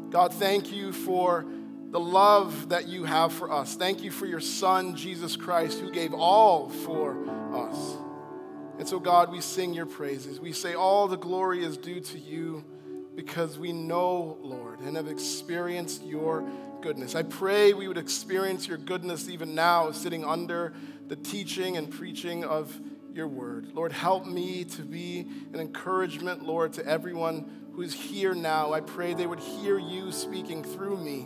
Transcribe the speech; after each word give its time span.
God, 0.10 0.34
thank 0.34 0.72
you 0.72 0.92
for 0.92 1.46
the 1.90 2.00
love 2.00 2.70
that 2.70 2.88
you 2.88 3.04
have 3.06 3.34
for 3.34 3.52
us. 3.52 3.76
Thank 3.76 4.04
you 4.04 4.12
for 4.12 4.26
your 4.26 4.40
Son, 4.40 4.96
Jesus 4.96 5.36
Christ, 5.36 5.80
who 5.80 5.92
gave 5.92 6.14
all 6.14 6.70
for 6.70 7.18
us. 7.54 7.98
And 8.80 8.88
so, 8.88 9.00
God, 9.00 9.32
we 9.32 9.42
sing 9.42 9.74
your 9.74 9.86
praises. 9.86 10.40
We 10.40 10.54
say 10.54 10.74
all 10.74 11.08
the 11.08 11.18
glory 11.18 11.64
is 11.64 11.78
due 11.78 12.00
to 12.00 12.18
you 12.18 12.64
because 13.16 13.60
we 13.60 13.74
know, 13.74 14.38
Lord, 14.42 14.80
and 14.80 14.96
have 14.96 15.08
experienced 15.08 16.04
your 16.04 16.50
goodness. 16.82 17.14
I 17.14 17.24
pray 17.24 17.74
we 17.74 17.88
would 17.88 17.98
experience 17.98 18.68
your 18.68 18.78
goodness 18.78 19.30
even 19.30 19.54
now, 19.54 19.92
sitting 19.92 20.24
under 20.24 20.74
the 21.08 21.16
teaching 21.16 21.78
and 21.78 21.92
preaching 21.92 22.44
of 22.44 22.80
your 23.14 23.28
word. 23.28 23.74
Lord, 23.74 23.92
help 23.92 24.26
me 24.26 24.64
to 24.66 24.82
be 24.82 25.28
an 25.54 25.60
encouragement, 25.60 26.44
Lord, 26.44 26.74
to 26.74 26.86
everyone 26.86 27.70
who's 27.74 27.94
here 27.94 28.34
now. 28.34 28.74
I 28.74 28.82
pray 28.82 29.14
they 29.14 29.28
would 29.28 29.40
hear 29.40 29.78
you 29.78 30.12
speaking 30.12 30.64
through 30.64 30.98
me. 30.98 31.22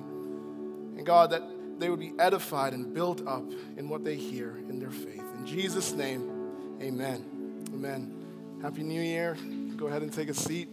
And 0.98 1.06
God, 1.06 1.32
that 1.32 1.44
they 1.80 1.90
would 1.90 2.00
be 2.00 2.14
edified 2.20 2.74
and 2.74 2.94
built 2.94 3.26
up 3.28 3.44
in 3.78 3.90
what 3.90 4.04
they 4.04 4.16
hear 4.16 4.58
in 4.58 4.80
their 4.80 4.92
faith. 4.92 5.24
In 5.38 5.46
Jesus' 5.46 5.92
name, 5.92 6.80
amen. 6.82 7.70
Amen. 7.74 8.60
Happy 8.62 8.84
New 8.84 9.02
Year. 9.02 9.38
Go 9.76 9.88
ahead 9.88 10.02
and 10.02 10.14
take 10.14 10.30
a 10.30 10.34
seat. 10.34 10.70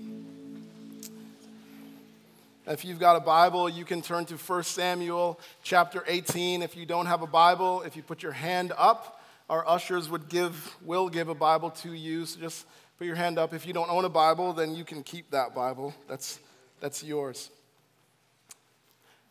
If 2.65 2.85
you've 2.85 3.01
got 3.01 3.17
a 3.17 3.21
Bible, 3.21 3.69
you 3.69 3.85
can 3.85 4.03
turn 4.03 4.25
to 4.27 4.37
1 4.37 4.63
Samuel 4.63 5.41
chapter 5.65 6.05
18. 6.07 6.63
If 6.63 6.77
you 6.77 6.87
don't 6.87 7.07
have 7.07 7.23
a 7.23 7.27
Bible, 7.27 7.83
if 7.83 7.97
you 7.97 8.05
put 8.05 8.23
your 8.23 8.33
hand 8.33 8.73
up, 8.79 9.21
our 9.49 9.67
ushers 9.69 10.09
would 10.09 10.29
give, 10.29 10.77
will 10.83 11.09
give 11.09 11.29
a 11.29 11.35
Bible 11.35 11.71
to 11.71 11.93
you. 11.93 12.25
So 12.27 12.41
just 12.41 12.67
put 12.99 13.07
your 13.07 13.17
hand 13.17 13.39
up. 13.39 13.53
If 13.53 13.67
you 13.67 13.73
don't 13.73 13.91
own 13.91 14.05
a 14.05 14.09
Bible, 14.09 14.53
then 14.53 14.75
you 14.75 14.85
can 14.85 15.03
keep 15.03 15.31
that 15.31 15.55
Bible. 15.55 15.95
That's, 16.09 16.39
that's 16.81 17.03
yours. 17.03 17.51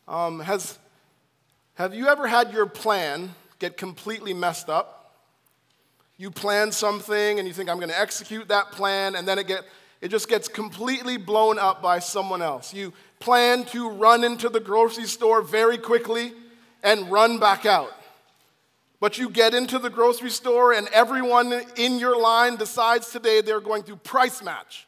Um, 0.06 0.40
has, 0.40 0.78
have 1.74 1.94
you 1.94 2.08
ever 2.08 2.26
had 2.26 2.52
your 2.52 2.66
plan 2.66 3.34
get 3.58 3.76
completely 3.76 4.34
messed 4.34 4.68
up? 4.68 5.14
You 6.18 6.30
plan 6.30 6.70
something 6.70 7.38
and 7.38 7.48
you 7.48 7.54
think, 7.54 7.70
I'm 7.70 7.78
going 7.78 7.88
to 7.88 7.98
execute 7.98 8.48
that 8.48 8.72
plan, 8.72 9.16
and 9.16 9.26
then 9.26 9.38
it, 9.38 9.46
get, 9.46 9.64
it 10.00 10.08
just 10.08 10.28
gets 10.28 10.48
completely 10.48 11.16
blown 11.16 11.58
up 11.58 11.82
by 11.82 11.98
someone 11.98 12.42
else. 12.42 12.74
You 12.74 12.92
plan 13.18 13.64
to 13.66 13.88
run 13.88 14.22
into 14.22 14.48
the 14.48 14.60
grocery 14.60 15.06
store 15.06 15.42
very 15.42 15.78
quickly 15.78 16.32
and 16.82 17.10
run 17.10 17.38
back 17.38 17.64
out. 17.64 17.90
But 19.02 19.18
you 19.18 19.30
get 19.30 19.52
into 19.52 19.80
the 19.80 19.90
grocery 19.90 20.30
store, 20.30 20.74
and 20.74 20.86
everyone 20.92 21.52
in 21.74 21.98
your 21.98 22.16
line 22.16 22.54
decides 22.54 23.10
today 23.10 23.40
they're 23.40 23.60
going 23.60 23.82
to 23.82 23.96
price 23.96 24.44
match. 24.44 24.86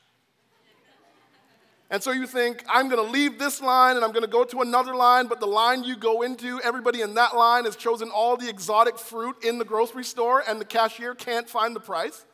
And 1.90 2.00
so 2.00 2.12
you 2.12 2.28
think, 2.28 2.64
I'm 2.68 2.88
going 2.88 3.04
to 3.04 3.10
leave 3.10 3.40
this 3.40 3.60
line 3.60 3.96
and 3.96 4.04
I'm 4.04 4.12
going 4.12 4.24
to 4.24 4.30
go 4.30 4.44
to 4.44 4.60
another 4.60 4.94
line, 4.94 5.26
but 5.26 5.40
the 5.40 5.48
line 5.48 5.82
you 5.82 5.96
go 5.96 6.22
into, 6.22 6.60
everybody 6.62 7.00
in 7.00 7.14
that 7.14 7.34
line 7.34 7.64
has 7.64 7.74
chosen 7.74 8.08
all 8.08 8.36
the 8.36 8.48
exotic 8.48 9.00
fruit 9.00 9.42
in 9.42 9.58
the 9.58 9.64
grocery 9.64 10.04
store, 10.04 10.44
and 10.48 10.60
the 10.60 10.64
cashier 10.64 11.16
can't 11.16 11.48
find 11.50 11.74
the 11.74 11.80
price. 11.80 12.24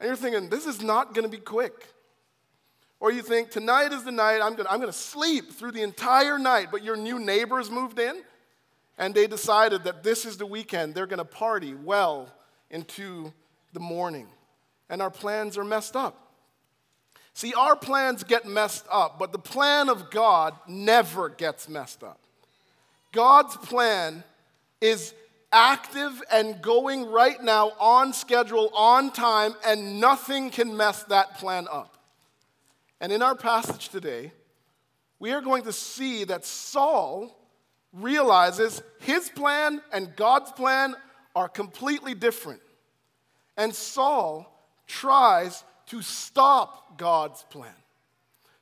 And 0.00 0.06
you're 0.06 0.16
thinking, 0.16 0.50
this 0.50 0.66
is 0.66 0.82
not 0.82 1.14
going 1.14 1.24
to 1.24 1.34
be 1.34 1.42
quick. 1.42 1.86
Or 3.00 3.10
you 3.10 3.22
think, 3.22 3.50
tonight 3.50 3.90
is 3.90 4.04
the 4.04 4.12
night, 4.12 4.42
I'm 4.42 4.52
going 4.52 4.66
to, 4.66 4.70
I'm 4.70 4.80
going 4.80 4.92
to 4.92 4.98
sleep 4.98 5.52
through 5.52 5.72
the 5.72 5.82
entire 5.82 6.38
night, 6.38 6.68
but 6.70 6.84
your 6.84 6.96
new 6.96 7.18
neighbors 7.18 7.70
moved 7.70 7.98
in 7.98 8.22
and 8.98 9.14
they 9.14 9.26
decided 9.26 9.84
that 9.84 10.02
this 10.02 10.24
is 10.24 10.36
the 10.36 10.46
weekend. 10.46 10.94
They're 10.94 11.06
going 11.06 11.18
to 11.18 11.24
party 11.24 11.74
well 11.74 12.32
into 12.70 13.32
the 13.72 13.80
morning. 13.80 14.26
And 14.88 15.02
our 15.02 15.10
plans 15.10 15.58
are 15.58 15.64
messed 15.64 15.96
up. 15.96 16.22
See, 17.34 17.52
our 17.52 17.76
plans 17.76 18.24
get 18.24 18.46
messed 18.46 18.86
up, 18.90 19.18
but 19.18 19.32
the 19.32 19.38
plan 19.38 19.90
of 19.90 20.10
God 20.10 20.54
never 20.66 21.28
gets 21.28 21.68
messed 21.68 22.02
up. 22.02 22.18
God's 23.12 23.56
plan 23.58 24.24
is 24.80 25.12
active 25.52 26.22
and 26.32 26.62
going 26.62 27.04
right 27.04 27.42
now 27.42 27.72
on 27.78 28.14
schedule, 28.14 28.70
on 28.74 29.10
time, 29.10 29.54
and 29.66 30.00
nothing 30.00 30.48
can 30.48 30.76
mess 30.76 31.02
that 31.04 31.36
plan 31.38 31.66
up. 31.70 31.98
And 33.00 33.12
in 33.12 33.20
our 33.20 33.34
passage 33.34 33.90
today, 33.90 34.32
we 35.18 35.32
are 35.32 35.42
going 35.42 35.64
to 35.64 35.72
see 35.72 36.24
that 36.24 36.46
Saul 36.46 37.36
realizes 37.92 38.82
his 39.00 39.28
plan 39.30 39.80
and 39.92 40.14
God's 40.16 40.52
plan 40.52 40.94
are 41.34 41.48
completely 41.48 42.14
different. 42.14 42.60
And 43.56 43.74
Saul 43.74 44.52
tries 44.86 45.64
to 45.86 46.02
stop 46.02 46.98
God's 46.98 47.42
plan. 47.44 47.74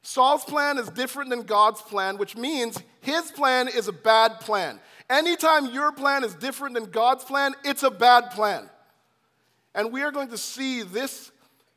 Saul's 0.02 0.44
plan 0.44 0.78
is 0.78 0.88
different 0.90 1.30
than 1.30 1.42
God's 1.42 1.80
plan, 1.80 2.18
which 2.18 2.36
means 2.36 2.78
his 3.00 3.30
plan 3.30 3.68
is 3.68 3.88
a 3.88 3.92
bad 3.92 4.40
plan. 4.40 4.78
Anytime 5.08 5.72
your 5.72 5.92
plan 5.92 6.24
is 6.24 6.34
different 6.34 6.74
than 6.74 6.90
God's 6.90 7.24
plan, 7.24 7.54
it's 7.64 7.82
a 7.82 7.90
bad 7.90 8.30
plan. 8.30 8.68
And 9.74 9.92
we 9.92 10.02
are 10.02 10.12
going 10.12 10.28
to 10.28 10.38
see 10.38 10.82
this 10.82 11.32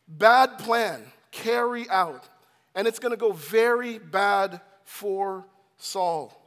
bad 0.08 0.60
plan 0.60 1.04
carry 1.32 1.90
out, 1.90 2.28
and 2.76 2.88
it's 2.88 3.00
going 3.00 3.12
to 3.12 3.18
go 3.18 3.32
very 3.32 3.98
bad 3.98 4.62
for 4.84 5.46
Saul. 5.78 6.47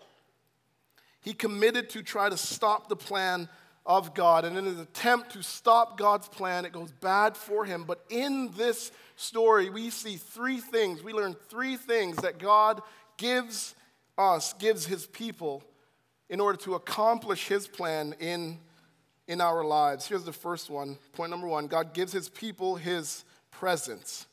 He 1.21 1.33
committed 1.33 1.91
to 1.91 2.03
try 2.03 2.29
to 2.29 2.37
stop 2.37 2.89
the 2.89 2.97
plan 2.97 3.49
of 3.85 4.15
God. 4.15 4.45
And 4.45 4.57
in 4.57 4.65
his 4.65 4.79
attempt 4.79 5.33
to 5.33 5.43
stop 5.43 5.99
God's 5.99 6.29
plan, 6.29 6.65
it 6.65 6.73
goes 6.73 6.93
bad 6.93 7.37
for 7.37 7.65
him. 7.65 7.85
But 7.87 8.05
in 8.09 8.51
this 8.57 8.93
story, 9.17 9.71
we 9.71 9.91
see 9.91 10.17
three 10.17 10.59
things. 10.59 11.03
We 11.03 11.13
learn 11.13 11.37
three 11.49 11.77
things 11.77 12.17
that 12.19 12.39
God 12.39 12.83
gives 13.17 13.75
us, 14.17 14.53
gives 14.55 14.87
his 14.87 15.07
people, 15.07 15.63
in 16.29 16.41
order 16.41 16.59
to 16.59 16.75
accomplish 16.75 17.49
his 17.49 17.67
plan 17.67 18.15
in, 18.21 18.59
in 19.27 19.41
our 19.41 19.65
lives. 19.65 20.07
Here's 20.07 20.25
the 20.25 20.33
first 20.33 20.71
one. 20.71 20.97
Point 21.13 21.31
number 21.31 21.49
one 21.49 21.67
God 21.67 21.93
gives 21.93 22.13
his 22.13 22.29
people 22.29 22.77
his 22.77 23.25
presence. 23.51 24.27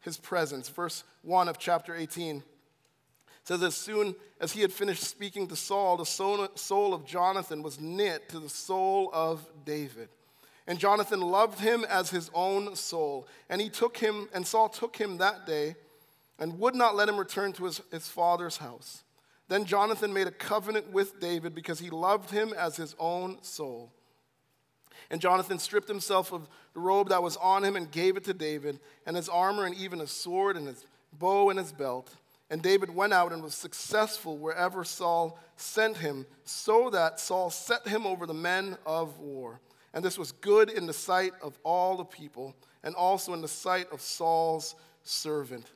His 0.00 0.16
presence. 0.16 0.68
Verse 0.70 1.04
1 1.22 1.48
of 1.48 1.58
chapter 1.58 1.94
18 1.94 2.42
says, 3.50 3.62
As 3.62 3.74
soon 3.74 4.14
as 4.40 4.52
he 4.52 4.60
had 4.60 4.72
finished 4.72 5.02
speaking 5.02 5.48
to 5.48 5.56
Saul, 5.56 5.96
the 5.96 6.06
soul 6.06 6.94
of 6.94 7.04
Jonathan 7.04 7.62
was 7.62 7.80
knit 7.80 8.28
to 8.28 8.38
the 8.38 8.48
soul 8.48 9.10
of 9.12 9.44
David. 9.64 10.08
And 10.66 10.78
Jonathan 10.78 11.20
loved 11.20 11.58
him 11.58 11.84
as 11.88 12.10
his 12.10 12.30
own 12.32 12.76
soul. 12.76 13.26
And 13.48 13.60
he 13.60 13.68
took 13.68 13.96
him, 13.96 14.28
and 14.32 14.46
Saul 14.46 14.68
took 14.68 14.96
him 14.96 15.18
that 15.18 15.46
day 15.46 15.74
and 16.38 16.60
would 16.60 16.76
not 16.76 16.94
let 16.94 17.08
him 17.08 17.18
return 17.18 17.52
to 17.54 17.64
his, 17.64 17.80
his 17.90 18.06
father's 18.06 18.58
house. 18.58 19.02
Then 19.48 19.64
Jonathan 19.64 20.12
made 20.12 20.28
a 20.28 20.32
covenant 20.32 20.92
with 20.92 21.18
David 21.18 21.52
because 21.52 21.80
he 21.80 21.90
loved 21.90 22.30
him 22.30 22.54
as 22.56 22.76
his 22.76 22.94
own 23.00 23.42
soul. 23.42 23.90
And 25.10 25.20
Jonathan 25.20 25.58
stripped 25.58 25.88
himself 25.88 26.32
of 26.32 26.48
the 26.72 26.78
robe 26.78 27.08
that 27.08 27.22
was 27.22 27.36
on 27.38 27.64
him 27.64 27.74
and 27.74 27.90
gave 27.90 28.16
it 28.16 28.22
to 28.24 28.32
David, 28.32 28.78
and 29.06 29.16
his 29.16 29.28
armor, 29.28 29.66
and 29.66 29.74
even 29.74 29.98
his 29.98 30.12
sword, 30.12 30.56
and 30.56 30.68
his 30.68 30.86
bow, 31.12 31.50
and 31.50 31.58
his 31.58 31.72
belt. 31.72 32.14
And 32.50 32.60
David 32.60 32.94
went 32.94 33.12
out 33.12 33.32
and 33.32 33.42
was 33.42 33.54
successful 33.54 34.36
wherever 34.36 34.82
Saul 34.82 35.38
sent 35.56 35.96
him, 35.96 36.26
so 36.44 36.90
that 36.90 37.20
Saul 37.20 37.50
set 37.50 37.86
him 37.86 38.06
over 38.06 38.26
the 38.26 38.34
men 38.34 38.76
of 38.84 39.18
war. 39.18 39.60
And 39.94 40.04
this 40.04 40.18
was 40.18 40.32
good 40.32 40.68
in 40.68 40.86
the 40.86 40.92
sight 40.92 41.32
of 41.42 41.58
all 41.62 41.96
the 41.96 42.04
people, 42.04 42.56
and 42.82 42.94
also 42.94 43.34
in 43.34 43.40
the 43.40 43.48
sight 43.48 43.90
of 43.92 44.00
Saul's 44.00 44.74
servant. 45.04 45.66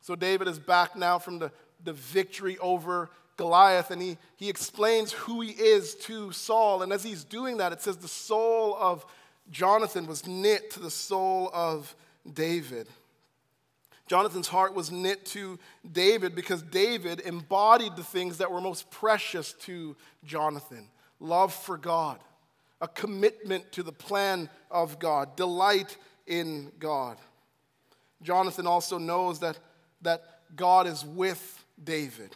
So 0.00 0.14
David 0.14 0.48
is 0.48 0.58
back 0.58 0.96
now 0.96 1.18
from 1.18 1.38
the, 1.38 1.52
the 1.84 1.92
victory 1.92 2.58
over 2.58 3.10
Goliath, 3.36 3.90
and 3.90 4.00
he, 4.00 4.18
he 4.36 4.48
explains 4.48 5.12
who 5.12 5.40
he 5.40 5.50
is 5.50 5.94
to 5.96 6.30
Saul. 6.30 6.82
And 6.82 6.92
as 6.92 7.02
he's 7.02 7.24
doing 7.24 7.56
that, 7.56 7.72
it 7.72 7.80
says 7.80 7.96
the 7.96 8.08
soul 8.08 8.76
of 8.78 9.04
Jonathan 9.50 10.06
was 10.06 10.26
knit 10.26 10.70
to 10.72 10.80
the 10.80 10.90
soul 10.90 11.50
of 11.52 11.94
David. 12.30 12.86
Jonathan's 14.10 14.48
heart 14.48 14.74
was 14.74 14.90
knit 14.90 15.24
to 15.24 15.56
David 15.92 16.34
because 16.34 16.62
David 16.62 17.20
embodied 17.20 17.94
the 17.94 18.02
things 18.02 18.38
that 18.38 18.50
were 18.50 18.60
most 18.60 18.90
precious 18.90 19.52
to 19.52 19.94
Jonathan 20.24 20.88
love 21.20 21.54
for 21.54 21.78
God, 21.78 22.18
a 22.80 22.88
commitment 22.88 23.70
to 23.70 23.84
the 23.84 23.92
plan 23.92 24.50
of 24.68 24.98
God, 24.98 25.36
delight 25.36 25.96
in 26.26 26.72
God. 26.80 27.18
Jonathan 28.20 28.66
also 28.66 28.98
knows 28.98 29.38
that, 29.38 29.60
that 30.02 30.40
God 30.56 30.88
is 30.88 31.04
with 31.04 31.64
David. 31.84 32.34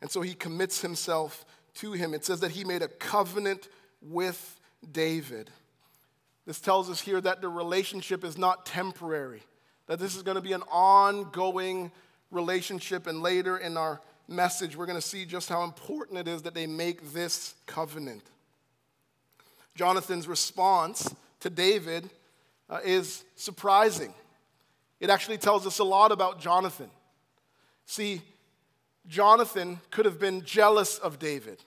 And 0.00 0.10
so 0.10 0.22
he 0.22 0.32
commits 0.32 0.80
himself 0.80 1.44
to 1.74 1.92
him. 1.92 2.14
It 2.14 2.24
says 2.24 2.40
that 2.40 2.52
he 2.52 2.64
made 2.64 2.80
a 2.80 2.88
covenant 2.88 3.68
with 4.00 4.58
David. 4.92 5.50
This 6.46 6.58
tells 6.58 6.88
us 6.88 7.02
here 7.02 7.20
that 7.20 7.42
the 7.42 7.50
relationship 7.50 8.24
is 8.24 8.38
not 8.38 8.64
temporary, 8.64 9.42
that 9.88 9.98
this 9.98 10.14
is 10.14 10.22
going 10.22 10.36
to 10.36 10.40
be 10.40 10.52
an 10.52 10.62
ongoing 10.70 11.90
relationship. 12.30 13.06
And 13.06 13.22
later 13.22 13.58
in 13.58 13.76
our 13.76 14.00
message, 14.28 14.76
we're 14.76 14.86
going 14.86 15.00
to 15.00 15.06
see 15.06 15.24
just 15.24 15.48
how 15.48 15.64
important 15.64 16.18
it 16.18 16.28
is 16.28 16.42
that 16.42 16.54
they 16.54 16.66
make 16.66 17.12
this 17.12 17.54
covenant. 17.66 18.22
Jonathan's 19.74 20.28
response 20.28 21.12
to 21.40 21.50
David 21.50 22.08
uh, 22.68 22.80
is 22.84 23.24
surprising. 23.36 24.12
It 25.00 25.10
actually 25.10 25.38
tells 25.38 25.66
us 25.66 25.78
a 25.78 25.84
lot 25.84 26.12
about 26.12 26.40
Jonathan. 26.40 26.90
See, 27.86 28.20
Jonathan 29.06 29.80
could 29.90 30.04
have 30.04 30.18
been 30.18 30.44
jealous 30.44 30.98
of 30.98 31.18
David. 31.18 31.58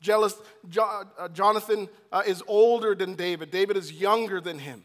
Jealous, 0.00 0.34
jo- 0.68 1.04
uh, 1.18 1.28
Jonathan 1.28 1.88
uh, 2.12 2.22
is 2.26 2.42
older 2.46 2.94
than 2.94 3.16
David. 3.16 3.50
David 3.50 3.76
is 3.76 3.92
younger 3.92 4.40
than 4.40 4.58
him. 4.58 4.82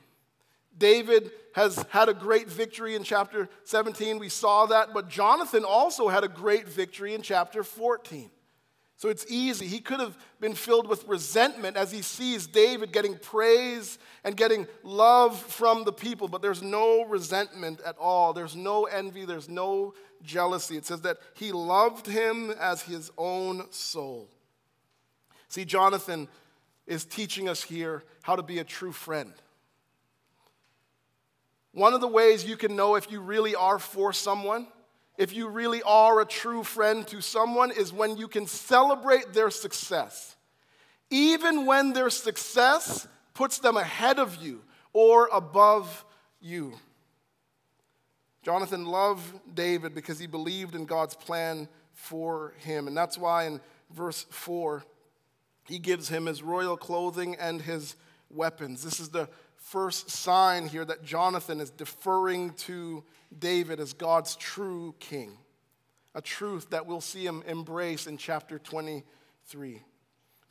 David 0.78 1.32
has 1.54 1.84
had 1.90 2.10
a 2.10 2.14
great 2.14 2.50
victory 2.50 2.96
in 2.96 3.04
chapter 3.04 3.48
17. 3.64 4.20
We 4.20 4.30
saw 4.30 4.66
that. 4.66 4.94
But 4.94 5.10
Jonathan 5.10 5.64
also 5.64 6.10
had 6.10 6.24
a 6.24 6.28
great 6.28 6.68
victory 6.68 7.14
in 7.14 7.22
chapter 7.22 7.64
14. 7.64 8.30
So 8.98 9.10
it's 9.10 9.26
easy. 9.30 9.68
He 9.68 9.80
could 9.80 10.00
have 10.00 10.18
been 10.40 10.54
filled 10.54 10.88
with 10.88 11.08
resentment 11.08 11.76
as 11.76 11.92
he 11.92 12.02
sees 12.02 12.48
David 12.48 12.94
getting 12.94 13.18
praise 13.18 14.00
and 14.24 14.38
getting 14.38 14.68
love 14.84 15.38
from 15.38 15.84
the 15.84 15.92
people, 15.92 16.30
but 16.30 16.42
there's 16.42 16.64
no 16.64 17.04
resentment 17.04 17.82
at 17.86 17.98
all. 17.98 18.32
There's 18.32 18.56
no 18.56 18.86
envy, 18.86 19.26
there's 19.26 19.50
no 19.50 19.94
jealousy. 20.24 20.78
It 20.78 20.86
says 20.86 21.02
that 21.02 21.18
he 21.34 21.52
loved 21.52 22.08
him 22.08 22.52
as 22.52 22.82
his 22.82 23.12
own 23.18 23.70
soul. 23.72 24.30
See, 25.50 25.66
Jonathan 25.66 26.30
is 26.88 27.04
teaching 27.04 27.50
us 27.50 27.64
here 27.64 28.04
how 28.24 28.38
to 28.38 28.44
be 28.44 28.60
a 28.60 28.64
true 28.64 28.94
friend. 28.94 29.34
One 31.76 31.94
of 31.94 32.02
the 32.02 32.08
ways 32.08 32.44
you 32.44 32.58
can 32.58 32.76
know 32.76 32.96
if 32.96 33.12
you 33.12 33.22
really 33.22 33.54
are 33.54 33.78
for 33.78 34.12
someone 34.12 34.66
if 35.18 35.34
you 35.34 35.48
really 35.48 35.82
are 35.84 36.20
a 36.20 36.26
true 36.26 36.64
friend 36.64 37.08
to 37.08 37.22
someone, 37.22 37.72
is 37.72 37.94
when 37.94 38.18
you 38.18 38.28
can 38.28 38.48
celebrate 38.48 39.34
their 39.34 39.50
success. 39.50 40.36
Even 41.10 41.66
when 41.66 41.94
their 41.94 42.10
success 42.10 43.08
puts 43.34 43.60
them 43.60 43.78
ahead 43.78 44.20
of 44.20 44.36
you 44.36 44.62
or 44.94 45.30
above 45.32 46.04
you. 46.42 46.74
Jonathan 48.44 48.86
loved 48.86 49.56
David 49.56 49.96
because 49.96 50.20
he 50.20 50.28
believed 50.28 50.76
in 50.76 50.86
God's 50.86 51.16
plan 51.16 51.68
for 51.94 52.54
him. 52.58 52.88
And 52.88 52.96
that's 52.96 53.18
why 53.18 53.46
in 53.46 53.62
verse 53.92 54.26
4, 54.30 54.84
he 55.64 55.80
gives 55.80 56.10
him 56.10 56.26
his 56.26 56.44
royal 56.44 56.78
clothing 56.78 57.36
and 57.40 57.62
his 57.62 57.96
weapons. 58.30 58.84
This 58.84 59.00
is 59.00 59.10
the 59.10 59.30
first 59.66 60.12
sign 60.12 60.68
here 60.68 60.86
that 60.86 61.04
Jonathan 61.04 61.60
is 61.60 61.72
deferring 61.72 62.54
to 62.54 63.04
David 63.38 63.80
as 63.80 63.94
God's 63.94 64.36
true 64.36 64.94
king, 65.00 65.36
a 66.14 66.22
truth 66.22 66.70
that 66.70 66.86
we'll 66.86 67.02
see 67.02 67.26
him 67.26 67.44
embrace 67.48 68.06
in 68.06 68.18
chapter 68.18 68.60
23. 68.60 69.82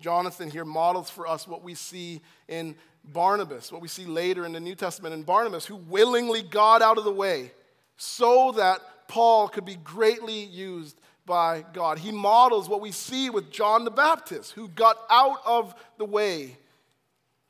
Jonathan 0.00 0.50
here 0.50 0.64
models 0.64 1.10
for 1.10 1.28
us 1.28 1.46
what 1.46 1.62
we 1.62 1.76
see 1.76 2.22
in 2.48 2.74
Barnabas, 3.04 3.70
what 3.70 3.80
we 3.80 3.86
see 3.86 4.04
later 4.04 4.44
in 4.44 4.52
the 4.52 4.58
New 4.58 4.74
Testament 4.74 5.14
in 5.14 5.22
Barnabas, 5.22 5.64
who 5.64 5.76
willingly 5.76 6.42
got 6.42 6.82
out 6.82 6.98
of 6.98 7.04
the 7.04 7.12
way 7.12 7.52
so 7.96 8.50
that 8.52 8.80
Paul 9.06 9.46
could 9.46 9.64
be 9.64 9.76
greatly 9.76 10.42
used 10.42 11.00
by 11.24 11.64
God. 11.72 11.98
He 11.98 12.10
models 12.10 12.68
what 12.68 12.80
we 12.80 12.90
see 12.90 13.30
with 13.30 13.52
John 13.52 13.84
the 13.84 13.92
Baptist, 13.92 14.52
who 14.52 14.66
got 14.66 14.96
out 15.08 15.38
of 15.46 15.72
the 15.98 16.04
way 16.04 16.56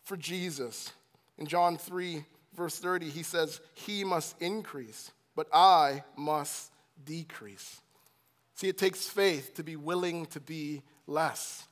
for 0.05 0.19
Jesus. 0.19 0.93
In 1.39 1.47
John 1.47 1.77
3, 1.77 2.25
verse 2.57 2.79
30, 2.79 3.11
he 3.11 3.23
says, 3.23 3.61
He 3.75 4.05
must 4.05 4.41
increase, 4.41 5.11
but 5.35 5.49
I 5.53 6.05
must 6.17 6.73
decrease. 7.05 7.81
See, 8.55 8.69
it 8.69 8.79
takes 8.79 9.07
faith 9.07 9.55
to 9.55 9.65
be 9.65 9.77
willing 9.77 10.27
to 10.27 10.41
be 10.41 10.83
less, 11.07 11.67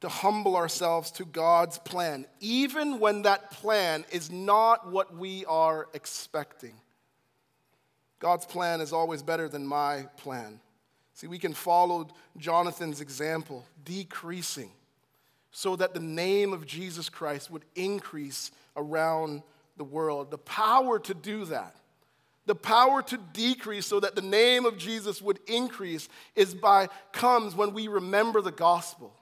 to 0.00 0.08
humble 0.08 0.56
ourselves 0.56 1.12
to 1.12 1.24
God's 1.24 1.78
plan, 1.78 2.26
even 2.40 2.98
when 2.98 3.22
that 3.22 3.52
plan 3.52 4.04
is 4.10 4.30
not 4.30 4.90
what 4.90 5.16
we 5.16 5.44
are 5.44 5.88
expecting. 5.94 6.74
God's 8.18 8.46
plan 8.46 8.80
is 8.80 8.92
always 8.92 9.22
better 9.22 9.48
than 9.48 9.64
my 9.64 10.06
plan. 10.16 10.60
See, 11.14 11.28
we 11.28 11.38
can 11.38 11.54
follow 11.54 12.08
Jonathan's 12.36 13.00
example, 13.00 13.64
decreasing 13.84 14.70
so 15.52 15.76
that 15.76 15.94
the 15.94 16.00
name 16.00 16.52
of 16.52 16.66
Jesus 16.66 17.08
Christ 17.08 17.50
would 17.50 17.64
increase 17.76 18.50
around 18.76 19.42
the 19.76 19.84
world. 19.84 20.30
The 20.30 20.38
power 20.38 20.98
to 20.98 21.14
do 21.14 21.44
that, 21.46 21.76
the 22.46 22.54
power 22.54 23.02
to 23.02 23.18
decrease 23.32 23.86
so 23.86 24.00
that 24.00 24.16
the 24.16 24.22
name 24.22 24.64
of 24.64 24.78
Jesus 24.78 25.22
would 25.22 25.38
increase 25.46 26.08
is 26.34 26.54
by 26.54 26.88
comes 27.12 27.54
when 27.54 27.74
we 27.74 27.86
remember 27.86 28.40
the 28.40 28.50
gospel. 28.50 29.14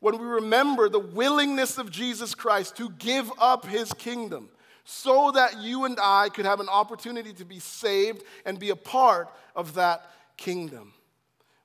When 0.00 0.18
we 0.18 0.26
remember 0.26 0.88
the 0.88 0.98
willingness 0.98 1.76
of 1.76 1.90
Jesus 1.90 2.34
Christ 2.34 2.76
to 2.76 2.90
give 2.98 3.30
up 3.38 3.66
his 3.66 3.92
kingdom 3.92 4.48
so 4.84 5.32
that 5.32 5.58
you 5.58 5.84
and 5.84 5.98
I 6.00 6.30
could 6.30 6.46
have 6.46 6.60
an 6.60 6.68
opportunity 6.68 7.32
to 7.34 7.44
be 7.44 7.58
saved 7.58 8.22
and 8.46 8.58
be 8.58 8.70
a 8.70 8.76
part 8.76 9.28
of 9.54 9.74
that 9.74 10.10
kingdom. 10.36 10.94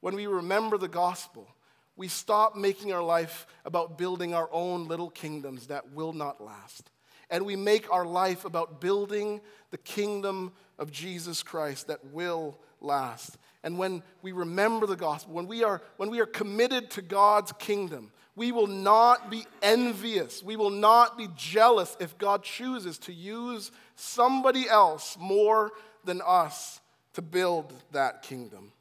When 0.01 0.15
we 0.15 0.27
remember 0.27 0.77
the 0.77 0.89
gospel, 0.89 1.47
we 1.95 2.07
stop 2.07 2.55
making 2.55 2.91
our 2.91 3.03
life 3.03 3.45
about 3.65 3.97
building 3.97 4.33
our 4.33 4.49
own 4.51 4.87
little 4.87 5.09
kingdoms 5.09 5.67
that 5.67 5.91
will 5.91 6.13
not 6.13 6.41
last. 6.41 6.89
And 7.29 7.45
we 7.45 7.55
make 7.55 7.91
our 7.91 8.05
life 8.05 8.45
about 8.45 8.81
building 8.81 9.41
the 9.71 9.77
kingdom 9.77 10.51
of 10.77 10.91
Jesus 10.91 11.43
Christ 11.43 11.87
that 11.87 12.03
will 12.11 12.59
last. 12.81 13.37
And 13.63 13.77
when 13.77 14.03
we 14.21 14.31
remember 14.31 14.85
the 14.85 14.95
gospel, 14.95 15.33
when 15.33 15.47
we 15.47 15.63
are, 15.63 15.81
when 15.97 16.09
we 16.09 16.19
are 16.19 16.25
committed 16.25 16.89
to 16.91 17.01
God's 17.01 17.51
kingdom, 17.53 18.11
we 18.35 18.51
will 18.51 18.67
not 18.67 19.29
be 19.29 19.45
envious. 19.61 20.43
We 20.43 20.55
will 20.55 20.71
not 20.71 21.17
be 21.17 21.29
jealous 21.35 21.95
if 21.99 22.17
God 22.17 22.43
chooses 22.43 22.97
to 22.99 23.13
use 23.13 23.71
somebody 23.95 24.67
else 24.67 25.15
more 25.19 25.71
than 26.03 26.21
us 26.25 26.81
to 27.13 27.21
build 27.21 27.73
that 27.91 28.23
kingdom. 28.23 28.71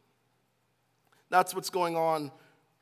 That's 1.29 1.55
what's 1.55 1.71
going 1.71 1.97
on 1.97 2.33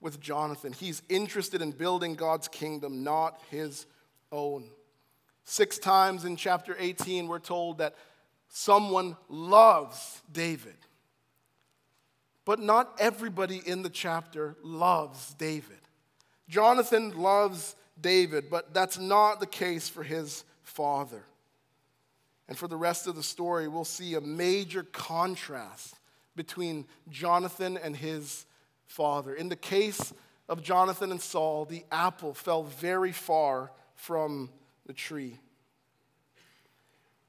with 0.01 0.21
Jonathan. 0.21 0.73
He's 0.73 1.03
interested 1.09 1.63
in 1.63 1.73
building 1.73 2.15
God's 2.15 2.49
kingdom, 2.49 3.05
not 3.05 3.41
his 3.51 3.87
own. 4.33 4.71
Six 5.45 5.79
times 5.79 6.25
in 6.25 6.37
chapter 6.37 6.77
18, 6.79 7.27
we're 7.27 7.39
told 7.39 7.79
that 7.79 7.97
someone 8.49 9.17
loves 9.29 10.23
David. 10.31 10.77
But 12.45 12.61
not 12.61 12.97
everybody 12.99 13.61
in 13.65 13.83
the 13.83 13.91
chapter 13.91 14.57
loves 14.63 15.35
David. 15.35 15.79
Jonathan 16.49 17.17
loves 17.17 17.77
David, 18.01 18.51
but 18.51 18.73
that's 18.75 18.99
not 18.99 19.41
the 19.41 19.47
case 19.47 19.89
for 19.89 20.03
his 20.03 20.45
father. 20.63 21.23
And 22.49 22.59
for 22.59 22.67
the 22.67 22.77
rest 22.77 23.07
of 23.07 23.15
the 23.15 23.23
story, 23.23 23.69
we'll 23.69 23.85
see 23.85 24.15
a 24.15 24.21
major 24.21 24.83
contrast 24.83 25.95
between 26.35 26.87
Jonathan 27.09 27.77
and 27.77 27.97
his 27.97 28.47
father. 28.91 29.33
In 29.33 29.49
the 29.49 29.57
case 29.57 30.13
of 30.49 30.63
Jonathan 30.63 31.13
and 31.13 31.21
Saul, 31.21 31.65
the 31.65 31.85
apple 31.93 32.35
fell 32.35 32.65
very 32.65 33.13
far 33.13 33.71
from 33.95 34.51
the 34.85 34.93
tree. 34.93 35.39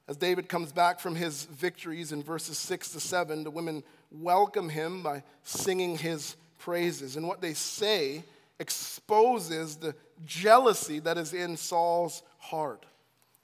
As 0.07 0.17
David 0.17 0.49
comes 0.49 0.71
back 0.71 0.99
from 0.99 1.15
his 1.15 1.45
victories 1.45 2.11
in 2.11 2.23
verses 2.23 2.57
6 2.57 2.93
to 2.93 2.99
7, 2.99 3.43
the 3.43 3.51
women 3.51 3.83
welcome 4.11 4.69
him 4.69 5.03
by 5.03 5.23
singing 5.43 5.97
his 5.97 6.35
praises. 6.57 7.15
And 7.15 7.27
what 7.27 7.41
they 7.41 7.53
say 7.53 8.23
exposes 8.59 9.75
the 9.75 9.93
jealousy 10.25 10.99
that 10.99 11.17
is 11.17 11.33
in 11.33 11.57
Saul's 11.57 12.23
heart. 12.39 12.87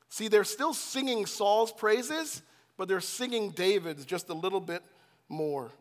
See, 0.10 0.28
they're 0.28 0.44
still 0.44 0.74
singing 0.74 1.28
Saul's 1.28 1.72
praises, 1.72 2.42
but 2.78 2.88
they're 2.88 3.00
singing 3.00 3.52
David's 3.52 4.06
just 4.06 4.30
a 4.30 4.34
little 4.34 4.60
bit 4.60 4.82
more. 5.30 5.72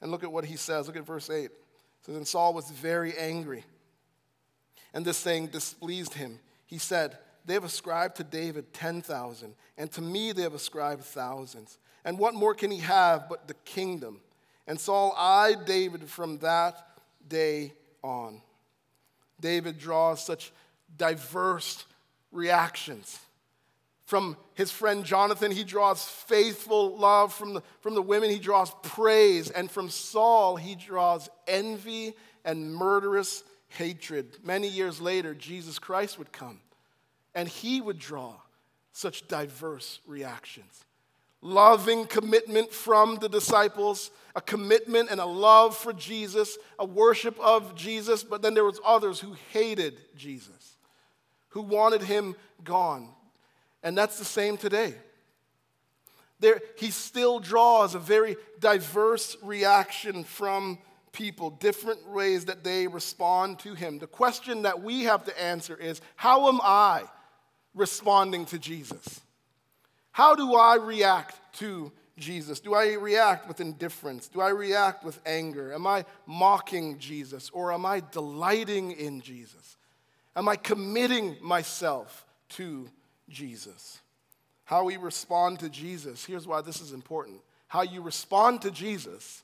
And 0.00 0.10
look 0.10 0.24
at 0.24 0.32
what 0.32 0.44
he 0.44 0.56
says. 0.56 0.88
Look 0.88 0.96
at 0.96 1.06
verse 1.06 1.30
8. 1.30 1.50
So 2.06 2.12
then 2.12 2.24
Saul 2.24 2.54
was 2.54 2.70
very 2.70 3.18
angry, 3.18 3.64
and 4.94 5.04
this 5.04 5.20
thing 5.20 5.48
displeased 5.48 6.14
him. 6.14 6.38
He 6.64 6.78
said, 6.78 7.18
They 7.44 7.54
have 7.54 7.64
ascribed 7.64 8.14
to 8.18 8.24
David 8.24 8.72
10,000, 8.72 9.56
and 9.76 9.90
to 9.90 10.00
me 10.00 10.30
they 10.30 10.42
have 10.42 10.54
ascribed 10.54 11.02
thousands. 11.02 11.78
And 12.04 12.16
what 12.16 12.34
more 12.34 12.54
can 12.54 12.70
he 12.70 12.78
have 12.78 13.28
but 13.28 13.48
the 13.48 13.54
kingdom? 13.54 14.20
And 14.68 14.78
Saul 14.78 15.16
eyed 15.18 15.64
David 15.64 16.08
from 16.08 16.38
that 16.38 16.78
day 17.26 17.72
on. 18.04 18.40
David 19.40 19.76
draws 19.76 20.24
such 20.24 20.52
diverse 20.96 21.84
reactions 22.30 23.18
From 24.06 24.36
his 24.54 24.70
friend 24.70 25.04
Jonathan, 25.04 25.50
he 25.50 25.64
draws 25.64 26.04
faithful 26.04 26.96
love. 26.96 27.34
From 27.34 27.54
the, 27.54 27.62
from 27.80 27.94
the 27.94 28.02
women, 28.02 28.30
he 28.30 28.38
draws 28.38 28.72
praise. 28.82 29.50
And 29.50 29.68
from 29.70 29.90
Saul, 29.90 30.56
he 30.56 30.76
draws 30.76 31.28
envy 31.48 32.14
and 32.44 32.72
murderous 32.72 33.42
hatred. 33.68 34.38
Many 34.44 34.68
years 34.68 35.00
later, 35.00 35.34
Jesus 35.34 35.78
Christ 35.80 36.18
would 36.18 36.32
come 36.32 36.60
and 37.34 37.48
he 37.48 37.80
would 37.80 37.98
draw 37.98 38.34
such 38.92 39.26
diverse 39.28 40.00
reactions. 40.06 40.84
Loving 41.42 42.06
commitment 42.06 42.72
from 42.72 43.16
the 43.16 43.28
disciples, 43.28 44.10
a 44.34 44.40
commitment 44.40 45.10
and 45.10 45.20
a 45.20 45.26
love 45.26 45.76
for 45.76 45.92
Jesus, 45.92 46.56
a 46.78 46.86
worship 46.86 47.38
of 47.40 47.74
Jesus, 47.74 48.24
but 48.24 48.40
then 48.40 48.54
there 48.54 48.64
was 48.64 48.80
others 48.84 49.20
who 49.20 49.36
hated 49.52 49.98
Jesus, 50.16 50.76
who 51.48 51.60
wanted 51.60 52.02
him 52.02 52.36
gone. 52.64 53.10
And 53.86 53.96
that's 53.96 54.18
the 54.18 54.24
same 54.24 54.56
today. 54.56 54.94
There, 56.40 56.60
he 56.76 56.90
still 56.90 57.38
draws 57.38 57.94
a 57.94 58.00
very 58.00 58.36
diverse 58.58 59.36
reaction 59.44 60.24
from 60.24 60.80
people, 61.12 61.50
different 61.50 62.08
ways 62.08 62.46
that 62.46 62.64
they 62.64 62.88
respond 62.88 63.60
to 63.60 63.74
him. 63.74 64.00
The 64.00 64.08
question 64.08 64.62
that 64.62 64.82
we 64.82 65.04
have 65.04 65.24
to 65.26 65.40
answer 65.40 65.76
is 65.76 66.00
how 66.16 66.48
am 66.48 66.58
I 66.64 67.04
responding 67.76 68.44
to 68.46 68.58
Jesus? 68.58 69.20
How 70.10 70.34
do 70.34 70.56
I 70.56 70.74
react 70.74 71.38
to 71.60 71.92
Jesus? 72.18 72.58
Do 72.58 72.74
I 72.74 72.94
react 72.94 73.46
with 73.46 73.60
indifference? 73.60 74.26
Do 74.26 74.40
I 74.40 74.48
react 74.48 75.04
with 75.04 75.20
anger? 75.24 75.72
Am 75.72 75.86
I 75.86 76.04
mocking 76.26 76.98
Jesus 76.98 77.50
or 77.50 77.72
am 77.72 77.86
I 77.86 78.02
delighting 78.10 78.90
in 78.90 79.20
Jesus? 79.20 79.76
Am 80.34 80.48
I 80.48 80.56
committing 80.56 81.36
myself 81.40 82.26
to 82.48 82.90
Jesus? 83.28 84.00
How 84.64 84.84
we 84.84 84.96
respond 84.96 85.60
to 85.60 85.68
Jesus, 85.68 86.24
here's 86.24 86.46
why 86.46 86.60
this 86.60 86.80
is 86.80 86.92
important. 86.92 87.40
How 87.68 87.82
you 87.82 88.02
respond 88.02 88.62
to 88.62 88.70
Jesus 88.70 89.42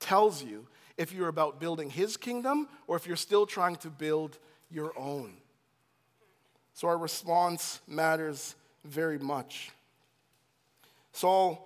tells 0.00 0.42
you 0.42 0.66
if 0.96 1.12
you're 1.12 1.28
about 1.28 1.60
building 1.60 1.90
his 1.90 2.16
kingdom 2.16 2.68
or 2.86 2.96
if 2.96 3.06
you're 3.06 3.16
still 3.16 3.46
trying 3.46 3.76
to 3.76 3.90
build 3.90 4.38
your 4.70 4.92
own. 4.98 5.34
So 6.74 6.88
our 6.88 6.98
response 6.98 7.80
matters 7.86 8.54
very 8.84 9.18
much. 9.18 9.70
Saul 11.12 11.65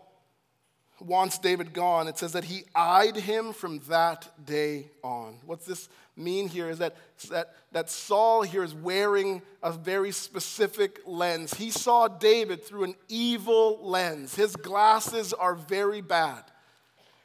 wants 1.01 1.39
David 1.39 1.73
gone. 1.73 2.09
It 2.09 2.19
says 2.19 2.33
that 2.33 2.45
he 2.45 2.65
eyed 2.75 3.17
him 3.17 3.53
from 3.53 3.79
that 3.89 4.29
day 4.45 4.91
on. 5.03 5.39
What's 5.47 5.67
this 5.67 5.89
mean 6.17 6.49
here 6.49 6.69
is 6.69 6.79
that, 6.79 6.97
that, 7.31 7.55
that 7.73 7.91
Saul 7.91 8.43
here 8.43 8.63
is 8.63 8.75
wearing 8.75 9.43
a 9.63 9.73
very 9.73 10.13
specific 10.13 11.01
lens. 11.07 11.55
He 11.55 11.71
saw 11.71 12.09
David 12.09 12.65
through 12.65 12.85
an 12.85 12.95
evil 13.09 13.79
lens. 13.83 14.35
His 14.35 14.57
glasses 14.57 15.33
are 15.33 15.55
very 15.55 16.01
bad. 16.01 16.45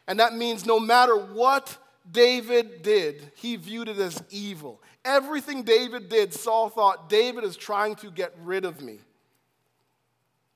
And 0.07 0.19
that 0.19 0.35
means 0.35 0.65
no 0.65 0.79
matter 0.79 1.15
what 1.15 1.77
David 2.09 2.83
did, 2.83 3.31
he 3.35 3.55
viewed 3.55 3.89
it 3.89 3.97
as 3.97 4.21
evil. 4.29 4.81
Everything 5.03 5.63
David 5.63 6.09
did, 6.09 6.33
Saul 6.33 6.69
thought, 6.69 7.09
David 7.09 7.43
is 7.43 7.57
trying 7.57 7.95
to 7.95 8.11
get 8.11 8.33
rid 8.43 8.65
of 8.65 8.81
me. 8.81 8.99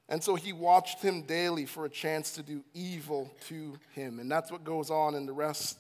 And 0.10 0.24
so 0.24 0.36
he 0.36 0.52
watched 0.52 1.02
him 1.02 1.22
daily 1.22 1.66
for 1.66 1.86
a 1.86 1.90
chance 1.90 2.32
to 2.34 2.44
do 2.44 2.64
evil 2.74 3.32
to 3.48 3.78
him. 3.94 4.20
And 4.20 4.30
that's 4.30 4.52
what 4.52 4.64
goes 4.64 4.90
on 4.90 5.16
in 5.16 5.26
the 5.26 5.34
rest 5.34 5.78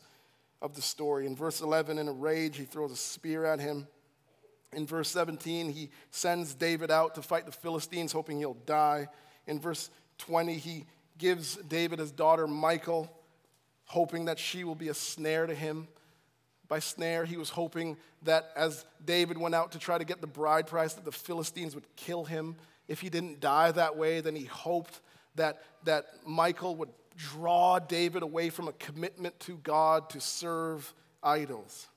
of 0.61 0.75
the 0.75 0.81
story. 0.81 1.25
In 1.25 1.35
verse 1.35 1.61
11, 1.61 1.97
in 1.97 2.07
a 2.07 2.13
rage, 2.13 2.55
he 2.55 2.63
throws 2.63 2.91
a 2.91 2.95
spear 2.95 3.45
at 3.45 3.59
him. 3.59 3.87
In 4.71 4.85
verse 4.85 5.09
17, 5.09 5.71
he 5.71 5.89
sends 6.11 6.53
David 6.53 6.91
out 6.91 7.15
to 7.15 7.23
fight 7.23 7.47
the 7.47 7.51
Philistines, 7.51 8.11
hoping 8.11 8.37
he'll 8.37 8.53
die. 8.53 9.07
In 9.47 9.59
verse 9.59 9.89
20, 10.19 10.53
he 10.53 10.85
gives 11.17 11.55
David 11.55 11.97
his 11.99 12.11
daughter 12.11 12.47
Michal 12.47 13.11
hoping 13.89 14.25
that 14.25 14.37
she 14.37 14.63
will 14.63 14.75
be 14.75 14.89
a 14.89 14.93
snare 14.93 15.47
to 15.47 15.55
him. 15.55 15.87
By 16.67 16.77
snare, 16.77 17.25
he 17.25 17.37
was 17.37 17.49
hoping 17.49 17.97
that 18.21 18.51
as 18.55 18.85
David 19.03 19.35
went 19.35 19.55
out 19.55 19.71
to 19.71 19.79
try 19.79 19.97
to 19.97 20.03
get 20.03 20.21
the 20.21 20.27
bride 20.27 20.67
price, 20.67 20.93
that 20.93 21.05
the 21.05 21.11
Philistines 21.11 21.73
would 21.73 21.87
kill 21.95 22.23
him. 22.23 22.55
If 22.89 22.99
he 22.99 23.09
didn't 23.09 23.39
die 23.39 23.71
that 23.71 23.95
way, 23.95 24.19
then 24.19 24.35
he 24.35 24.43
hoped 24.43 24.99
that, 25.35 25.61
that 25.85 26.05
Michal 26.27 26.75
would 26.75 26.89
draw 27.15 27.79
David 27.79 28.23
away 28.23 28.49
from 28.49 28.67
a 28.67 28.73
commitment 28.73 29.39
to 29.41 29.55
God 29.63 30.09
to 30.09 30.19
serve 30.19 30.93
idols. 31.23 31.87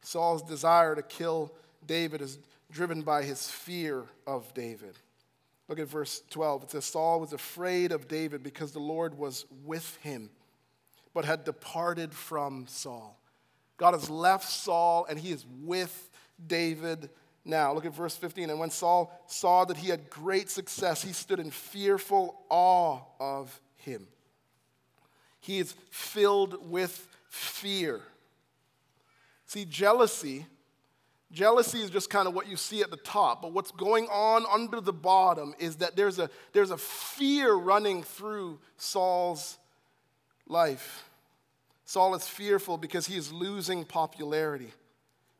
Saul's 0.00 0.42
desire 0.42 0.96
to 0.96 1.02
kill 1.02 1.52
David 1.86 2.20
is 2.20 2.40
driven 2.72 3.02
by 3.02 3.22
his 3.22 3.48
fear 3.48 4.04
of 4.26 4.52
David. 4.54 4.96
Look 5.68 5.78
at 5.78 5.86
verse 5.86 6.22
12. 6.30 6.64
It 6.64 6.70
says, 6.72 6.84
Saul 6.86 7.20
was 7.20 7.32
afraid 7.32 7.92
of 7.92 8.08
David 8.08 8.42
because 8.42 8.72
the 8.72 8.80
Lord 8.80 9.16
was 9.16 9.44
with 9.64 9.96
him 10.02 10.30
but 11.18 11.24
had 11.24 11.44
departed 11.44 12.14
from 12.14 12.66
Saul. 12.68 13.18
God 13.76 13.94
has 13.94 14.08
left 14.08 14.48
Saul 14.48 15.04
and 15.08 15.18
he 15.18 15.32
is 15.32 15.44
with 15.64 16.08
David 16.46 17.10
now. 17.48 17.72
Look 17.72 17.86
at 17.86 17.94
verse 17.94 18.16
15. 18.16 18.50
And 18.50 18.60
when 18.60 18.70
Saul 18.70 19.12
saw 19.26 19.64
that 19.64 19.76
he 19.76 19.88
had 19.88 20.10
great 20.10 20.50
success, 20.50 21.02
he 21.02 21.12
stood 21.12 21.40
in 21.40 21.50
fearful 21.50 22.40
awe 22.50 23.00
of 23.18 23.60
him. 23.76 24.06
He 25.40 25.58
is 25.58 25.74
filled 25.90 26.70
with 26.70 27.08
fear. 27.28 28.00
See, 29.46 29.64
jealousy. 29.64 30.46
Jealousy 31.30 31.80
is 31.80 31.90
just 31.90 32.08
kind 32.10 32.26
of 32.26 32.34
what 32.34 32.48
you 32.48 32.56
see 32.56 32.82
at 32.82 32.90
the 32.90 32.96
top, 32.96 33.42
but 33.42 33.52
what's 33.52 33.70
going 33.70 34.06
on 34.06 34.46
under 34.50 34.80
the 34.80 34.94
bottom 34.94 35.54
is 35.58 35.76
that 35.76 35.94
there's 35.94 36.18
a, 36.18 36.30
there's 36.52 36.70
a 36.70 36.78
fear 36.78 37.54
running 37.54 38.02
through 38.02 38.58
Saul's 38.78 39.58
life. 40.46 41.04
Saul 41.84 42.14
is 42.14 42.26
fearful 42.26 42.78
because 42.78 43.06
he 43.06 43.16
is 43.16 43.32
losing 43.32 43.84
popularity. 43.84 44.72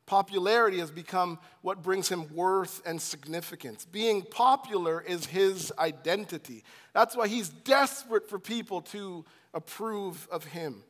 Popularity 0.09 0.79
has 0.79 0.89
become 0.89 1.37
what 1.61 1.83
brings 1.83 2.09
him 2.09 2.33
worth 2.33 2.81
and 2.83 2.99
significance. 2.99 3.85
Being 3.85 4.23
popular 4.23 5.01
is 5.01 5.27
his 5.27 5.71
identity. 5.77 6.63
That's 6.95 7.15
why 7.15 7.27
he's 7.27 7.49
desperate 7.49 8.27
for 8.27 8.39
people 8.39 8.81
to 8.81 9.23
approve 9.53 10.27
of 10.31 10.45
him. 10.45 10.81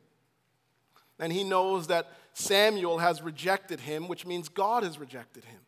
And 1.18 1.30
he 1.30 1.44
knows 1.44 1.88
that 1.88 2.10
Samuel 2.32 2.96
has 2.96 3.20
rejected 3.20 3.80
him, 3.80 4.08
which 4.08 4.24
means 4.24 4.48
God 4.48 4.84
has 4.84 4.98
rejected 4.98 5.44
him. 5.44 5.60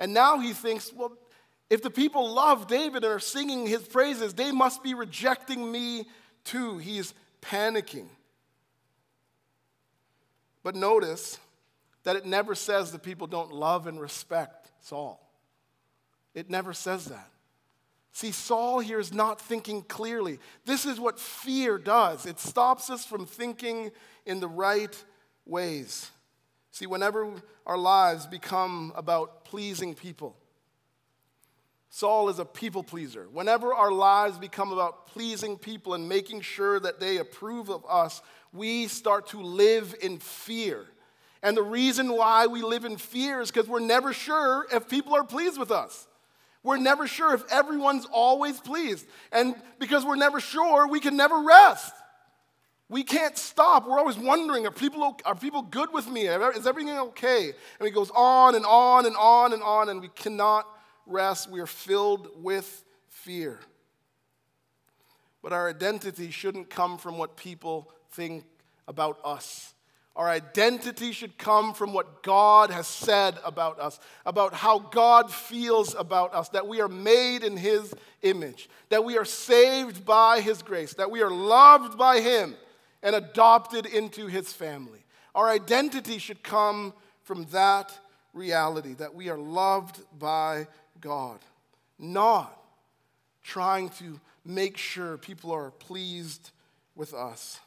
And 0.00 0.12
now 0.12 0.40
he 0.40 0.52
thinks, 0.52 0.92
well, 0.92 1.12
if 1.70 1.82
the 1.82 1.90
people 1.90 2.32
love 2.32 2.66
David 2.66 3.04
and 3.04 3.12
are 3.12 3.20
singing 3.20 3.68
his 3.68 3.82
praises, 3.82 4.34
they 4.34 4.50
must 4.50 4.82
be 4.82 4.94
rejecting 4.94 5.70
me 5.70 6.06
too. 6.42 6.78
He's 6.78 7.14
panicking. 7.40 8.08
But 10.64 10.74
notice 10.74 11.38
that 12.06 12.14
it 12.14 12.24
never 12.24 12.54
says 12.54 12.92
that 12.92 13.02
people 13.02 13.26
don't 13.26 13.52
love 13.52 13.88
and 13.88 14.00
respect 14.00 14.70
Saul. 14.80 15.20
It 16.34 16.48
never 16.48 16.72
says 16.72 17.06
that. 17.06 17.28
See, 18.12 18.30
Saul 18.30 18.78
here 18.78 19.00
is 19.00 19.12
not 19.12 19.40
thinking 19.40 19.82
clearly. 19.82 20.38
This 20.64 20.86
is 20.86 21.00
what 21.00 21.18
fear 21.18 21.78
does 21.78 22.24
it 22.24 22.38
stops 22.38 22.90
us 22.90 23.04
from 23.04 23.26
thinking 23.26 23.90
in 24.24 24.38
the 24.38 24.46
right 24.46 25.04
ways. 25.46 26.08
See, 26.70 26.86
whenever 26.86 27.28
our 27.66 27.76
lives 27.76 28.24
become 28.28 28.92
about 28.94 29.44
pleasing 29.44 29.96
people, 29.96 30.36
Saul 31.90 32.28
is 32.28 32.38
a 32.38 32.44
people 32.44 32.84
pleaser. 32.84 33.26
Whenever 33.32 33.74
our 33.74 33.90
lives 33.90 34.38
become 34.38 34.70
about 34.70 35.08
pleasing 35.08 35.58
people 35.58 35.94
and 35.94 36.08
making 36.08 36.42
sure 36.42 36.78
that 36.78 37.00
they 37.00 37.16
approve 37.16 37.68
of 37.68 37.84
us, 37.88 38.22
we 38.52 38.86
start 38.86 39.26
to 39.28 39.42
live 39.42 39.92
in 40.00 40.20
fear. 40.20 40.86
And 41.42 41.56
the 41.56 41.62
reason 41.62 42.12
why 42.12 42.46
we 42.46 42.62
live 42.62 42.84
in 42.84 42.96
fear 42.96 43.40
is 43.40 43.50
because 43.50 43.68
we're 43.68 43.80
never 43.80 44.12
sure 44.12 44.66
if 44.72 44.88
people 44.88 45.14
are 45.14 45.24
pleased 45.24 45.58
with 45.58 45.70
us. 45.70 46.06
We're 46.62 46.78
never 46.78 47.06
sure 47.06 47.32
if 47.34 47.44
everyone's 47.52 48.06
always 48.10 48.58
pleased. 48.58 49.06
And 49.30 49.54
because 49.78 50.04
we're 50.04 50.16
never 50.16 50.40
sure, 50.40 50.88
we 50.88 50.98
can 50.98 51.16
never 51.16 51.40
rest. 51.42 51.92
We 52.88 53.04
can't 53.04 53.36
stop. 53.36 53.86
We're 53.86 53.98
always 53.98 54.18
wondering 54.18 54.66
are 54.66 54.70
people, 54.72 55.16
are 55.24 55.34
people 55.34 55.62
good 55.62 55.92
with 55.92 56.08
me? 56.08 56.26
Is 56.26 56.66
everything 56.66 56.98
okay? 56.98 57.52
And 57.78 57.88
it 57.88 57.92
goes 57.92 58.10
on 58.14 58.54
and 58.54 58.64
on 58.66 59.06
and 59.06 59.16
on 59.16 59.52
and 59.52 59.62
on, 59.62 59.88
and 59.88 60.00
we 60.00 60.08
cannot 60.08 60.66
rest. 61.06 61.50
We 61.50 61.60
are 61.60 61.66
filled 61.66 62.30
with 62.42 62.84
fear. 63.08 63.60
But 65.42 65.52
our 65.52 65.68
identity 65.68 66.32
shouldn't 66.32 66.70
come 66.70 66.98
from 66.98 67.18
what 67.18 67.36
people 67.36 67.92
think 68.10 68.44
about 68.88 69.20
us. 69.24 69.74
Our 70.16 70.30
identity 70.30 71.12
should 71.12 71.36
come 71.36 71.74
from 71.74 71.92
what 71.92 72.22
God 72.22 72.70
has 72.70 72.86
said 72.86 73.38
about 73.44 73.78
us, 73.78 74.00
about 74.24 74.54
how 74.54 74.78
God 74.78 75.30
feels 75.30 75.94
about 75.94 76.32
us, 76.34 76.48
that 76.50 76.66
we 76.66 76.80
are 76.80 76.88
made 76.88 77.44
in 77.44 77.58
His 77.58 77.94
image, 78.22 78.70
that 78.88 79.04
we 79.04 79.18
are 79.18 79.26
saved 79.26 80.06
by 80.06 80.40
His 80.40 80.62
grace, 80.62 80.94
that 80.94 81.10
we 81.10 81.20
are 81.20 81.30
loved 81.30 81.98
by 81.98 82.20
Him 82.20 82.54
and 83.02 83.14
adopted 83.14 83.84
into 83.84 84.26
His 84.26 84.54
family. 84.54 85.04
Our 85.34 85.50
identity 85.50 86.16
should 86.16 86.42
come 86.42 86.94
from 87.22 87.44
that 87.52 87.92
reality, 88.32 88.94
that 88.94 89.14
we 89.14 89.28
are 89.28 89.36
loved 89.36 90.00
by 90.18 90.66
God, 90.98 91.40
not 91.98 92.58
trying 93.42 93.90
to 93.90 94.18
make 94.46 94.78
sure 94.78 95.18
people 95.18 95.52
are 95.52 95.72
pleased 95.72 96.52
with 96.94 97.12
us. 97.12 97.60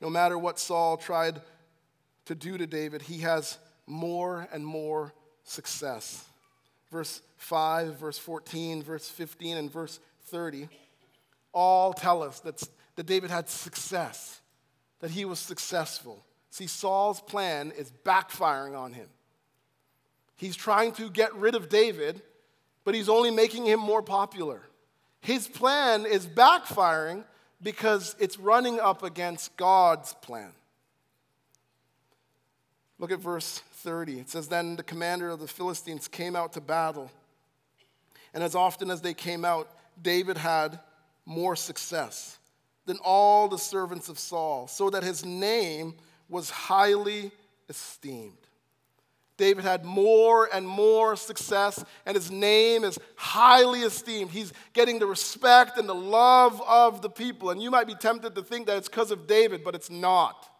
No 0.00 0.10
matter 0.10 0.38
what 0.38 0.58
Saul 0.58 0.96
tried 0.96 1.40
to 2.26 2.34
do 2.34 2.58
to 2.58 2.66
David, 2.66 3.02
he 3.02 3.18
has 3.18 3.58
more 3.86 4.46
and 4.52 4.64
more 4.64 5.12
success. 5.44 6.24
Verse 6.90 7.22
5, 7.36 7.98
verse 7.98 8.18
14, 8.18 8.82
verse 8.82 9.08
15, 9.08 9.56
and 9.56 9.70
verse 9.70 10.00
30 10.26 10.68
all 11.52 11.92
tell 11.92 12.22
us 12.22 12.40
that, 12.40 12.62
that 12.96 13.06
David 13.06 13.30
had 13.30 13.48
success, 13.48 14.40
that 15.00 15.10
he 15.10 15.24
was 15.24 15.38
successful. 15.38 16.24
See, 16.50 16.66
Saul's 16.66 17.20
plan 17.20 17.72
is 17.76 17.90
backfiring 18.04 18.78
on 18.78 18.92
him. 18.92 19.08
He's 20.36 20.56
trying 20.56 20.92
to 20.92 21.10
get 21.10 21.34
rid 21.34 21.54
of 21.54 21.68
David, 21.68 22.22
but 22.84 22.94
he's 22.94 23.08
only 23.08 23.30
making 23.30 23.66
him 23.66 23.80
more 23.80 24.02
popular. 24.02 24.62
His 25.20 25.48
plan 25.48 26.06
is 26.06 26.26
backfiring 26.26 27.24
because 27.62 28.14
it's 28.18 28.38
running 28.38 28.78
up 28.80 29.02
against 29.02 29.56
God's 29.56 30.14
plan. 30.22 30.52
Look 32.98 33.12
at 33.12 33.20
verse 33.20 33.62
30. 33.74 34.20
It 34.20 34.30
says, 34.30 34.48
Then 34.48 34.76
the 34.76 34.82
commander 34.82 35.30
of 35.30 35.40
the 35.40 35.48
Philistines 35.48 36.08
came 36.08 36.34
out 36.34 36.52
to 36.54 36.60
battle. 36.60 37.10
And 38.34 38.42
as 38.42 38.54
often 38.54 38.90
as 38.90 39.00
they 39.00 39.14
came 39.14 39.44
out, 39.44 39.68
David 40.00 40.36
had 40.36 40.78
more 41.24 41.56
success 41.56 42.38
than 42.86 42.98
all 43.04 43.48
the 43.48 43.58
servants 43.58 44.08
of 44.08 44.18
Saul, 44.18 44.66
so 44.66 44.90
that 44.90 45.02
his 45.02 45.24
name 45.24 45.94
was 46.28 46.50
highly 46.50 47.30
esteemed. 47.68 48.47
David 49.38 49.64
had 49.64 49.84
more 49.84 50.48
and 50.52 50.68
more 50.68 51.14
success, 51.16 51.82
and 52.04 52.16
his 52.16 52.30
name 52.30 52.82
is 52.82 52.98
highly 53.14 53.80
esteemed. 53.80 54.32
He's 54.32 54.52
getting 54.74 54.98
the 54.98 55.06
respect 55.06 55.78
and 55.78 55.88
the 55.88 55.94
love 55.94 56.60
of 56.68 57.00
the 57.02 57.08
people. 57.08 57.50
And 57.50 57.62
you 57.62 57.70
might 57.70 57.86
be 57.86 57.94
tempted 57.94 58.34
to 58.34 58.42
think 58.42 58.66
that 58.66 58.76
it's 58.76 58.88
because 58.88 59.12
of 59.12 59.28
David, 59.28 59.62
but 59.64 59.76
it's 59.76 59.90
not. 59.90 60.50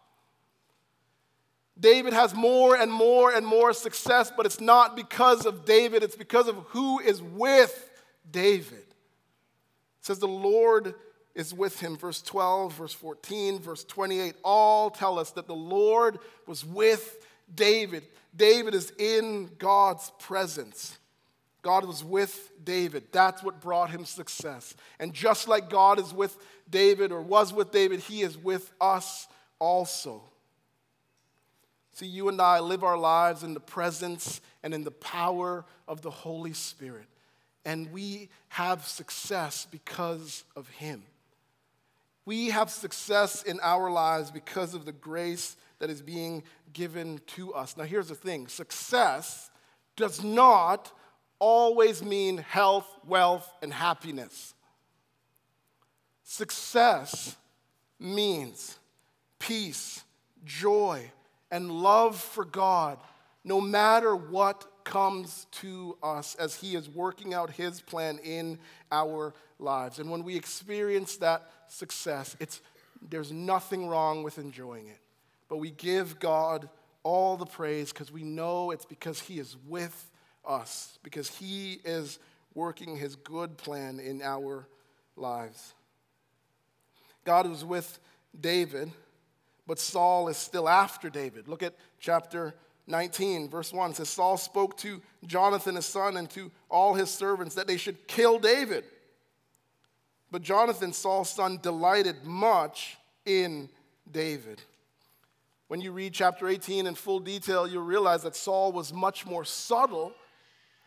David 1.77 2.13
has 2.13 2.33
more 2.33 2.75
and 2.75 2.91
more 2.91 3.31
and 3.33 3.45
more 3.45 3.73
success, 3.73 4.31
but 4.35 4.45
it's 4.45 4.61
not 4.61 4.95
because 4.95 5.45
of 5.45 5.65
David, 5.65 6.01
it's 6.01 6.15
because 6.15 6.47
of 6.47 6.55
who 6.69 6.99
is 6.99 7.21
with 7.21 7.91
David. 8.31 8.79
It 8.79 10.05
says 10.05 10.19
the 10.19 10.27
Lord 10.27 10.95
is 11.35 11.53
with 11.53 11.81
him. 11.81 11.97
Verse 11.97 12.21
12, 12.21 12.73
verse 12.73 12.93
14, 12.93 13.59
verse 13.59 13.83
28 13.83 14.35
all 14.43 14.89
tell 14.89 15.19
us 15.19 15.31
that 15.31 15.47
the 15.47 15.55
Lord 15.55 16.19
was 16.47 16.65
with 16.65 17.25
David. 17.53 18.03
David 18.35 18.73
is 18.73 18.91
in 18.97 19.49
God's 19.57 20.11
presence. 20.19 20.97
God 21.61 21.85
was 21.85 22.03
with 22.03 22.51
David. 22.63 23.05
That's 23.11 23.43
what 23.43 23.59
brought 23.61 23.89
him 23.89 24.05
success. 24.05 24.75
And 24.99 25.13
just 25.13 25.47
like 25.47 25.69
God 25.69 25.99
is 25.99 26.13
with 26.13 26.37
David 26.69 27.11
or 27.11 27.21
was 27.21 27.53
with 27.53 27.71
David, 27.71 27.99
he 27.99 28.21
is 28.21 28.37
with 28.37 28.71
us 28.79 29.27
also. 29.59 30.23
See, 31.93 32.05
you 32.05 32.29
and 32.29 32.41
I 32.41 32.59
live 32.59 32.83
our 32.83 32.97
lives 32.97 33.43
in 33.43 33.53
the 33.53 33.59
presence 33.59 34.39
and 34.63 34.73
in 34.73 34.85
the 34.85 34.91
power 34.91 35.65
of 35.87 36.01
the 36.01 36.11
Holy 36.11 36.53
Spirit. 36.53 37.07
And 37.65 37.91
we 37.91 38.29
have 38.47 38.85
success 38.85 39.67
because 39.69 40.45
of 40.55 40.69
him. 40.69 41.03
We 42.25 42.51
have 42.51 42.69
success 42.69 43.43
in 43.43 43.59
our 43.61 43.91
lives 43.91 44.31
because 44.31 44.73
of 44.73 44.85
the 44.85 44.91
grace 44.91 45.57
that 45.79 45.89
is 45.89 46.01
being 46.01 46.43
given 46.73 47.19
to 47.27 47.53
us. 47.53 47.75
Now, 47.75 47.83
here's 47.83 48.09
the 48.09 48.15
thing 48.15 48.47
success 48.47 49.49
does 49.95 50.23
not 50.23 50.91
always 51.39 52.03
mean 52.03 52.37
health, 52.37 52.87
wealth, 53.05 53.51
and 53.61 53.73
happiness. 53.73 54.53
Success 56.23 57.35
means 57.99 58.77
peace, 59.39 60.03
joy, 60.45 61.11
and 61.49 61.71
love 61.71 62.17
for 62.19 62.45
God, 62.45 62.99
no 63.43 63.59
matter 63.59 64.15
what 64.15 64.65
comes 64.83 65.47
to 65.51 65.97
us 66.03 66.35
as 66.35 66.55
He 66.55 66.75
is 66.75 66.89
working 66.89 67.33
out 67.33 67.51
His 67.51 67.81
plan 67.81 68.19
in 68.23 68.59
our 68.91 69.33
lives. 69.59 69.99
And 69.99 70.09
when 70.09 70.23
we 70.23 70.35
experience 70.35 71.17
that 71.17 71.49
success, 71.67 72.35
it's, 72.39 72.61
there's 73.09 73.31
nothing 73.31 73.87
wrong 73.87 74.23
with 74.23 74.37
enjoying 74.37 74.87
it. 74.87 74.99
But 75.49 75.57
we 75.57 75.71
give 75.71 76.19
God 76.19 76.69
all 77.03 77.35
the 77.35 77.45
praise 77.45 77.91
because 77.91 78.11
we 78.11 78.23
know 78.23 78.71
it's 78.71 78.85
because 78.85 79.19
He 79.19 79.39
is 79.39 79.57
with 79.67 80.09
us, 80.47 80.97
because 81.03 81.27
He 81.29 81.81
is 81.83 82.19
working 82.53 82.95
His 82.95 83.15
good 83.15 83.57
plan 83.57 83.99
in 83.99 84.21
our 84.21 84.67
lives. 85.15 85.73
God 87.25 87.47
was 87.47 87.65
with 87.65 87.99
David, 88.39 88.91
but 89.67 89.79
Saul 89.79 90.29
is 90.29 90.37
still 90.37 90.69
after 90.69 91.09
David. 91.09 91.47
Look 91.47 91.63
at 91.63 91.75
chapter 91.99 92.55
19, 92.87 93.49
verse 93.49 93.71
1. 93.71 93.91
It 93.91 93.97
says, 93.97 94.09
Saul 94.09 94.37
spoke 94.37 94.77
to 94.77 95.01
Jonathan 95.25 95.75
his 95.75 95.85
son 95.85 96.17
and 96.17 96.29
to 96.31 96.51
all 96.69 96.95
his 96.95 97.09
servants 97.09 97.55
that 97.55 97.67
they 97.67 97.77
should 97.77 98.07
kill 98.07 98.39
David. 98.39 98.83
But 100.31 100.41
Jonathan, 100.41 100.93
Saul's 100.93 101.29
son, 101.29 101.59
delighted 101.61 102.23
much 102.23 102.97
in 103.25 103.69
David. 104.11 104.61
When 105.69 105.81
you 105.81 105.91
read 105.91 106.13
chapter 106.13 106.47
18 106.47 106.87
in 106.87 106.95
full 106.95 107.19
detail, 107.19 107.67
you'll 107.67 107.83
realize 107.83 108.23
that 108.23 108.35
Saul 108.35 108.71
was 108.71 108.91
much 108.91 109.27
more 109.27 109.45
subtle 109.45 110.13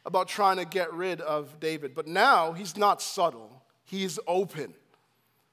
about 0.05 0.27
trying 0.27 0.57
to 0.57 0.65
get 0.65 0.93
rid 0.93 1.21
of 1.21 1.61
David. 1.61 1.95
But 1.95 2.09
now 2.09 2.51
he's 2.51 2.77
not 2.77 3.01
subtle, 3.01 3.63
he's 3.85 4.19
open. 4.27 4.75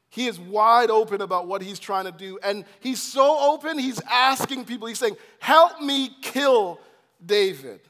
He 0.09 0.25
is 0.25 0.39
wide 0.39 0.89
open 0.89 1.21
about 1.21 1.45
what 1.45 1.61
he's 1.61 1.77
trying 1.77 2.05
to 2.05 2.11
do. 2.11 2.39
And 2.41 2.65
he's 2.79 2.99
so 2.99 3.53
open, 3.53 3.77
he's 3.77 4.01
asking 4.09 4.65
people, 4.65 4.87
he's 4.87 4.97
saying, 4.97 5.17
Help 5.37 5.79
me 5.79 6.09
kill 6.23 6.79
David. 7.23 7.81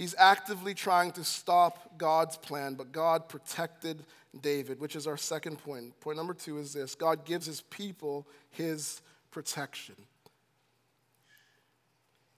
He's 0.00 0.14
actively 0.16 0.72
trying 0.72 1.12
to 1.12 1.24
stop 1.24 1.98
God's 1.98 2.38
plan, 2.38 2.72
but 2.72 2.90
God 2.90 3.28
protected 3.28 4.02
David, 4.40 4.80
which 4.80 4.96
is 4.96 5.06
our 5.06 5.18
second 5.18 5.58
point. 5.58 6.00
Point 6.00 6.16
number 6.16 6.32
two 6.32 6.56
is 6.56 6.72
this 6.72 6.94
God 6.94 7.26
gives 7.26 7.44
his 7.44 7.60
people 7.60 8.26
his 8.48 9.02
protection. 9.30 9.96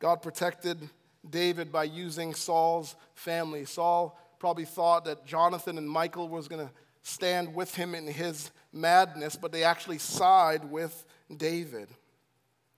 God 0.00 0.22
protected 0.22 0.90
David 1.30 1.70
by 1.70 1.84
using 1.84 2.34
Saul's 2.34 2.96
family. 3.14 3.64
Saul 3.64 4.18
probably 4.40 4.64
thought 4.64 5.04
that 5.04 5.24
Jonathan 5.24 5.78
and 5.78 5.88
Michal 5.88 6.28
was 6.28 6.48
going 6.48 6.66
to 6.66 6.72
stand 7.04 7.54
with 7.54 7.76
him 7.76 7.94
in 7.94 8.08
his 8.08 8.50
madness, 8.72 9.36
but 9.36 9.52
they 9.52 9.62
actually 9.62 9.98
side 9.98 10.64
with 10.64 11.04
David. 11.36 11.86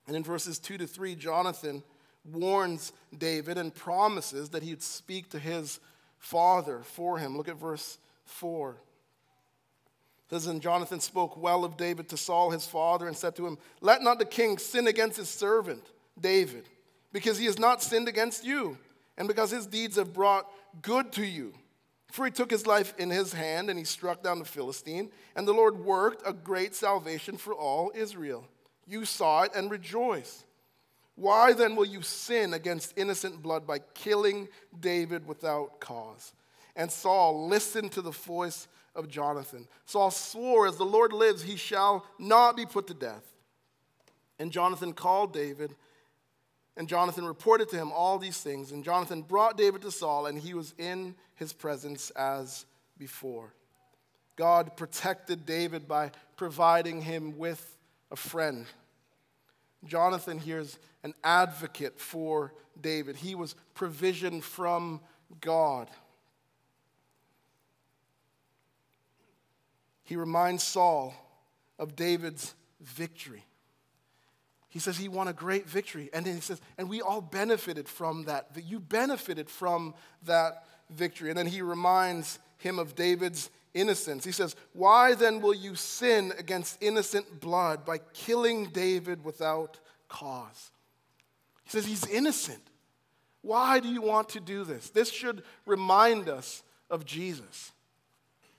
And 0.06 0.14
in 0.14 0.22
verses 0.22 0.58
2 0.58 0.76
to 0.76 0.86
3, 0.86 1.14
Jonathan 1.14 1.82
warns 2.24 2.92
David 3.16 3.58
and 3.58 3.74
promises 3.74 4.50
that 4.50 4.62
he'd 4.62 4.82
speak 4.82 5.30
to 5.30 5.38
his 5.38 5.80
father 6.18 6.80
for 6.82 7.18
him. 7.18 7.36
Look 7.36 7.48
at 7.48 7.56
verse 7.56 7.98
4. 8.24 8.70
It 8.70 10.30
says, 10.30 10.46
And 10.46 10.62
Jonathan 10.62 11.00
spoke 11.00 11.36
well 11.36 11.64
of 11.64 11.76
David 11.76 12.08
to 12.08 12.16
Saul 12.16 12.50
his 12.50 12.66
father 12.66 13.06
and 13.06 13.16
said 13.16 13.36
to 13.36 13.46
him, 13.46 13.58
Let 13.80 14.02
not 14.02 14.18
the 14.18 14.24
king 14.24 14.58
sin 14.58 14.86
against 14.86 15.18
his 15.18 15.28
servant, 15.28 15.84
David, 16.18 16.68
because 17.12 17.38
he 17.38 17.46
has 17.46 17.58
not 17.58 17.82
sinned 17.82 18.08
against 18.08 18.44
you, 18.44 18.78
and 19.18 19.28
because 19.28 19.50
his 19.50 19.66
deeds 19.66 19.96
have 19.96 20.14
brought 20.14 20.50
good 20.82 21.12
to 21.12 21.24
you. 21.24 21.52
For 22.10 22.24
he 22.24 22.30
took 22.30 22.50
his 22.50 22.66
life 22.66 22.94
in 22.96 23.10
his 23.10 23.32
hand 23.32 23.68
and 23.68 23.78
he 23.78 23.84
struck 23.84 24.22
down 24.22 24.38
the 24.38 24.44
Philistine, 24.44 25.10
and 25.34 25.48
the 25.48 25.52
Lord 25.52 25.84
worked 25.84 26.22
a 26.24 26.32
great 26.32 26.74
salvation 26.74 27.36
for 27.36 27.52
all 27.52 27.90
Israel. 27.94 28.46
You 28.86 29.04
saw 29.04 29.42
it 29.42 29.52
and 29.54 29.70
rejoiced. 29.70 30.44
Why 31.16 31.52
then 31.52 31.76
will 31.76 31.84
you 31.84 32.02
sin 32.02 32.54
against 32.54 32.94
innocent 32.96 33.42
blood 33.42 33.66
by 33.66 33.78
killing 33.94 34.48
David 34.78 35.26
without 35.26 35.80
cause? 35.80 36.32
And 36.74 36.90
Saul 36.90 37.46
listened 37.46 37.92
to 37.92 38.02
the 38.02 38.10
voice 38.10 38.66
of 38.96 39.08
Jonathan. 39.08 39.68
Saul 39.86 40.10
swore, 40.10 40.66
As 40.66 40.76
the 40.76 40.84
Lord 40.84 41.12
lives, 41.12 41.42
he 41.42 41.56
shall 41.56 42.04
not 42.18 42.56
be 42.56 42.66
put 42.66 42.88
to 42.88 42.94
death. 42.94 43.24
And 44.38 44.50
Jonathan 44.50 44.92
called 44.92 45.32
David 45.32 45.74
and 46.76 46.88
Jonathan 46.88 47.24
reported 47.24 47.68
to 47.70 47.76
him 47.76 47.92
all 47.92 48.18
these 48.18 48.40
things. 48.40 48.72
And 48.72 48.84
Jonathan 48.84 49.22
brought 49.22 49.56
David 49.56 49.82
to 49.82 49.90
Saul, 49.90 50.26
and 50.26 50.38
he 50.38 50.54
was 50.54 50.74
in 50.78 51.14
his 51.36 51.52
presence 51.52 52.10
as 52.10 52.66
before. 52.98 53.54
God 54.36 54.76
protected 54.76 55.46
David 55.46 55.86
by 55.86 56.10
providing 56.36 57.02
him 57.02 57.38
with 57.38 57.76
a 58.10 58.16
friend. 58.16 58.66
Jonathan 59.86 60.38
here 60.38 60.60
is 60.60 60.78
an 61.02 61.14
advocate 61.22 61.98
for 61.98 62.52
David. 62.80 63.16
He 63.16 63.34
was 63.34 63.54
provision 63.74 64.40
from 64.40 65.00
God. 65.40 65.90
He 70.04 70.16
reminds 70.16 70.62
Saul 70.62 71.14
of 71.78 71.96
David's 71.96 72.54
victory. 72.80 73.44
He 74.68 74.78
says 74.78 74.96
he 74.96 75.08
won 75.08 75.28
a 75.28 75.32
great 75.32 75.68
victory. 75.68 76.10
And 76.12 76.26
then 76.26 76.34
he 76.34 76.40
says, 76.40 76.60
and 76.76 76.88
we 76.88 77.00
all 77.00 77.20
benefited 77.20 77.88
from 77.88 78.24
that. 78.24 78.50
You 78.62 78.80
benefited 78.80 79.48
from 79.48 79.94
that 80.24 80.64
victory. 80.90 81.30
And 81.30 81.38
then 81.38 81.46
he 81.46 81.62
reminds 81.62 82.38
him 82.58 82.78
of 82.78 82.94
David's 82.94 83.50
innocence. 83.74 84.24
He 84.24 84.32
says, 84.32 84.56
Why 84.72 85.14
then 85.14 85.40
will 85.40 85.54
you 85.54 85.74
sin 85.74 86.32
against 86.38 86.82
innocent 86.82 87.40
blood 87.40 87.84
by 87.84 87.98
killing 88.14 88.66
David 88.66 89.24
without 89.24 89.78
cause? 90.08 90.70
He 91.64 91.70
says, 91.70 91.86
He's 91.86 92.06
innocent. 92.06 92.62
Why 93.42 93.80
do 93.80 93.88
you 93.88 94.00
want 94.00 94.30
to 94.30 94.40
do 94.40 94.64
this? 94.64 94.88
This 94.88 95.10
should 95.10 95.42
remind 95.66 96.30
us 96.30 96.62
of 96.88 97.04
Jesus. 97.04 97.72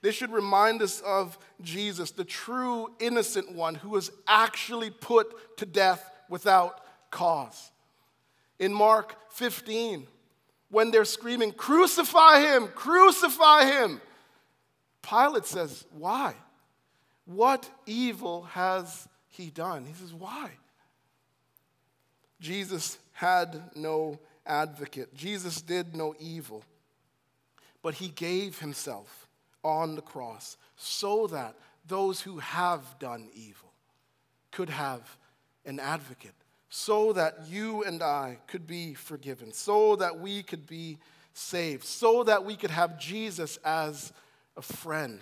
This 0.02 0.14
should 0.14 0.32
remind 0.32 0.84
us 0.84 1.02
of 1.02 1.40
Jesus, 1.62 2.12
the 2.12 2.24
true 2.24 2.90
innocent 3.00 3.52
one 3.52 3.74
who 3.74 3.90
was 3.90 4.12
actually 4.28 4.92
put 4.92 5.58
to 5.58 5.66
death 5.66 6.12
without 6.30 6.82
cause. 7.10 7.72
In 8.60 8.72
Mark 8.72 9.16
15, 9.32 10.06
when 10.70 10.92
they're 10.92 11.06
screaming, 11.06 11.52
Crucify 11.52 12.42
him, 12.42 12.68
crucify 12.68 13.66
him, 13.66 14.00
Pilate 15.08 15.46
says, 15.46 15.86
Why? 15.92 16.34
What 17.26 17.70
evil 17.86 18.44
has 18.44 19.08
he 19.28 19.50
done? 19.50 19.86
He 19.86 19.94
says, 19.94 20.14
Why? 20.14 20.52
Jesus 22.40 22.98
had 23.14 23.72
no 23.76 24.20
advocate. 24.46 25.14
Jesus 25.16 25.62
did 25.62 25.96
no 25.96 26.16
evil, 26.20 26.64
but 27.82 27.96
he 27.96 28.10
gave 28.10 28.60
himself 28.60 29.28
on 29.64 29.96
the 29.96 30.02
cross 30.02 30.58
so 30.76 31.28
that 31.28 31.56
those 31.88 32.22
who 32.22 32.40
have 32.40 32.84
done 33.00 33.30
evil 33.34 33.72
could 34.52 34.70
have 34.70 35.18
an 35.66 35.80
advocate, 35.80 36.36
so 36.70 37.14
that 37.14 37.48
you 37.48 37.84
and 37.84 38.04
I 38.04 38.38
could 38.48 38.68
be 38.68 38.94
forgiven, 38.94 39.52
so 39.52 39.96
that 39.96 40.20
we 40.20 40.44
could 40.44 40.68
be 40.68 40.98
saved, 41.34 41.84
so 41.84 42.24
that 42.24 42.46
we 42.46 42.56
could 42.56 42.70
have 42.72 43.00
Jesus 43.00 43.58
as 43.64 44.14
a 44.58 44.62
friend. 44.62 45.20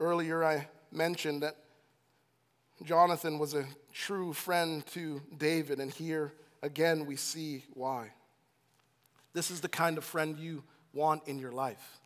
Earlier, 0.00 0.44
I 0.44 0.68
mentioned 0.92 1.42
that 1.42 1.56
Jonathan 2.84 3.38
was 3.38 3.54
a 3.54 3.66
true 3.92 4.32
friend 4.32 4.86
to 4.88 5.20
David, 5.36 5.80
and 5.80 5.90
here 5.92 6.32
again 6.62 7.06
we 7.06 7.16
see 7.16 7.64
why. 7.74 8.12
This 9.32 9.50
is 9.50 9.60
the 9.60 9.68
kind 9.68 9.98
of 9.98 10.04
friend 10.04 10.38
you 10.38 10.62
want 10.92 11.26
in 11.26 11.38
your 11.38 11.52
life. 11.52 11.98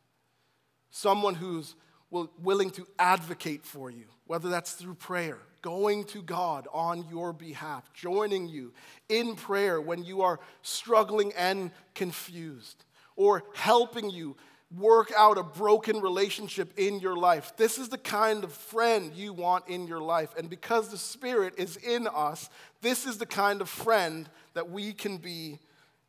Someone 0.90 1.34
who's 1.34 1.74
willing 2.10 2.70
to 2.70 2.86
advocate 2.98 3.64
for 3.64 3.90
you, 3.90 4.04
whether 4.26 4.50
that's 4.50 4.72
through 4.72 4.94
prayer, 4.94 5.38
going 5.62 6.04
to 6.04 6.20
God 6.22 6.68
on 6.72 7.06
your 7.08 7.32
behalf, 7.32 7.90
joining 7.94 8.48
you 8.48 8.72
in 9.08 9.34
prayer 9.34 9.80
when 9.80 10.04
you 10.04 10.22
are 10.22 10.40
struggling 10.62 11.32
and 11.36 11.70
confused, 11.94 12.84
or 13.16 13.44
helping 13.54 14.10
you 14.10 14.36
work 14.76 15.12
out 15.16 15.36
a 15.36 15.42
broken 15.42 16.00
relationship 16.00 16.72
in 16.78 16.98
your 17.00 17.16
life. 17.16 17.52
This 17.56 17.78
is 17.78 17.88
the 17.88 17.98
kind 17.98 18.42
of 18.42 18.52
friend 18.52 19.12
you 19.14 19.32
want 19.32 19.68
in 19.68 19.86
your 19.86 20.00
life. 20.00 20.34
And 20.36 20.48
because 20.48 20.88
the 20.88 20.98
Spirit 20.98 21.54
is 21.58 21.76
in 21.76 22.06
us, 22.06 22.48
this 22.80 23.06
is 23.06 23.18
the 23.18 23.26
kind 23.26 23.60
of 23.60 23.68
friend 23.68 24.28
that 24.54 24.70
we 24.70 24.92
can 24.92 25.18
be 25.18 25.58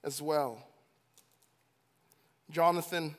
as 0.04 0.22
well. 0.22 0.66
Jonathan 2.50 3.16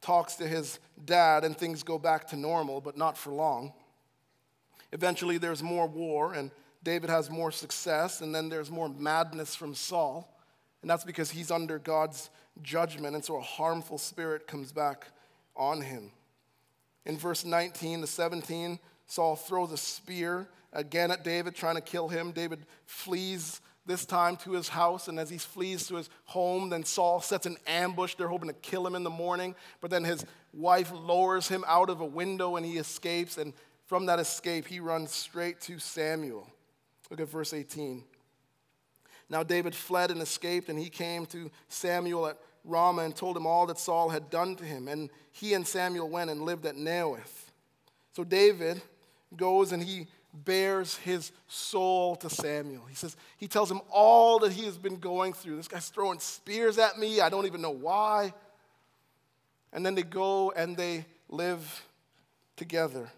talks 0.00 0.34
to 0.36 0.46
his 0.46 0.78
dad, 1.04 1.44
and 1.44 1.56
things 1.56 1.82
go 1.82 1.98
back 1.98 2.28
to 2.28 2.36
normal, 2.36 2.80
but 2.80 2.96
not 2.96 3.16
for 3.16 3.30
long. 3.30 3.72
Eventually, 4.92 5.38
there's 5.38 5.62
more 5.62 5.86
war, 5.86 6.32
and 6.34 6.50
David 6.82 7.10
has 7.10 7.30
more 7.30 7.50
success, 7.50 8.20
and 8.20 8.34
then 8.34 8.48
there's 8.48 8.70
more 8.70 8.88
madness 8.88 9.54
from 9.54 9.74
Saul. 9.74 10.32
And 10.82 10.90
that's 10.90 11.04
because 11.04 11.30
he's 11.30 11.50
under 11.50 11.78
God's 11.78 12.30
judgment, 12.62 13.14
and 13.14 13.24
so 13.24 13.36
a 13.36 13.42
harmful 13.42 13.98
spirit 13.98 14.46
comes 14.46 14.72
back 14.72 15.08
on 15.56 15.80
him. 15.80 16.10
In 17.04 17.16
verse 17.16 17.44
19 17.44 18.00
to 18.00 18.06
17, 18.06 18.78
Saul 19.06 19.36
throws 19.36 19.72
a 19.72 19.76
spear 19.76 20.48
again 20.72 21.10
at 21.10 21.24
David, 21.24 21.54
trying 21.54 21.76
to 21.76 21.80
kill 21.80 22.08
him. 22.08 22.32
David 22.32 22.66
flees 22.84 23.60
this 23.86 24.04
time 24.04 24.36
to 24.38 24.52
his 24.52 24.68
house, 24.68 25.06
and 25.06 25.18
as 25.18 25.30
he 25.30 25.38
flees 25.38 25.86
to 25.86 25.96
his 25.96 26.10
home, 26.24 26.70
then 26.70 26.84
Saul 26.84 27.20
sets 27.20 27.46
an 27.46 27.56
ambush. 27.66 28.16
They're 28.16 28.28
hoping 28.28 28.48
to 28.48 28.54
kill 28.54 28.86
him 28.86 28.96
in 28.96 29.04
the 29.04 29.10
morning, 29.10 29.54
but 29.80 29.90
then 29.90 30.02
his 30.02 30.24
wife 30.52 30.90
lowers 30.92 31.48
him 31.48 31.64
out 31.68 31.88
of 31.88 32.00
a 32.00 32.04
window 32.04 32.56
and 32.56 32.66
he 32.66 32.78
escapes, 32.78 33.38
and 33.38 33.52
from 33.86 34.06
that 34.06 34.18
escape, 34.18 34.66
he 34.66 34.80
runs 34.80 35.12
straight 35.12 35.60
to 35.62 35.78
Samuel. 35.78 36.50
Look 37.08 37.20
at 37.20 37.28
verse 37.28 37.54
18. 37.54 38.02
Now 39.28 39.44
David 39.44 39.74
fled 39.74 40.10
and 40.10 40.20
escaped, 40.20 40.68
and 40.68 40.78
he 40.78 40.90
came 40.90 41.26
to 41.26 41.50
Samuel 41.68 42.26
at 42.26 42.38
Ramah 42.66 43.02
and 43.02 43.16
told 43.16 43.36
him 43.36 43.46
all 43.46 43.66
that 43.66 43.78
Saul 43.78 44.10
had 44.10 44.28
done 44.28 44.56
to 44.56 44.64
him. 44.64 44.88
And 44.88 45.08
he 45.32 45.54
and 45.54 45.66
Samuel 45.66 46.08
went 46.08 46.30
and 46.30 46.42
lived 46.42 46.66
at 46.66 46.74
Naioth. 46.74 47.50
So 48.12 48.24
David 48.24 48.82
goes 49.36 49.72
and 49.72 49.82
he 49.82 50.08
bares 50.32 50.96
his 50.96 51.32
soul 51.48 52.16
to 52.16 52.28
Samuel. 52.28 52.84
He 52.88 52.94
says, 52.94 53.16
he 53.38 53.48
tells 53.48 53.70
him 53.70 53.80
all 53.90 54.40
that 54.40 54.52
he 54.52 54.64
has 54.64 54.76
been 54.76 54.96
going 54.96 55.32
through. 55.32 55.56
This 55.56 55.68
guy's 55.68 55.88
throwing 55.88 56.18
spears 56.18 56.78
at 56.78 56.98
me. 56.98 57.20
I 57.20 57.28
don't 57.28 57.46
even 57.46 57.62
know 57.62 57.70
why. 57.70 58.34
And 59.72 59.84
then 59.84 59.94
they 59.94 60.02
go 60.02 60.50
and 60.50 60.76
they 60.76 61.06
live 61.28 61.84
together. 62.56 63.10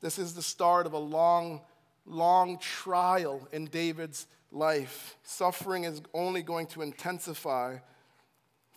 This 0.00 0.18
is 0.18 0.34
the 0.34 0.42
start 0.42 0.86
of 0.86 0.94
a 0.94 0.98
long, 0.98 1.60
long 2.06 2.58
trial 2.58 3.46
in 3.52 3.66
David's 3.66 4.26
life. 4.50 5.16
Suffering 5.22 5.84
is 5.84 6.02
only 6.12 6.42
going 6.42 6.66
to 6.68 6.82
intensify 6.82 7.78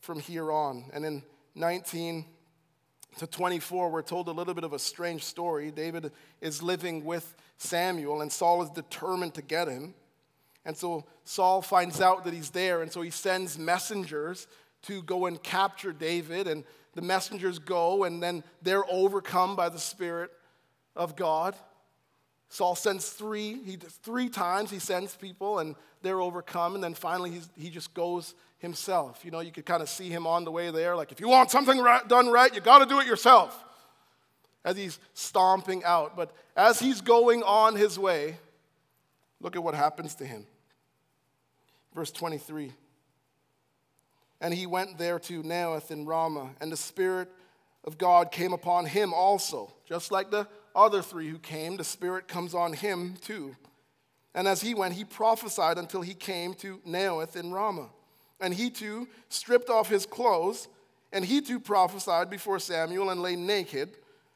from 0.06 0.20
here 0.20 0.52
on. 0.52 0.86
And 0.94 1.04
in 1.04 1.24
19 1.56 2.26
to 3.18 3.28
24, 3.28 3.90
we're 3.90 4.04
told 4.04 4.28
a 4.28 4.32
little 4.32 4.54
bit 4.54 4.64
of 4.64 4.72
a 4.72 4.80
strange 4.80 5.24
story. 5.24 5.72
David 5.72 6.12
is 6.42 6.62
living 6.62 7.04
with 7.04 7.36
Samuel, 7.58 8.22
and 8.22 8.32
Saul 8.32 8.62
is 8.62 8.70
determined 8.70 9.34
to 9.34 9.42
get 9.42 9.68
him. 9.68 9.96
And 10.64 10.78
so 10.78 11.06
Saul 11.24 11.62
finds 11.64 12.02
out 12.02 12.24
that 12.26 12.34
he's 12.34 12.52
there, 12.52 12.84
and 12.84 12.92
so 12.92 13.02
he 13.02 13.10
sends 13.10 13.58
messengers 13.58 14.48
to 14.84 15.02
go 15.02 15.26
and 15.26 15.42
capture 15.42 15.92
David. 15.92 16.48
And 16.48 16.64
the 16.94 17.02
messengers 17.02 17.58
go, 17.58 18.04
and 18.04 18.22
then 18.22 18.44
they're 18.62 18.90
overcome 18.90 19.56
by 19.56 19.70
the 19.70 19.80
Spirit 19.80 20.30
of 20.96 21.16
God. 21.16 21.56
Saul 22.56 22.74
sends 22.74 23.10
three, 23.10 23.60
he, 23.66 23.76
three 23.76 24.30
times 24.30 24.72
he 24.72 24.80
sends 24.80 25.14
people, 25.14 25.60
and 25.60 25.76
they're 26.02 26.22
overcome. 26.22 26.74
And 26.74 26.82
then 26.82 26.94
finally, 26.94 27.42
he 27.58 27.70
just 27.70 27.94
goes 27.94 28.34
himself. 28.60 29.26
You 29.26 29.32
know, 29.32 29.42
you 29.42 29.52
could 29.52 29.66
kind 29.66 29.84
of 29.84 29.90
see 29.90 30.08
him 30.08 30.26
on 30.26 30.46
the 30.46 30.52
way 30.52 30.72
there. 30.72 30.96
Like, 30.96 31.12
if 31.12 31.20
you 31.20 31.28
want 31.28 31.52
something 31.52 31.78
right, 31.78 32.08
done 32.08 32.30
right, 32.30 32.56
you 32.56 32.62
got 32.62 32.80
to 32.80 32.86
do 32.86 33.02
it 33.02 33.08
yourself. 33.08 33.62
As 34.64 34.78
he's 34.78 35.00
stomping 35.14 35.84
out. 35.84 36.16
But 36.16 36.32
as 36.56 36.80
he's 36.80 37.02
going 37.02 37.44
on 37.44 37.76
his 37.76 38.00
way, 38.00 38.38
look 39.42 39.58
at 39.58 39.64
what 39.64 39.76
happens 39.76 40.16
to 40.16 40.26
him. 40.26 40.46
Verse 41.94 42.10
23. 42.10 42.72
And 44.40 44.54
he 44.54 44.66
went 44.66 44.98
there 44.98 45.20
to 45.20 45.44
Naioth 45.44 45.92
in 45.92 46.06
Ramah, 46.06 46.52
and 46.62 46.72
the 46.72 46.78
Spirit 46.78 47.28
of 47.84 47.98
God 47.98 48.32
came 48.32 48.54
upon 48.54 48.86
him 48.86 49.14
also. 49.14 49.74
Just 49.86 50.10
like 50.10 50.32
the 50.32 50.48
other 50.76 51.02
three 51.02 51.30
who 51.30 51.40
came, 51.40 51.78
the 51.78 51.84
Spirit 51.84 52.28
comes 52.28 52.54
on 52.54 52.74
him 52.74 53.16
too. 53.22 53.56
And 54.34 54.48
as 54.48 54.62
he 54.62 54.74
went, 54.74 54.94
he 54.94 55.06
prophesied 55.06 55.78
until 55.78 56.02
he 56.02 56.14
came 56.14 56.54
to 56.56 56.80
Naioth 56.86 57.36
in 57.36 57.52
Ramah. 57.52 57.90
And 58.42 58.54
he 58.54 58.70
too 58.70 59.08
stripped 59.30 59.70
off 59.70 59.90
his 59.90 60.06
clothes, 60.06 60.68
and 61.14 61.24
he 61.24 61.40
too 61.40 61.60
prophesied 61.60 62.30
before 62.30 62.60
Samuel 62.60 63.10
and 63.10 63.22
lay 63.22 63.38
naked 63.38 63.90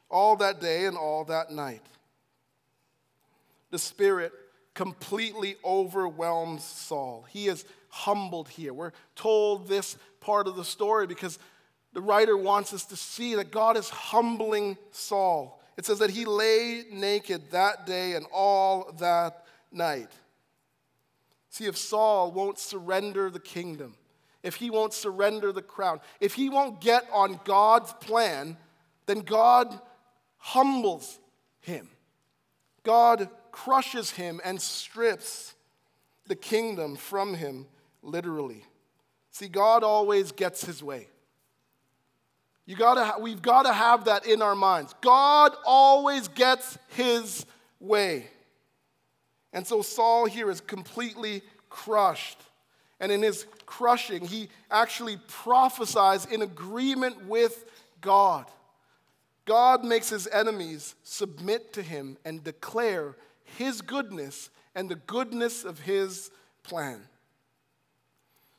all 0.08 0.36
that 0.36 0.60
day 0.60 0.86
and 0.86 0.96
all 0.96 1.24
that 1.24 1.50
night. 1.50 1.82
The 3.70 3.78
Spirit 3.78 4.32
completely 4.74 5.56
overwhelms 5.64 6.64
Saul. 6.64 7.26
He 7.28 7.48
is 7.48 7.66
humbled 7.90 8.48
here. 8.48 8.72
We're 8.72 8.92
told 9.14 9.68
this 9.68 9.96
part 10.20 10.48
of 10.48 10.56
the 10.56 10.64
story 10.64 11.06
because 11.06 11.38
the 11.92 12.00
writer 12.00 12.36
wants 12.36 12.72
us 12.72 12.84
to 12.86 12.96
see 12.96 13.34
that 13.34 13.50
God 13.50 13.76
is 13.76 13.90
humbling 13.90 14.78
Saul. 14.92 15.59
It 15.76 15.86
says 15.86 15.98
that 16.00 16.10
he 16.10 16.24
lay 16.24 16.84
naked 16.90 17.50
that 17.50 17.86
day 17.86 18.14
and 18.14 18.26
all 18.32 18.92
that 18.98 19.46
night. 19.72 20.10
See, 21.48 21.66
if 21.66 21.76
Saul 21.76 22.32
won't 22.32 22.58
surrender 22.58 23.30
the 23.30 23.40
kingdom, 23.40 23.94
if 24.42 24.56
he 24.56 24.70
won't 24.70 24.92
surrender 24.92 25.52
the 25.52 25.62
crown, 25.62 26.00
if 26.20 26.34
he 26.34 26.48
won't 26.48 26.80
get 26.80 27.04
on 27.12 27.40
God's 27.44 27.92
plan, 27.94 28.56
then 29.06 29.20
God 29.20 29.78
humbles 30.38 31.18
him. 31.60 31.88
God 32.82 33.28
crushes 33.52 34.10
him 34.12 34.40
and 34.44 34.60
strips 34.60 35.54
the 36.26 36.36
kingdom 36.36 36.96
from 36.96 37.34
him, 37.34 37.66
literally. 38.02 38.64
See, 39.30 39.48
God 39.48 39.82
always 39.82 40.32
gets 40.32 40.64
his 40.64 40.82
way. 40.82 41.08
You 42.70 42.76
gotta, 42.76 43.20
we've 43.20 43.42
got 43.42 43.64
to 43.64 43.72
have 43.72 44.04
that 44.04 44.26
in 44.26 44.42
our 44.42 44.54
minds. 44.54 44.94
God 45.00 45.56
always 45.66 46.28
gets 46.28 46.78
his 46.90 47.44
way. 47.80 48.28
And 49.52 49.66
so 49.66 49.82
Saul 49.82 50.26
here 50.26 50.48
is 50.48 50.60
completely 50.60 51.42
crushed. 51.68 52.38
And 53.00 53.10
in 53.10 53.22
his 53.22 53.44
crushing, 53.66 54.24
he 54.24 54.50
actually 54.70 55.18
prophesies 55.26 56.26
in 56.26 56.42
agreement 56.42 57.26
with 57.26 57.64
God. 58.00 58.46
God 59.46 59.84
makes 59.84 60.08
his 60.08 60.28
enemies 60.28 60.94
submit 61.02 61.72
to 61.72 61.82
him 61.82 62.18
and 62.24 62.44
declare 62.44 63.16
his 63.58 63.80
goodness 63.80 64.48
and 64.76 64.88
the 64.88 64.94
goodness 64.94 65.64
of 65.64 65.80
his 65.80 66.30
plan. 66.62 67.00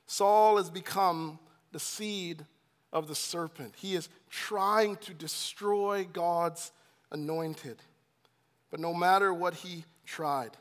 Saul 0.05 0.57
has 0.57 0.69
become 0.69 1.39
the 1.71 1.79
seed 1.79 2.45
of 2.91 3.07
the 3.07 3.15
serpent. 3.15 3.73
He 3.77 3.95
is 3.95 4.09
trying 4.29 4.97
to 4.97 5.13
destroy 5.13 6.07
God's 6.11 6.71
anointed. 7.11 7.77
But 8.69 8.79
no 8.79 8.93
matter 8.93 9.33
what 9.33 9.53
he 9.53 9.85
tried, 10.05 10.51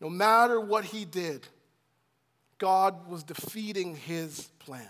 no 0.00 0.08
matter 0.08 0.60
what 0.60 0.84
he 0.84 1.04
did, 1.04 1.46
God 2.58 3.08
was 3.08 3.22
defeating 3.22 3.96
his 3.96 4.48
plan. 4.58 4.88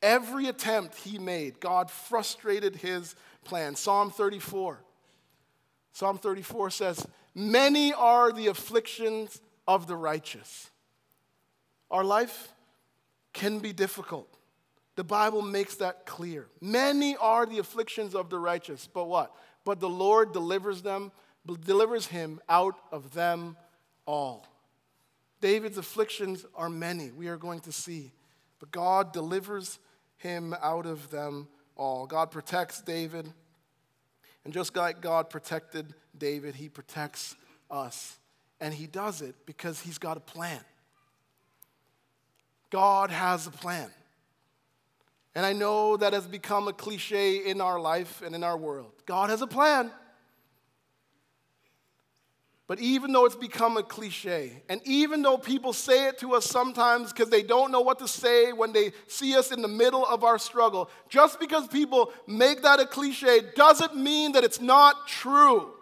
Every 0.00 0.48
attempt 0.48 0.96
he 0.96 1.18
made, 1.18 1.60
God 1.60 1.90
frustrated 1.90 2.76
his 2.76 3.14
plan. 3.44 3.76
Psalm 3.76 4.10
34. 4.10 4.80
Psalm 5.92 6.18
34 6.18 6.70
says, 6.70 7.06
Many 7.34 7.92
are 7.92 8.32
the 8.32 8.48
afflictions 8.48 9.40
of 9.66 9.86
the 9.86 9.96
righteous. 9.96 10.70
Our 11.90 12.04
life 12.04 12.52
can 13.32 13.58
be 13.58 13.72
difficult. 13.72 14.28
The 14.94 15.04
Bible 15.04 15.42
makes 15.42 15.76
that 15.76 16.04
clear. 16.04 16.48
Many 16.60 17.16
are 17.16 17.46
the 17.46 17.58
afflictions 17.58 18.14
of 18.14 18.28
the 18.28 18.38
righteous, 18.38 18.88
but 18.92 19.08
what? 19.08 19.34
But 19.64 19.80
the 19.80 19.88
Lord 19.88 20.32
delivers 20.32 20.82
them, 20.82 21.12
delivers 21.64 22.06
him 22.06 22.40
out 22.48 22.74
of 22.90 23.12
them 23.14 23.56
all. 24.06 24.46
David's 25.40 25.78
afflictions 25.78 26.44
are 26.54 26.68
many, 26.68 27.10
we 27.10 27.28
are 27.28 27.36
going 27.36 27.60
to 27.60 27.72
see, 27.72 28.12
but 28.60 28.70
God 28.70 29.12
delivers 29.12 29.78
him 30.18 30.54
out 30.62 30.86
of 30.86 31.10
them 31.10 31.48
all. 31.76 32.06
God 32.06 32.30
protects 32.30 32.80
David, 32.80 33.32
and 34.44 34.52
just 34.52 34.76
like 34.76 35.00
God 35.00 35.30
protected 35.30 35.94
David, 36.16 36.54
he 36.54 36.68
protects 36.68 37.34
us. 37.70 38.18
And 38.60 38.72
he 38.72 38.86
does 38.86 39.22
it 39.22 39.34
because 39.46 39.80
he's 39.80 39.98
got 39.98 40.16
a 40.16 40.20
plan. 40.20 40.60
God 42.70 43.10
has 43.10 43.46
a 43.46 43.50
plan. 43.50 43.90
And 45.34 45.46
I 45.46 45.52
know 45.52 45.96
that 45.96 46.12
has 46.12 46.26
become 46.26 46.68
a 46.68 46.72
cliche 46.72 47.48
in 47.48 47.60
our 47.60 47.80
life 47.80 48.22
and 48.24 48.34
in 48.34 48.44
our 48.44 48.56
world. 48.56 48.92
God 49.06 49.30
has 49.30 49.40
a 49.40 49.46
plan. 49.46 49.90
But 52.66 52.80
even 52.80 53.12
though 53.12 53.26
it's 53.26 53.36
become 53.36 53.76
a 53.76 53.82
cliche, 53.82 54.62
and 54.68 54.80
even 54.86 55.20
though 55.20 55.36
people 55.36 55.72
say 55.72 56.08
it 56.08 56.18
to 56.18 56.34
us 56.34 56.46
sometimes 56.46 57.12
because 57.12 57.28
they 57.28 57.42
don't 57.42 57.70
know 57.70 57.80
what 57.80 57.98
to 57.98 58.08
say 58.08 58.52
when 58.52 58.72
they 58.72 58.92
see 59.08 59.36
us 59.36 59.52
in 59.52 59.60
the 59.60 59.68
middle 59.68 60.06
of 60.06 60.24
our 60.24 60.38
struggle, 60.38 60.88
just 61.08 61.40
because 61.40 61.66
people 61.66 62.12
make 62.26 62.62
that 62.62 62.80
a 62.80 62.86
cliche 62.86 63.40
doesn't 63.56 63.96
mean 63.96 64.32
that 64.32 64.44
it's 64.44 64.60
not 64.60 65.08
true. 65.08 65.74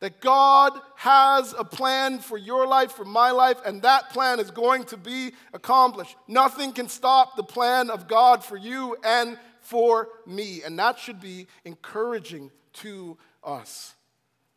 That 0.00 0.20
God 0.20 0.72
has 0.96 1.54
a 1.58 1.64
plan 1.64 2.18
for 2.20 2.38
your 2.38 2.66
life, 2.66 2.92
for 2.92 3.04
my 3.04 3.30
life, 3.30 3.58
and 3.64 3.82
that 3.82 4.10
plan 4.10 4.40
is 4.40 4.50
going 4.50 4.84
to 4.84 4.96
be 4.96 5.32
accomplished. 5.52 6.16
Nothing 6.26 6.72
can 6.72 6.88
stop 6.88 7.36
the 7.36 7.42
plan 7.42 7.90
of 7.90 8.08
God 8.08 8.42
for 8.42 8.56
you 8.56 8.96
and 9.04 9.38
for 9.60 10.08
me. 10.26 10.62
And 10.62 10.78
that 10.78 10.98
should 10.98 11.20
be 11.20 11.46
encouraging 11.64 12.50
to 12.74 13.18
us. 13.44 13.94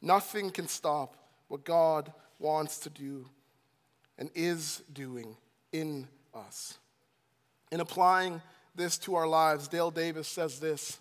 Nothing 0.01 0.49
can 0.49 0.67
stop 0.67 1.15
what 1.47 1.63
God 1.63 2.11
wants 2.39 2.79
to 2.79 2.89
do 2.89 3.25
and 4.17 4.29
is 4.35 4.81
doing 4.91 5.35
in 5.71 6.07
us. 6.33 6.77
In 7.71 7.79
applying 7.79 8.41
this 8.75 8.97
to 8.99 9.15
our 9.15 9.27
lives, 9.27 9.67
Dale 9.67 9.91
Davis 9.91 10.27
says 10.27 10.59
this 10.59 10.99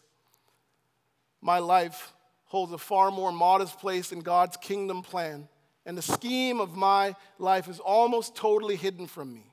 My 1.40 1.58
life 1.58 2.12
holds 2.52 2.70
a 2.70 2.78
far 2.78 3.10
more 3.10 3.32
modest 3.32 3.78
place 3.78 4.12
in 4.12 4.20
God's 4.20 4.58
kingdom 4.58 5.00
plan, 5.00 5.48
and 5.86 5.96
the 5.96 6.02
scheme 6.02 6.60
of 6.60 6.76
my 6.76 7.16
life 7.38 7.66
is 7.66 7.80
almost 7.80 8.36
totally 8.36 8.76
hidden 8.76 9.06
from 9.06 9.32
me. 9.32 9.50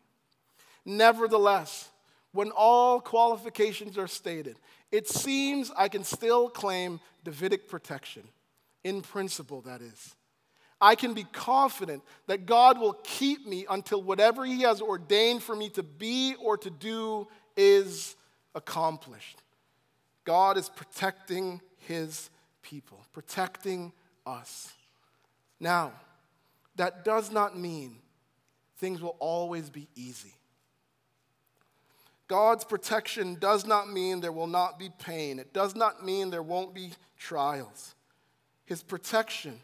Nevertheless, 0.83 1.87
when 2.33 2.51
all 2.51 2.99
qualifications 2.99 3.97
are 3.97 4.09
stated, 4.09 4.57
it 4.91 5.07
seems 5.07 5.71
I 5.77 5.87
can 5.87 6.03
still 6.03 6.49
claim 6.49 6.99
Davidic 7.23 7.69
protection, 7.69 8.23
in 8.83 9.01
principle, 9.01 9.61
that 9.61 9.81
is. 9.81 10.15
I 10.81 10.95
can 10.95 11.13
be 11.13 11.23
confident 11.31 12.03
that 12.27 12.45
God 12.45 12.77
will 12.81 12.99
keep 13.05 13.47
me 13.47 13.65
until 13.69 14.03
whatever 14.03 14.43
He 14.43 14.63
has 14.63 14.81
ordained 14.81 15.41
for 15.41 15.55
me 15.55 15.69
to 15.69 15.83
be 15.83 16.35
or 16.35 16.57
to 16.57 16.69
do 16.69 17.29
is 17.55 18.17
accomplished. 18.55 19.41
God 20.25 20.57
is 20.57 20.67
protecting 20.67 21.61
His 21.87 22.29
people, 22.61 23.05
protecting 23.13 23.93
us. 24.25 24.73
Now, 25.59 25.93
that 26.75 27.03
does 27.03 27.31
not 27.31 27.57
mean 27.57 27.97
things 28.77 29.01
will 29.01 29.17
always 29.19 29.69
be 29.69 29.87
easy. 29.95 30.33
God's 32.27 32.63
protection 32.63 33.35
does 33.35 33.65
not 33.65 33.91
mean 33.91 34.21
there 34.21 34.31
will 34.31 34.47
not 34.47 34.77
be 34.77 34.89
pain. 34.99 35.39
It 35.39 35.51
does 35.51 35.75
not 35.75 36.05
mean 36.05 36.29
there 36.29 36.43
won't 36.43 36.73
be 36.73 36.91
trials. 37.17 37.95
His 38.65 38.83
protection 38.83 39.59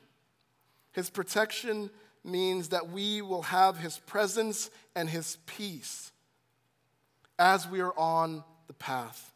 his 0.95 1.10
protection 1.10 1.89
means 2.23 2.69
that 2.69 2.89
we 2.89 3.21
will 3.21 3.41
have 3.41 3.77
His 3.77 3.99
presence 3.99 4.69
and 4.95 5.10
His 5.10 5.38
peace 5.45 6.13
as 7.38 7.67
we 7.67 7.81
are 7.81 7.93
on 7.99 8.45
the 8.67 8.73
path. 8.73 9.34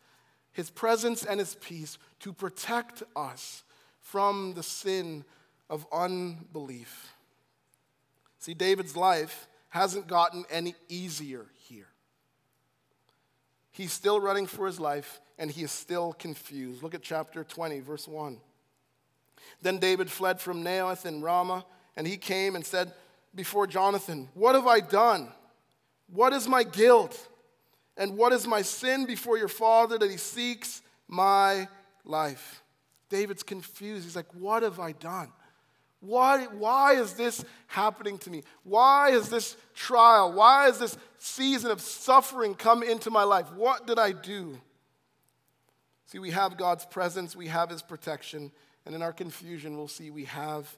His 0.54 0.70
presence 0.70 1.26
and 1.26 1.38
His 1.38 1.56
peace 1.56 1.98
to 2.20 2.34
protect 2.34 3.04
us 3.16 3.64
from 4.02 4.54
the 4.56 4.64
sin 4.64 5.24
of 5.70 5.86
unbelief. 5.92 7.14
See, 8.40 8.54
David's 8.54 8.96
life 8.96 9.48
hasn't 9.70 10.08
gotten 10.08 10.46
any 10.50 10.76
easier 10.88 11.46
here. 11.68 11.88
He's 13.72 13.94
still 13.94 14.20
running 14.20 14.48
for 14.48 14.66
his 14.66 14.80
life 14.80 15.22
and 15.38 15.50
he 15.50 15.64
is 15.64 15.72
still 15.72 16.14
confused. 16.14 16.84
Look 16.84 16.94
at 16.94 17.02
chapter 17.02 17.44
20, 17.44 17.80
verse 17.80 18.08
1. 18.08 18.40
Then 19.62 19.78
David 19.78 20.10
fled 20.12 20.42
from 20.42 20.64
Naioth 20.64 21.06
in 21.06 21.22
Ramah, 21.22 21.66
and 21.96 22.06
he 22.06 22.18
came 22.18 22.56
and 22.56 22.66
said 22.66 22.94
before 23.34 23.68
Jonathan, 23.68 24.28
What 24.34 24.56
have 24.56 24.68
I 24.68 24.82
done? 24.82 25.30
What 26.12 26.34
is 26.34 26.48
my 26.48 26.64
guilt? 26.64 27.28
And 27.96 28.18
what 28.18 28.34
is 28.34 28.48
my 28.48 28.62
sin 28.62 29.06
before 29.06 29.38
your 29.38 29.48
father 29.48 29.98
that 29.98 30.10
he 30.10 30.18
seeks 30.18 30.82
my 31.08 31.68
life? 32.04 32.64
David's 33.10 33.44
confused. 33.44 34.04
He's 34.04 34.16
like, 34.16 34.34
What 34.34 34.64
have 34.64 34.80
I 34.80 34.94
done? 34.94 35.32
Why, 36.02 36.46
why 36.46 36.94
is 36.94 37.14
this 37.14 37.44
happening 37.68 38.18
to 38.20 38.30
me? 38.30 38.44
Why 38.64 39.10
is 39.10 39.30
this 39.30 39.58
trial? 39.76 40.32
Why 40.32 40.70
is 40.70 40.78
this 40.78 40.98
season 41.18 41.72
of 41.72 41.82
suffering 41.82 42.56
come 42.56 42.84
into 42.84 43.12
my 43.12 43.24
life? 43.24 43.52
What 43.54 43.86
did 43.86 44.00
I 44.00 44.14
do? 44.14 44.58
See, 46.06 46.20
we 46.20 46.32
have 46.32 46.58
God's 46.58 46.86
presence, 46.86 47.36
we 47.36 47.48
have 47.48 47.70
his 47.70 47.82
protection, 47.82 48.52
and 48.86 48.96
in 48.96 49.02
our 49.02 49.14
confusion, 49.14 49.78
we'll 49.78 49.88
see 49.88 50.10
we 50.10 50.26
have, 50.26 50.76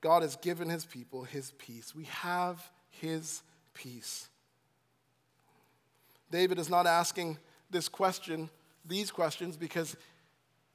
God 0.00 0.22
has 0.22 0.36
given 0.36 0.70
his 0.70 0.86
people 0.86 1.24
his 1.24 1.52
peace. 1.58 1.94
We 1.94 2.04
have 2.04 2.70
his 2.88 3.42
peace. 3.74 4.28
David 6.30 6.58
is 6.58 6.70
not 6.70 6.86
asking 6.86 7.38
this 7.70 7.88
question, 7.88 8.48
these 8.86 9.10
questions, 9.10 9.56
because 9.56 9.96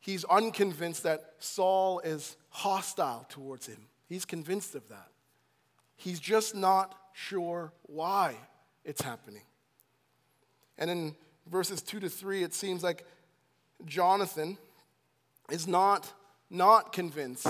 he's 0.06 0.24
unconvinced 0.26 1.04
that 1.04 1.34
Saul 1.40 2.00
is 2.00 2.38
hostile 2.50 3.26
towards 3.30 3.66
him. 3.66 3.88
He's 4.08 4.24
convinced 4.24 4.76
of 4.76 4.88
that. 4.90 5.10
He's 5.96 6.20
just 6.20 6.54
not 6.56 6.96
sure 7.14 7.72
why 7.84 8.36
it's 8.84 9.02
happening. 9.02 9.42
And 10.78 10.92
in 10.92 11.16
verses 11.50 11.82
2 11.82 12.02
to 12.02 12.10
3, 12.10 12.44
it 12.44 12.54
seems 12.54 12.84
like 12.84 13.06
Jonathan 13.86 14.58
is 15.50 15.68
not 15.68 16.12
not 16.50 16.94
convinced 16.94 17.48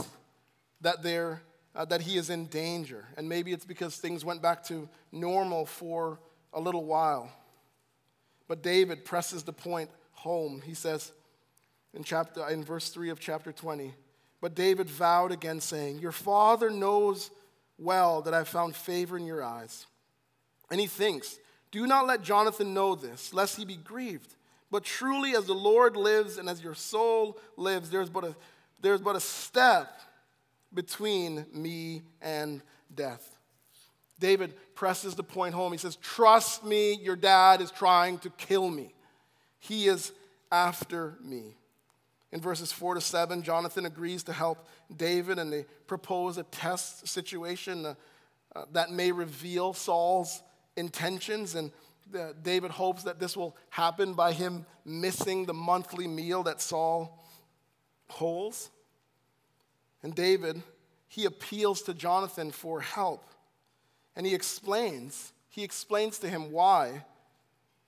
that, 0.81 1.03
they're, 1.03 1.41
uh, 1.75 1.85
that 1.85 2.01
he 2.01 2.17
is 2.17 2.29
in 2.29 2.45
danger. 2.45 3.05
And 3.17 3.27
maybe 3.27 3.51
it's 3.51 3.65
because 3.65 3.97
things 3.97 4.23
went 4.23 4.41
back 4.41 4.63
to 4.65 4.87
normal 5.11 5.65
for 5.65 6.19
a 6.53 6.59
little 6.59 6.85
while. 6.85 7.31
But 8.47 8.63
David 8.63 9.03
presses 9.03 9.43
the 9.43 9.53
point 9.53 9.89
home. 10.11 10.61
He 10.63 10.73
says 10.73 11.11
in, 11.95 12.03
chapter, 12.03 12.47
in 12.49 12.63
verse 12.63 12.89
3 12.89 13.09
of 13.09 13.19
chapter 13.19 13.51
20, 13.51 13.93
But 14.41 14.55
David 14.55 14.89
vowed 14.89 15.31
again, 15.31 15.61
saying, 15.61 15.99
Your 15.99 16.11
father 16.11 16.69
knows 16.69 17.31
well 17.77 18.21
that 18.23 18.33
I've 18.33 18.47
found 18.47 18.75
favor 18.75 19.17
in 19.17 19.25
your 19.25 19.43
eyes. 19.43 19.85
And 20.69 20.79
he 20.79 20.87
thinks, 20.87 21.39
Do 21.71 21.87
not 21.87 22.05
let 22.05 22.21
Jonathan 22.21 22.73
know 22.73 22.95
this, 22.95 23.33
lest 23.33 23.57
he 23.57 23.65
be 23.65 23.77
grieved. 23.77 24.35
But 24.71 24.83
truly, 24.83 25.35
as 25.35 25.45
the 25.45 25.53
Lord 25.53 25.95
lives 25.95 26.37
and 26.37 26.49
as 26.49 26.61
your 26.61 26.75
soul 26.75 27.37
lives, 27.55 27.89
there's 27.89 28.09
but 28.09 28.23
a 28.23 28.35
there's 28.81 29.01
but 29.01 29.15
a 29.15 29.19
step 29.19 30.01
between 30.73 31.45
me 31.53 32.03
and 32.21 32.61
death. 32.93 33.35
David 34.19 34.53
presses 34.75 35.15
the 35.15 35.23
point 35.23 35.55
home. 35.55 35.71
He 35.71 35.77
says, 35.77 35.95
Trust 35.97 36.63
me, 36.63 36.93
your 36.93 37.15
dad 37.15 37.61
is 37.61 37.71
trying 37.71 38.19
to 38.19 38.29
kill 38.31 38.69
me. 38.69 38.93
He 39.59 39.87
is 39.87 40.11
after 40.51 41.15
me. 41.21 41.55
In 42.35 42.41
verses 42.41 42.69
4 42.69 42.95
to 42.95 43.01
7, 43.01 43.43
Jonathan 43.43 43.85
agrees 43.85 44.23
to 44.23 44.33
help 44.33 44.67
David 44.93 45.39
and 45.39 45.53
they 45.53 45.63
propose 45.87 46.37
a 46.37 46.43
test 46.43 47.07
situation 47.07 47.85
uh, 47.85 47.95
uh, 48.53 48.65
that 48.73 48.91
may 48.91 49.13
reveal 49.13 49.71
Saul's 49.71 50.43
intentions. 50.75 51.55
And 51.55 51.71
uh, 52.13 52.33
David 52.43 52.71
hopes 52.71 53.03
that 53.03 53.21
this 53.21 53.37
will 53.37 53.55
happen 53.69 54.15
by 54.15 54.33
him 54.33 54.65
missing 54.83 55.45
the 55.45 55.53
monthly 55.53 56.07
meal 56.07 56.43
that 56.43 56.59
Saul 56.59 57.25
holds. 58.09 58.69
And 60.03 60.13
David, 60.13 60.61
he 61.07 61.23
appeals 61.23 61.83
to 61.83 61.93
Jonathan 61.93 62.51
for 62.51 62.81
help. 62.81 63.29
And 64.13 64.25
he 64.25 64.35
explains, 64.35 65.31
he 65.47 65.63
explains 65.63 66.19
to 66.19 66.27
him 66.27 66.51
why, 66.51 67.05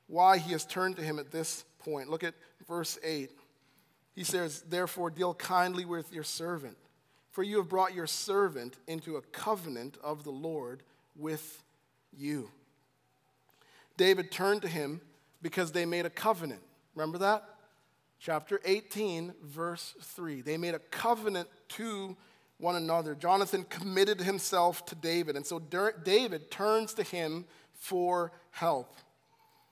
why 0.07 0.37
he 0.37 0.53
has 0.53 0.65
turned 0.65 0.95
to 0.95 1.01
him 1.01 1.19
at 1.19 1.31
this 1.31 1.65
point. 1.79 2.09
Look 2.09 2.23
at 2.23 2.33
verse 2.65 2.97
8. 3.03 3.29
He 4.17 4.23
says, 4.23 4.63
Therefore, 4.67 5.11
deal 5.11 5.35
kindly 5.35 5.85
with 5.85 6.11
your 6.11 6.23
servant, 6.23 6.75
for 7.31 7.43
you 7.43 7.57
have 7.57 7.69
brought 7.69 7.93
your 7.93 8.07
servant 8.07 8.75
into 8.87 9.15
a 9.15 9.21
covenant 9.21 9.95
of 10.03 10.23
the 10.23 10.31
Lord 10.31 10.81
with 11.15 11.63
you. 12.17 12.49
David 13.95 14.31
turned 14.31 14.63
to 14.63 14.67
him 14.67 15.01
because 15.43 15.71
they 15.71 15.85
made 15.85 16.07
a 16.07 16.09
covenant. 16.09 16.61
Remember 16.95 17.19
that? 17.19 17.47
Chapter 18.19 18.59
18, 18.65 19.35
verse 19.43 19.93
3. 20.01 20.41
They 20.41 20.57
made 20.57 20.73
a 20.73 20.79
covenant 20.79 21.47
to 21.69 22.17
one 22.57 22.75
another. 22.75 23.13
Jonathan 23.13 23.65
committed 23.69 24.19
himself 24.19 24.83
to 24.87 24.95
David, 24.95 25.35
and 25.35 25.45
so 25.45 25.59
David 25.59 26.49
turns 26.49 26.95
to 26.95 27.03
him 27.03 27.45
for 27.75 28.31
help. 28.49 28.95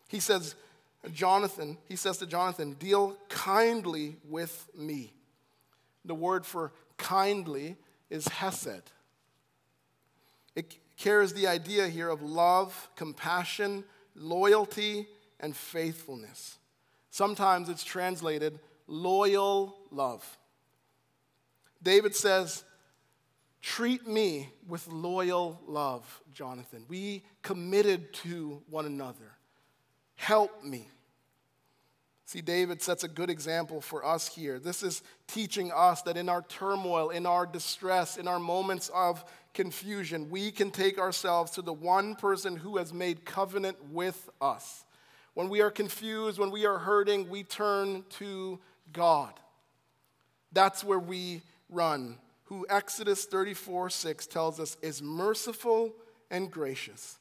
He 0.08 0.20
says, 0.20 0.54
Jonathan, 1.14 1.78
he 1.88 1.96
says 1.96 2.18
to 2.18 2.26
Jonathan, 2.26 2.74
deal 2.74 3.18
kindly 3.30 4.18
with 4.28 4.68
me. 4.76 5.14
The 6.04 6.16
word 6.16 6.46
for 6.46 6.72
kindly 6.98 7.78
is 8.10 8.28
hesed. 8.28 8.92
It 10.56 10.78
carries 10.98 11.34
the 11.34 11.48
idea 11.48 11.88
here 11.88 12.10
of 12.10 12.22
love, 12.22 12.90
compassion, 12.96 13.84
loyalty, 14.16 15.08
and 15.40 15.56
faithfulness. 15.56 16.58
Sometimes 17.10 17.70
it's 17.70 17.84
translated 17.84 18.60
loyal 18.88 19.76
love. 19.92 20.38
David 21.82 22.16
says, 22.16 22.64
Treat 23.62 24.08
me 24.08 24.50
with 24.68 24.88
loyal 24.88 25.60
love, 25.66 26.22
Jonathan. 26.32 26.86
We 26.88 27.24
committed 27.42 28.14
to 28.14 28.62
one 28.70 28.86
another. 28.86 29.38
Help 30.16 30.64
me. 30.64 30.88
See, 32.26 32.42
David 32.42 32.82
sets 32.82 33.04
a 33.04 33.08
good 33.08 33.30
example 33.30 33.82
for 33.82 34.04
us 34.04 34.28
here. 34.28 34.58
This 34.60 34.82
is 34.82 35.04
teaching 35.28 35.72
us 35.72 36.02
that 36.04 36.18
in 36.18 36.28
our 36.28 36.42
turmoil, 36.42 37.12
in 37.12 37.28
our 37.28 37.46
distress, 37.46 38.18
in 38.18 38.28
our 38.28 38.40
moments 38.40 38.90
of 38.94 39.24
confusion, 39.54 40.30
we 40.32 40.52
can 40.52 40.72
take 40.72 40.98
ourselves 40.98 41.52
to 41.52 41.62
the 41.62 41.74
one 41.74 42.16
person 42.16 42.56
who 42.56 42.78
has 42.78 42.92
made 42.92 43.26
covenant 43.26 43.78
with 43.92 44.30
us. 44.42 44.86
When 45.36 45.50
we 45.50 45.62
are 45.62 45.70
confused, 45.70 46.40
when 46.40 46.50
we 46.52 46.66
are 46.66 46.80
hurting, 46.80 47.30
we 47.30 47.44
turn 47.44 48.04
to 48.18 48.60
God. 48.92 49.34
That's 50.52 50.84
where 50.84 51.00
we 51.00 51.44
run 51.70 52.18
who 52.46 52.66
Exodus 52.70 53.26
34 53.26 53.90
6 53.90 54.28
tells 54.28 54.60
us 54.60 54.78
is 54.82 55.02
merciful 55.02 55.94
and 56.32 56.52
gracious, 56.52 57.20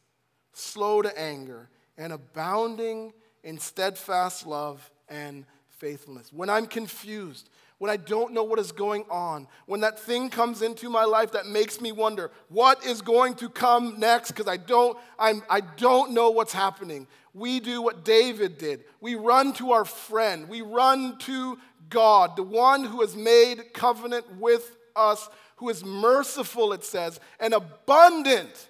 slow 0.52 1.02
to 1.02 1.18
anger, 1.18 1.68
and 1.98 2.12
abounding 2.12 3.12
in 3.42 3.58
steadfast 3.58 4.46
love 4.46 4.90
and 5.08 5.44
faithfulness. 5.68 6.32
When 6.32 6.48
I'm 6.48 6.66
confused, 6.66 7.50
when 7.78 7.90
I 7.90 7.96
don't 7.96 8.32
know 8.32 8.44
what 8.44 8.58
is 8.58 8.72
going 8.72 9.04
on, 9.10 9.48
when 9.66 9.80
that 9.80 9.98
thing 9.98 10.30
comes 10.30 10.62
into 10.62 10.88
my 10.88 11.04
life 11.04 11.32
that 11.32 11.46
makes 11.46 11.80
me 11.80 11.92
wonder 11.92 12.30
what 12.48 12.84
is 12.84 13.02
going 13.02 13.34
to 13.36 13.48
come 13.48 13.98
next 13.98 14.30
because 14.30 14.48
I 14.48 14.56
don't 14.56 14.96
I'm, 15.18 15.42
I 15.50 15.60
don't 15.60 16.12
know 16.12 16.30
what's 16.30 16.52
happening. 16.52 17.06
We 17.34 17.58
do 17.60 17.82
what 17.82 18.04
David 18.04 18.58
did. 18.58 18.84
We 19.00 19.16
run 19.16 19.52
to 19.54 19.72
our 19.72 19.84
friend. 19.84 20.48
We 20.48 20.62
run 20.62 21.18
to 21.20 21.58
God, 21.90 22.36
the 22.36 22.42
one 22.42 22.84
who 22.84 23.00
has 23.00 23.16
made 23.16 23.72
covenant 23.74 24.24
with 24.38 24.76
us, 24.96 25.28
who 25.56 25.68
is 25.68 25.84
merciful, 25.84 26.72
it 26.72 26.84
says, 26.84 27.20
and 27.40 27.52
abundant 27.52 28.68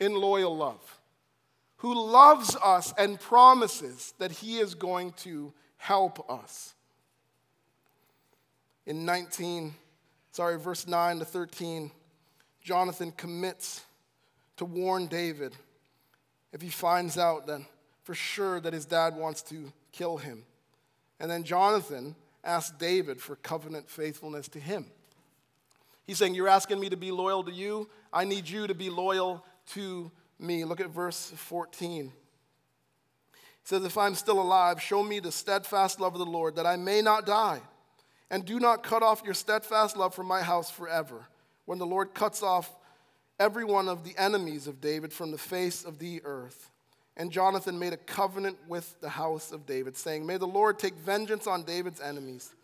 in 0.00 0.14
loyal 0.14 0.56
love, 0.56 1.00
who 1.76 1.94
loves 1.94 2.56
us 2.56 2.92
and 2.98 3.20
promises 3.20 4.14
that 4.18 4.32
he 4.32 4.58
is 4.58 4.74
going 4.74 5.12
to 5.12 5.52
help 5.86 6.28
us. 6.28 6.74
In 8.86 9.04
19, 9.04 9.72
sorry, 10.32 10.58
verse 10.58 10.84
9 10.84 11.20
to 11.20 11.24
13, 11.24 11.92
Jonathan 12.60 13.12
commits 13.12 13.84
to 14.56 14.64
warn 14.64 15.06
David 15.06 15.54
if 16.52 16.60
he 16.60 16.70
finds 16.70 17.16
out 17.16 17.46
that 17.46 17.60
for 18.02 18.14
sure 18.16 18.58
that 18.58 18.72
his 18.72 18.84
dad 18.84 19.14
wants 19.16 19.42
to 19.42 19.72
kill 19.92 20.16
him. 20.16 20.42
And 21.20 21.30
then 21.30 21.44
Jonathan 21.44 22.16
asks 22.42 22.76
David 22.76 23.20
for 23.20 23.36
covenant 23.36 23.88
faithfulness 23.88 24.48
to 24.48 24.58
him. 24.58 24.86
He's 26.04 26.18
saying, 26.18 26.34
You're 26.34 26.48
asking 26.48 26.80
me 26.80 26.88
to 26.88 26.96
be 26.96 27.12
loyal 27.12 27.44
to 27.44 27.52
you. 27.52 27.88
I 28.12 28.24
need 28.24 28.48
you 28.48 28.66
to 28.66 28.74
be 28.74 28.90
loyal 28.90 29.44
to 29.74 30.10
me. 30.40 30.64
Look 30.64 30.80
at 30.80 30.90
verse 30.90 31.32
14. 31.36 32.12
Says, 33.66 33.84
If 33.84 33.98
I'm 33.98 34.14
still 34.14 34.40
alive, 34.40 34.80
show 34.80 35.02
me 35.02 35.18
the 35.18 35.32
steadfast 35.32 35.98
love 35.98 36.12
of 36.12 36.20
the 36.20 36.24
Lord, 36.24 36.54
that 36.54 36.66
I 36.66 36.76
may 36.76 37.02
not 37.02 37.26
die. 37.26 37.60
And 38.30 38.44
do 38.44 38.60
not 38.60 38.84
cut 38.84 39.02
off 39.02 39.22
your 39.24 39.34
steadfast 39.34 39.96
love 39.96 40.14
from 40.14 40.26
my 40.26 40.40
house 40.40 40.70
forever. 40.70 41.26
When 41.64 41.80
the 41.80 41.86
Lord 41.86 42.14
cuts 42.14 42.44
off 42.44 42.70
every 43.40 43.64
one 43.64 43.88
of 43.88 44.04
the 44.04 44.16
enemies 44.16 44.68
of 44.68 44.80
David 44.80 45.12
from 45.12 45.32
the 45.32 45.38
face 45.38 45.82
of 45.84 45.98
the 45.98 46.22
earth. 46.24 46.70
And 47.16 47.32
Jonathan 47.32 47.76
made 47.76 47.92
a 47.92 47.96
covenant 47.96 48.56
with 48.68 49.00
the 49.00 49.08
house 49.08 49.50
of 49.50 49.66
David, 49.66 49.96
saying, 49.96 50.24
May 50.24 50.36
the 50.36 50.46
Lord 50.46 50.78
take 50.78 50.94
vengeance 50.94 51.48
on 51.48 51.64
David's 51.64 52.00
enemies. 52.00 52.54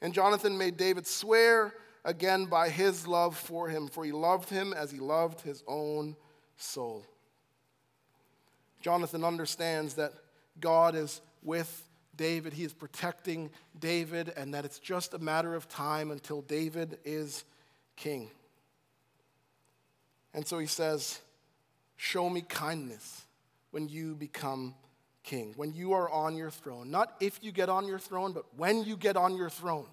And 0.00 0.14
Jonathan 0.14 0.56
made 0.56 0.76
David 0.76 1.08
swear 1.08 1.74
again 2.04 2.46
by 2.46 2.68
his 2.68 3.08
love 3.08 3.36
for 3.36 3.68
him, 3.68 3.88
for 3.88 4.04
he 4.04 4.12
loved 4.12 4.50
him 4.50 4.72
as 4.72 4.92
he 4.92 5.00
loved 5.00 5.40
his 5.40 5.64
own 5.66 6.14
soul. 6.56 7.04
Jonathan 8.80 9.24
understands 9.24 9.94
that 9.94 10.12
God 10.60 10.94
is 10.94 11.20
with 11.42 11.82
David, 12.16 12.52
he 12.52 12.64
is 12.64 12.72
protecting 12.72 13.50
David, 13.78 14.32
and 14.36 14.54
that 14.54 14.64
it's 14.64 14.78
just 14.78 15.14
a 15.14 15.18
matter 15.18 15.54
of 15.54 15.68
time 15.68 16.10
until 16.10 16.42
David 16.42 16.98
is 17.04 17.44
king. 17.96 18.30
And 20.32 20.46
so 20.46 20.58
he 20.58 20.66
says, 20.66 21.20
Show 21.96 22.28
me 22.28 22.42
kindness 22.42 23.22
when 23.70 23.88
you 23.88 24.14
become 24.14 24.74
king, 25.22 25.54
when 25.56 25.72
you 25.72 25.92
are 25.92 26.10
on 26.10 26.36
your 26.36 26.50
throne. 26.50 26.90
Not 26.90 27.14
if 27.20 27.38
you 27.42 27.52
get 27.52 27.68
on 27.68 27.86
your 27.86 27.98
throne, 27.98 28.32
but 28.32 28.44
when 28.56 28.84
you 28.84 28.96
get 28.96 29.16
on 29.16 29.36
your 29.36 29.50
throne. 29.50 29.86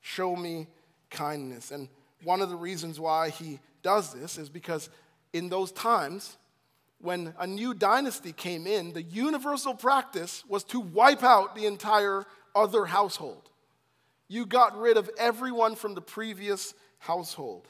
Show 0.00 0.36
me 0.36 0.68
kindness. 1.10 1.70
And 1.70 1.88
one 2.22 2.40
of 2.40 2.50
the 2.50 2.56
reasons 2.56 3.00
why 3.00 3.30
he 3.30 3.60
does 3.82 4.12
this 4.12 4.38
is 4.38 4.48
because 4.48 4.90
in 5.32 5.48
those 5.48 5.72
times, 5.72 6.36
when 7.04 7.34
a 7.38 7.46
new 7.46 7.74
dynasty 7.74 8.32
came 8.32 8.66
in, 8.66 8.94
the 8.94 9.02
universal 9.02 9.74
practice 9.74 10.42
was 10.48 10.64
to 10.64 10.80
wipe 10.80 11.22
out 11.22 11.54
the 11.54 11.66
entire 11.66 12.24
other 12.54 12.86
household. 12.86 13.50
You 14.26 14.46
got 14.46 14.78
rid 14.78 14.96
of 14.96 15.10
everyone 15.18 15.76
from 15.76 15.94
the 15.94 16.00
previous 16.00 16.72
household. 16.98 17.68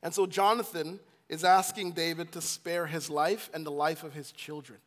And 0.00 0.14
so 0.14 0.26
Jonathan 0.26 1.00
is 1.28 1.42
asking 1.42 1.92
David 1.92 2.30
to 2.32 2.40
spare 2.40 2.86
his 2.86 3.10
life 3.10 3.50
and 3.52 3.66
the 3.66 3.72
life 3.72 4.04
of 4.04 4.14
his 4.14 4.30
children. 4.30 4.78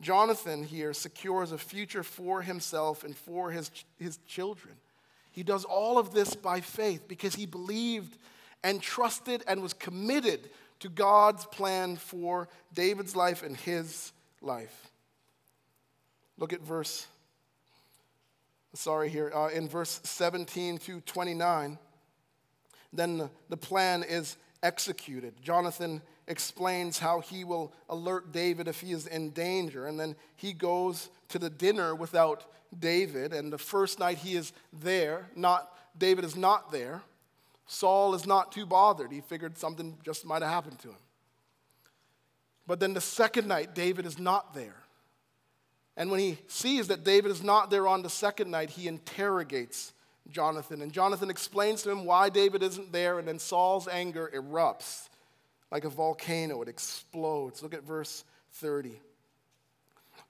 Jonathan 0.00 0.64
here 0.64 0.92
secures 0.92 1.52
a 1.52 1.58
future 1.58 2.02
for 2.02 2.42
himself 2.42 3.04
and 3.04 3.16
for 3.16 3.52
his, 3.52 3.70
his 3.98 4.18
children. 4.26 4.74
He 5.30 5.44
does 5.44 5.64
all 5.64 5.98
of 5.98 6.12
this 6.12 6.34
by 6.34 6.60
faith 6.60 7.06
because 7.06 7.36
he 7.36 7.46
believed 7.46 8.18
and 8.64 8.82
trusted 8.82 9.44
and 9.46 9.62
was 9.62 9.74
committed 9.74 10.50
to 10.80 10.88
God's 10.88 11.44
plan 11.46 11.96
for 11.96 12.48
David's 12.74 13.16
life 13.16 13.42
and 13.42 13.56
his 13.56 14.12
life. 14.40 14.90
Look 16.38 16.52
at 16.52 16.60
verse, 16.60 17.06
sorry, 18.74 19.08
here, 19.08 19.32
uh, 19.34 19.48
in 19.48 19.68
verse 19.68 20.00
17 20.04 20.78
to 20.78 21.00
29. 21.00 21.78
Then 22.92 23.28
the, 23.48 23.56
plan 23.56 24.02
is 24.02 24.36
executed. 24.62 25.34
Jonathan 25.42 26.00
explains 26.26 26.98
how 26.98 27.20
he 27.20 27.44
will 27.44 27.72
alert 27.88 28.32
David 28.32 28.68
if 28.68 28.80
he 28.80 28.92
is 28.92 29.06
in 29.06 29.30
danger. 29.30 29.86
And 29.86 29.98
then 29.98 30.14
he 30.36 30.52
goes 30.52 31.10
to 31.28 31.38
the 31.38 31.50
dinner 31.50 31.94
without 31.94 32.44
David. 32.78 33.32
And 33.32 33.52
the 33.52 33.58
first 33.58 33.98
night 33.98 34.18
he 34.18 34.36
is 34.36 34.52
there, 34.72 35.28
not 35.34 35.70
David 35.98 36.24
is 36.24 36.36
not 36.36 36.70
there. 36.70 37.02
Saul 37.68 38.14
is 38.14 38.26
not 38.26 38.50
too 38.50 38.66
bothered. 38.66 39.12
He 39.12 39.20
figured 39.20 39.56
something 39.58 39.96
just 40.04 40.24
might 40.24 40.42
have 40.42 40.50
happened 40.50 40.78
to 40.80 40.88
him. 40.88 40.96
But 42.66 42.80
then 42.80 42.94
the 42.94 43.00
second 43.00 43.46
night, 43.46 43.74
David 43.74 44.06
is 44.06 44.18
not 44.18 44.54
there. 44.54 44.76
And 45.96 46.10
when 46.10 46.20
he 46.20 46.38
sees 46.48 46.88
that 46.88 47.04
David 47.04 47.30
is 47.30 47.42
not 47.42 47.70
there 47.70 47.86
on 47.86 48.02
the 48.02 48.10
second 48.10 48.50
night, 48.50 48.70
he 48.70 48.88
interrogates 48.88 49.92
Jonathan. 50.30 50.80
And 50.80 50.92
Jonathan 50.92 51.30
explains 51.30 51.82
to 51.82 51.90
him 51.90 52.04
why 52.04 52.30
David 52.30 52.62
isn't 52.62 52.90
there, 52.90 53.18
and 53.18 53.28
then 53.28 53.38
Saul's 53.38 53.86
anger 53.86 54.30
erupts 54.34 55.08
like 55.70 55.84
a 55.84 55.90
volcano, 55.90 56.62
it 56.62 56.68
explodes. 56.68 57.62
Look 57.62 57.74
at 57.74 57.82
verse 57.82 58.24
30. 58.52 58.98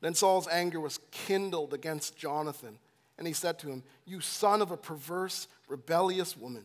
Then 0.01 0.15
Saul's 0.15 0.49
anger 0.49 0.81
was 0.81 0.99
kindled 1.13 1.73
against 1.73 2.17
Jonathan, 2.17 2.79
and 3.17 3.27
he 3.27 3.33
said 3.33 3.61
to 3.61 3.69
him, 3.69 3.85
You 4.07 4.21
son 4.21 4.61
of 4.61 4.73
a 4.73 4.77
perverse, 4.77 5.47
rebellious 5.69 6.37
woman. 6.37 6.65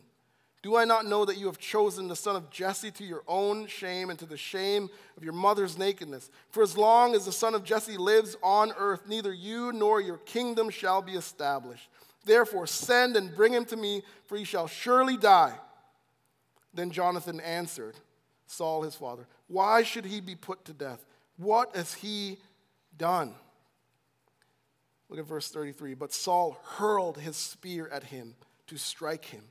Do 0.64 0.78
I 0.78 0.86
not 0.86 1.06
know 1.06 1.26
that 1.26 1.38
you 1.38 1.48
have 1.48 1.58
chosen 1.58 2.08
the 2.08 2.16
son 2.16 2.38
of 2.38 2.50
Jesse 2.50 2.90
to 2.92 3.04
your 3.04 3.24
own 3.28 3.68
shame 3.68 4.10
and 4.10 4.18
to 4.20 4.26
the 4.26 4.38
shame 4.38 4.90
of 5.18 5.24
your 5.24 5.34
mother's 5.34 5.78
nakedness? 5.78 6.32
For 6.52 6.64
as 6.64 6.78
long 6.78 7.16
as 7.16 7.26
the 7.26 7.34
son 7.34 7.54
of 7.54 7.66
Jesse 7.66 7.98
lives 7.98 8.38
on 8.42 8.72
earth, 8.78 9.06
neither 9.06 9.34
you 9.34 9.74
nor 9.74 10.00
your 10.00 10.20
kingdom 10.20 10.70
shall 10.70 11.02
be 11.02 11.16
established. 11.16 11.90
Therefore, 12.24 12.66
send 12.66 13.18
and 13.18 13.36
bring 13.36 13.52
him 13.52 13.66
to 13.66 13.76
me, 13.76 14.04
for 14.26 14.38
he 14.38 14.46
shall 14.46 14.68
surely 14.68 15.18
die. 15.18 15.54
Then 16.74 16.92
Jonathan 16.92 17.42
answered 17.42 17.96
Saul 18.48 18.84
his 18.84 18.96
father, 18.96 19.28
Why 19.48 19.84
should 19.84 20.06
he 20.06 20.22
be 20.22 20.36
put 20.36 20.64
to 20.66 20.74
death? 20.74 21.06
What 21.36 21.76
has 21.76 21.96
he 21.96 22.38
done? 22.98 23.34
Look 25.10 25.20
at 25.20 25.26
verse 25.28 25.50
33. 25.52 25.94
But 25.96 26.14
Saul 26.14 26.58
hurled 26.64 27.18
his 27.18 27.36
spear 27.36 27.90
at 27.90 28.06
him 28.06 28.36
to 28.68 28.78
strike 28.78 29.26
him. 29.26 29.44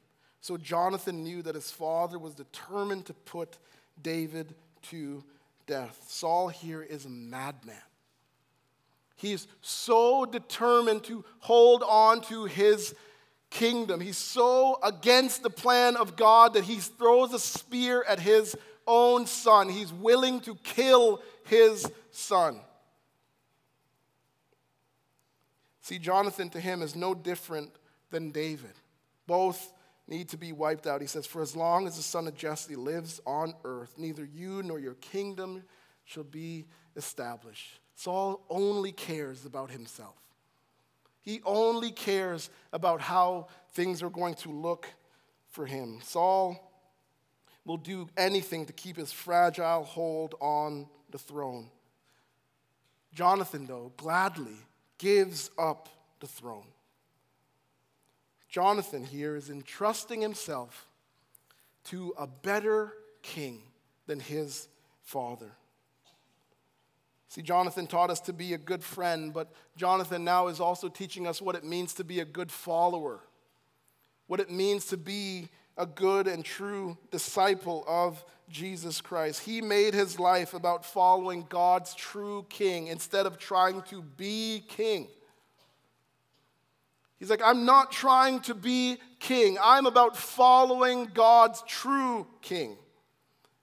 So 0.42 0.56
Jonathan 0.56 1.22
knew 1.22 1.40
that 1.42 1.54
his 1.54 1.70
father 1.70 2.18
was 2.18 2.34
determined 2.34 3.06
to 3.06 3.14
put 3.14 3.58
David 4.02 4.54
to 4.90 5.22
death. 5.68 6.04
Saul 6.08 6.48
here 6.48 6.82
is 6.82 7.04
a 7.04 7.08
madman. 7.08 7.76
He's 9.14 9.46
so 9.60 10.24
determined 10.24 11.04
to 11.04 11.24
hold 11.38 11.84
on 11.84 12.22
to 12.22 12.46
his 12.46 12.92
kingdom. 13.50 14.00
He's 14.00 14.18
so 14.18 14.80
against 14.82 15.44
the 15.44 15.50
plan 15.50 15.96
of 15.96 16.16
God 16.16 16.54
that 16.54 16.64
he 16.64 16.76
throws 16.76 17.32
a 17.32 17.38
spear 17.38 18.04
at 18.08 18.18
his 18.18 18.56
own 18.84 19.26
son. 19.26 19.68
He's 19.68 19.92
willing 19.92 20.40
to 20.40 20.56
kill 20.56 21.22
his 21.44 21.88
son. 22.10 22.58
See, 25.82 26.00
Jonathan 26.00 26.50
to 26.50 26.58
him 26.58 26.82
is 26.82 26.96
no 26.96 27.14
different 27.14 27.70
than 28.10 28.32
David. 28.32 28.72
Both 29.28 29.72
need 30.12 30.28
to 30.28 30.36
be 30.36 30.52
wiped 30.52 30.86
out. 30.86 31.00
He 31.00 31.06
says, 31.06 31.26
For 31.26 31.40
as 31.40 31.56
long 31.56 31.86
as 31.86 31.96
the 31.96 32.02
son 32.02 32.28
of 32.28 32.36
Jesse 32.36 32.76
lives 32.76 33.20
on 33.26 33.54
earth, 33.64 33.94
neither 33.96 34.24
you 34.24 34.62
nor 34.62 34.78
your 34.78 34.94
kingdom 34.94 35.64
shall 36.04 36.24
be 36.24 36.66
established. 36.96 37.80
Saul 37.94 38.44
only 38.50 38.92
cares 38.92 39.46
about 39.46 39.70
himself. 39.70 40.16
He 41.22 41.40
only 41.44 41.90
cares 41.90 42.50
about 42.72 43.00
how 43.00 43.46
things 43.72 44.02
are 44.02 44.10
going 44.10 44.34
to 44.34 44.50
look 44.50 44.88
for 45.48 45.64
him. 45.64 46.00
Saul 46.02 46.72
will 47.64 47.76
do 47.76 48.08
anything 48.16 48.66
to 48.66 48.72
keep 48.72 48.96
his 48.96 49.12
fragile 49.12 49.84
hold 49.84 50.34
on 50.40 50.88
the 51.10 51.18
throne. 51.18 51.70
Jonathan, 53.14 53.66
though, 53.66 53.92
gladly 53.96 54.56
gives 54.98 55.50
up 55.58 55.88
the 56.20 56.26
throne. 56.26 56.66
Jonathan 58.52 59.02
here 59.02 59.34
is 59.34 59.48
entrusting 59.48 60.20
himself 60.20 60.86
to 61.84 62.12
a 62.18 62.26
better 62.26 62.92
king 63.22 63.62
than 64.06 64.20
his 64.20 64.68
father. 65.02 65.50
See, 67.28 67.40
Jonathan 67.40 67.86
taught 67.86 68.10
us 68.10 68.20
to 68.20 68.34
be 68.34 68.52
a 68.52 68.58
good 68.58 68.84
friend, 68.84 69.32
but 69.32 69.50
Jonathan 69.74 70.22
now 70.22 70.48
is 70.48 70.60
also 70.60 70.90
teaching 70.90 71.26
us 71.26 71.40
what 71.40 71.54
it 71.54 71.64
means 71.64 71.94
to 71.94 72.04
be 72.04 72.20
a 72.20 72.26
good 72.26 72.52
follower, 72.52 73.20
what 74.26 74.38
it 74.38 74.50
means 74.50 74.84
to 74.88 74.98
be 74.98 75.48
a 75.78 75.86
good 75.86 76.28
and 76.28 76.44
true 76.44 76.98
disciple 77.10 77.84
of 77.88 78.22
Jesus 78.50 79.00
Christ. 79.00 79.40
He 79.40 79.62
made 79.62 79.94
his 79.94 80.20
life 80.20 80.52
about 80.52 80.84
following 80.84 81.46
God's 81.48 81.94
true 81.94 82.44
king 82.50 82.88
instead 82.88 83.24
of 83.24 83.38
trying 83.38 83.80
to 83.84 84.02
be 84.02 84.62
king. 84.68 85.08
He's 87.22 87.30
like, 87.30 87.40
I'm 87.44 87.64
not 87.64 87.92
trying 87.92 88.40
to 88.40 88.54
be 88.54 88.98
king. 89.20 89.56
I'm 89.62 89.86
about 89.86 90.16
following 90.16 91.04
God's 91.14 91.62
true 91.68 92.26
king. 92.40 92.76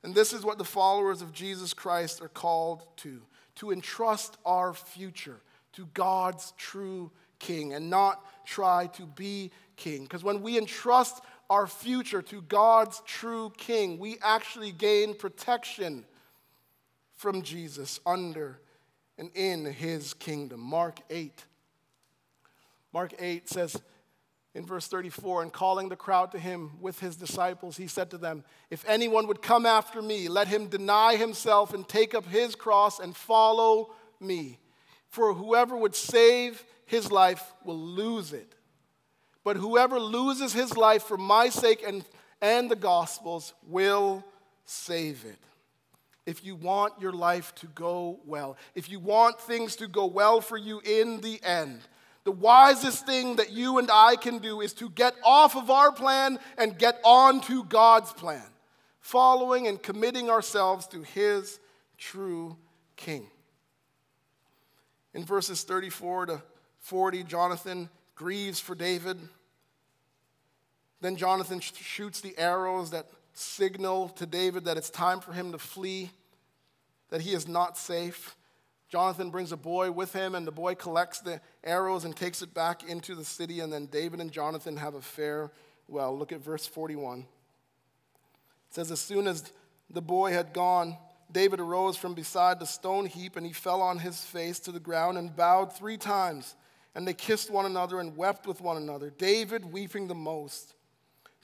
And 0.01 0.15
this 0.15 0.31
is 0.31 0.45
what 0.45 0.57
the 0.57 0.63
followers 0.63 1.21
of 1.21 1.33
Jesus 1.33 1.73
Christ 1.73 2.21
are 2.21 2.29
called 2.29 2.87
to 2.99 3.21
to 3.55 3.71
entrust 3.71 4.37
our 4.45 4.73
future 4.73 5.41
to 5.73 5.85
God's 5.93 6.53
true 6.55 7.11
king 7.37 7.73
and 7.73 7.89
not 7.89 8.25
try 8.45 8.87
to 8.93 9.05
be 9.05 9.51
king. 9.75 10.03
Because 10.03 10.23
when 10.23 10.41
we 10.41 10.57
entrust 10.57 11.21
our 11.49 11.67
future 11.67 12.21
to 12.21 12.41
God's 12.43 13.01
true 13.05 13.51
king, 13.57 13.99
we 13.99 14.19
actually 14.21 14.71
gain 14.71 15.15
protection 15.15 16.05
from 17.17 17.41
Jesus 17.41 17.99
under 18.05 18.61
and 19.17 19.29
in 19.35 19.65
his 19.65 20.13
kingdom. 20.13 20.61
Mark 20.61 21.01
8 21.09 21.43
Mark 22.91 23.13
8 23.19 23.47
says 23.47 23.79
in 24.55 24.65
verse 24.65 24.87
34, 24.87 25.43
and 25.43 25.53
calling 25.53 25.89
the 25.89 25.95
crowd 25.95 26.31
to 26.31 26.39
him 26.39 26.71
with 26.81 26.99
his 26.99 27.15
disciples, 27.15 27.77
he 27.77 27.87
said 27.87 28.09
to 28.11 28.17
them, 28.17 28.43
If 28.71 28.83
anyone 28.87 29.27
would 29.27 29.41
come 29.41 29.65
after 29.65 30.01
me, 30.01 30.27
let 30.27 30.47
him 30.47 30.67
deny 30.67 31.15
himself 31.15 31.73
and 31.73 31.87
take 31.87 32.15
up 32.15 32.25
his 32.25 32.55
cross 32.55 32.99
and 32.99 33.15
follow 33.15 33.93
me. 34.19 34.59
For 35.07 35.33
whoever 35.33 35.77
would 35.77 35.95
save 35.95 36.63
his 36.85 37.11
life 37.11 37.53
will 37.63 37.79
lose 37.79 38.33
it. 38.33 38.55
But 39.43 39.55
whoever 39.55 39.99
loses 39.99 40.51
his 40.53 40.75
life 40.75 41.03
for 41.03 41.17
my 41.17 41.49
sake 41.49 41.83
and, 41.85 42.03
and 42.41 42.69
the 42.69 42.75
gospel's 42.75 43.53
will 43.67 44.25
save 44.65 45.25
it. 45.25 45.39
If 46.25 46.43
you 46.43 46.55
want 46.55 46.99
your 46.99 47.13
life 47.13 47.55
to 47.55 47.67
go 47.67 48.19
well, 48.25 48.57
if 48.75 48.89
you 48.89 48.99
want 48.99 49.39
things 49.39 49.75
to 49.77 49.87
go 49.87 50.05
well 50.05 50.41
for 50.41 50.57
you 50.57 50.81
in 50.83 51.21
the 51.21 51.41
end, 51.43 51.81
the 52.29 52.35
wisest 52.35 53.07
thing 53.07 53.37
that 53.37 53.53
you 53.53 53.79
and 53.79 53.89
I 53.91 54.15
can 54.15 54.37
do 54.37 54.61
is 54.61 54.73
to 54.73 54.87
get 54.91 55.15
off 55.23 55.55
of 55.55 55.71
our 55.71 55.91
plan 55.91 56.37
and 56.59 56.77
get 56.77 56.99
on 57.03 57.41
to 57.41 57.63
God's 57.63 58.13
plan, 58.13 58.45
following 58.99 59.65
and 59.65 59.81
committing 59.81 60.29
ourselves 60.29 60.85
to 60.89 61.01
His 61.01 61.59
true 61.97 62.55
King. 62.95 63.25
In 65.15 65.25
verses 65.25 65.63
34 65.63 66.27
to 66.27 66.41
40, 66.81 67.23
Jonathan 67.23 67.89
grieves 68.13 68.59
for 68.59 68.75
David. 68.75 69.17
Then 71.01 71.15
Jonathan 71.15 71.59
shoots 71.61 72.21
the 72.21 72.37
arrows 72.37 72.91
that 72.91 73.07
signal 73.33 74.09
to 74.09 74.27
David 74.27 74.65
that 74.65 74.77
it's 74.77 74.91
time 74.91 75.19
for 75.19 75.33
him 75.33 75.51
to 75.51 75.57
flee, 75.57 76.11
that 77.09 77.21
he 77.21 77.33
is 77.33 77.47
not 77.47 77.75
safe. 77.75 78.35
Jonathan 78.89 79.29
brings 79.29 79.51
a 79.51 79.57
boy 79.57 79.91
with 79.91 80.13
him, 80.13 80.33
and 80.33 80.47
the 80.47 80.51
boy 80.51 80.73
collects 80.73 81.19
the 81.19 81.39
arrows 81.63 82.05
and 82.05 82.15
takes 82.15 82.41
it 82.41 82.55
back 82.55 82.83
into 82.83 83.13
the 83.13 83.23
city. 83.23 83.59
And 83.59 83.71
then 83.71 83.85
David 83.85 84.19
and 84.19 84.31
Jonathan 84.31 84.77
have 84.77 84.95
a 84.95 85.01
farewell. 85.01 86.17
Look 86.17 86.31
at 86.31 86.43
verse 86.43 86.65
41. 86.65 87.19
It 87.19 87.25
says, 88.71 88.91
As 88.91 88.99
soon 88.99 89.27
as 89.27 89.53
the 89.91 90.01
boy 90.01 90.31
had 90.31 90.53
gone, 90.53 90.97
David 91.31 91.59
arose 91.59 91.97
from 91.97 92.15
beside 92.15 92.59
the 92.59 92.65
stone 92.65 93.05
heap, 93.05 93.35
and 93.35 93.45
he 93.45 93.53
fell 93.53 93.83
on 93.83 93.99
his 93.99 94.25
face 94.25 94.57
to 94.61 94.71
the 94.71 94.79
ground 94.79 95.19
and 95.19 95.35
bowed 95.35 95.71
three 95.71 95.97
times. 95.97 96.55
And 96.95 97.07
they 97.07 97.13
kissed 97.13 97.51
one 97.51 97.67
another 97.67 97.99
and 97.99 98.17
wept 98.17 98.47
with 98.47 98.59
one 98.59 98.77
another, 98.77 99.11
David 99.11 99.71
weeping 99.71 100.07
the 100.07 100.15
most. 100.15 100.73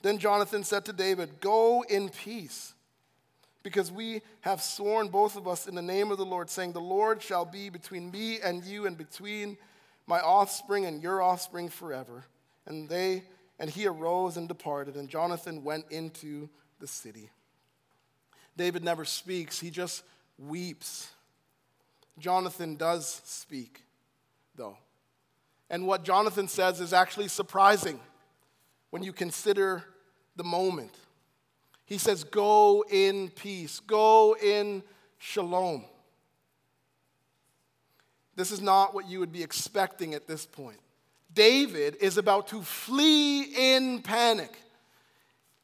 Then 0.02 0.18
Jonathan 0.18 0.64
said 0.64 0.84
to 0.86 0.92
David, 0.92 1.40
Go 1.40 1.84
in 1.88 2.08
peace 2.08 2.74
because 3.66 3.90
we 3.90 4.22
have 4.42 4.62
sworn 4.62 5.08
both 5.08 5.36
of 5.36 5.48
us 5.48 5.66
in 5.66 5.74
the 5.74 5.82
name 5.82 6.12
of 6.12 6.18
the 6.18 6.24
Lord, 6.24 6.48
saying, 6.48 6.72
The 6.72 6.80
Lord 6.80 7.20
shall 7.20 7.44
be 7.44 7.68
between 7.68 8.12
me 8.12 8.38
and 8.38 8.64
you, 8.64 8.86
and 8.86 8.96
between 8.96 9.58
my 10.06 10.20
offspring 10.20 10.86
and 10.86 11.02
your 11.02 11.20
offspring 11.20 11.68
forever. 11.68 12.26
And 12.66 12.88
they 12.88 13.24
and 13.58 13.68
he 13.68 13.88
arose 13.88 14.36
and 14.36 14.46
departed, 14.46 14.94
and 14.94 15.08
Jonathan 15.08 15.64
went 15.64 15.86
into 15.90 16.48
the 16.78 16.86
city. 16.86 17.28
David 18.56 18.84
never 18.84 19.04
speaks, 19.04 19.58
he 19.58 19.70
just 19.70 20.04
weeps. 20.38 21.10
Jonathan 22.20 22.76
does 22.76 23.20
speak, 23.24 23.82
though. 24.54 24.78
And 25.70 25.88
what 25.88 26.04
Jonathan 26.04 26.46
says 26.46 26.80
is 26.80 26.92
actually 26.92 27.26
surprising 27.26 27.98
when 28.90 29.02
you 29.02 29.12
consider 29.12 29.82
the 30.36 30.44
moment. 30.44 30.94
He 31.86 31.98
says, 31.98 32.24
Go 32.24 32.84
in 32.90 33.30
peace, 33.30 33.80
go 33.80 34.36
in 34.40 34.82
shalom. 35.18 35.84
This 38.34 38.50
is 38.50 38.60
not 38.60 38.92
what 38.92 39.08
you 39.08 39.20
would 39.20 39.32
be 39.32 39.42
expecting 39.42 40.12
at 40.12 40.26
this 40.26 40.44
point. 40.44 40.78
David 41.32 41.96
is 42.00 42.18
about 42.18 42.48
to 42.48 42.60
flee 42.62 43.42
in 43.42 44.02
panic. 44.02 44.58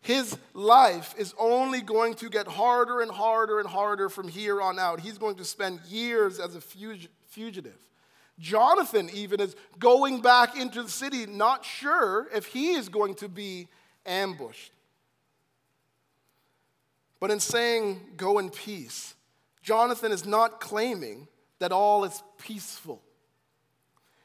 His 0.01 0.37
life 0.53 1.15
is 1.17 1.35
only 1.39 1.81
going 1.81 2.15
to 2.15 2.29
get 2.29 2.47
harder 2.49 3.01
and 3.01 3.11
harder 3.11 3.61
and 3.61 3.69
harder 3.69 4.09
from 4.09 4.27
here 4.27 4.61
on 4.61 4.79
out. 4.79 5.01
He's 5.01 5.19
going 5.19 5.37
to 5.37 5.45
spend 5.45 5.81
years 5.89 6.41
as 6.41 6.57
a 6.57 6.61
fugitive. 6.61 7.79
Jonathan, 8.39 9.11
even, 9.15 9.41
is 9.41 9.55
going 9.79 10.21
back 10.21 10.57
into 10.57 10.83
the 10.83 10.91
city, 10.91 11.27
not 11.27 11.65
sure 11.65 12.27
if 12.35 12.47
he 12.47 12.73
is 12.73 12.89
going 12.89 13.15
to 13.17 13.29
be 13.29 13.69
ambushed. 14.05 14.73
But 17.23 17.31
in 17.31 17.39
saying, 17.39 18.01
go 18.17 18.41
in 18.41 18.51
peace, 18.51 19.15
Jonathan 19.63 20.11
is 20.11 20.27
not 20.27 20.59
claiming 20.59 21.29
that 21.61 21.71
all 21.71 22.03
is 22.03 22.21
peaceful. 22.37 23.01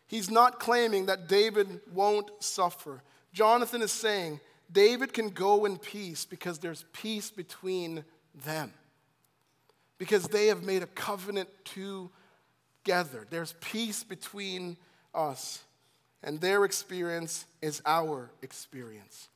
He's 0.07 0.31
not 0.31 0.59
claiming 0.59 1.05
that 1.05 1.27
David 1.27 1.79
won't 1.93 2.31
suffer. 2.39 3.03
Jonathan 3.33 3.83
is 3.83 3.91
saying, 3.91 4.39
David 4.71 5.13
can 5.13 5.29
go 5.29 5.65
in 5.65 5.77
peace 5.77 6.25
because 6.25 6.57
there's 6.57 6.85
peace 6.91 7.29
between 7.29 8.03
them. 8.43 8.73
Because 9.99 10.23
they 10.23 10.47
have 10.47 10.63
made 10.63 10.81
a 10.81 10.87
covenant 10.87 11.49
together. 11.65 13.27
There's 13.29 13.53
peace 13.61 14.03
between 14.03 14.75
us. 15.13 15.63
And 16.23 16.41
their 16.41 16.65
experience 16.65 17.45
is 17.61 17.79
our 17.85 18.31
experience. 18.41 19.27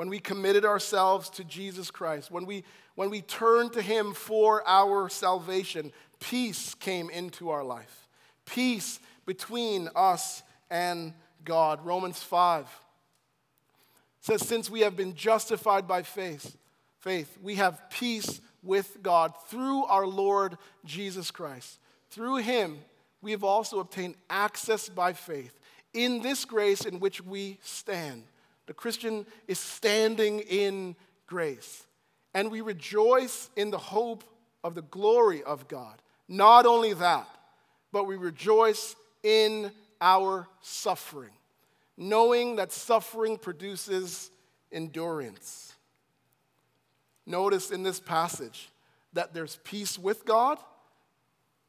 When 0.00 0.08
we 0.08 0.18
committed 0.18 0.64
ourselves 0.64 1.28
to 1.28 1.44
Jesus 1.44 1.90
Christ, 1.90 2.30
when 2.30 2.46
we, 2.46 2.64
when 2.94 3.10
we 3.10 3.20
turned 3.20 3.74
to 3.74 3.82
Him 3.82 4.14
for 4.14 4.66
our 4.66 5.10
salvation, 5.10 5.92
peace 6.20 6.74
came 6.74 7.10
into 7.10 7.50
our 7.50 7.62
life. 7.62 8.08
Peace 8.46 8.98
between 9.26 9.90
us 9.94 10.42
and 10.70 11.12
God. 11.44 11.84
Romans 11.84 12.22
5 12.22 12.66
says, 14.22 14.48
Since 14.48 14.70
we 14.70 14.80
have 14.80 14.96
been 14.96 15.14
justified 15.14 15.86
by 15.86 16.02
faith, 16.02 16.56
faith, 17.00 17.36
we 17.42 17.56
have 17.56 17.90
peace 17.90 18.40
with 18.62 19.02
God 19.02 19.34
through 19.48 19.84
our 19.84 20.06
Lord 20.06 20.56
Jesus 20.82 21.30
Christ. 21.30 21.78
Through 22.08 22.36
him, 22.36 22.78
we 23.20 23.32
have 23.32 23.44
also 23.44 23.80
obtained 23.80 24.14
access 24.30 24.88
by 24.88 25.12
faith 25.12 25.60
in 25.92 26.22
this 26.22 26.46
grace 26.46 26.86
in 26.86 27.00
which 27.00 27.22
we 27.22 27.58
stand. 27.60 28.22
The 28.70 28.74
Christian 28.74 29.26
is 29.48 29.58
standing 29.58 30.38
in 30.38 30.94
grace. 31.26 31.84
And 32.34 32.52
we 32.52 32.60
rejoice 32.60 33.50
in 33.56 33.72
the 33.72 33.78
hope 33.78 34.22
of 34.62 34.76
the 34.76 34.82
glory 34.82 35.42
of 35.42 35.66
God. 35.66 36.00
Not 36.28 36.66
only 36.66 36.92
that, 36.92 37.26
but 37.90 38.04
we 38.04 38.14
rejoice 38.14 38.94
in 39.24 39.72
our 40.00 40.46
suffering 40.60 41.32
knowing 41.96 42.56
that 42.56 42.72
suffering 42.72 43.36
produces 43.36 44.30
endurance. 44.70 45.74
Notice 47.26 47.72
in 47.72 47.82
this 47.82 47.98
passage 47.98 48.70
that 49.12 49.34
there's 49.34 49.56
peace 49.64 49.98
with 49.98 50.24
God 50.24 50.58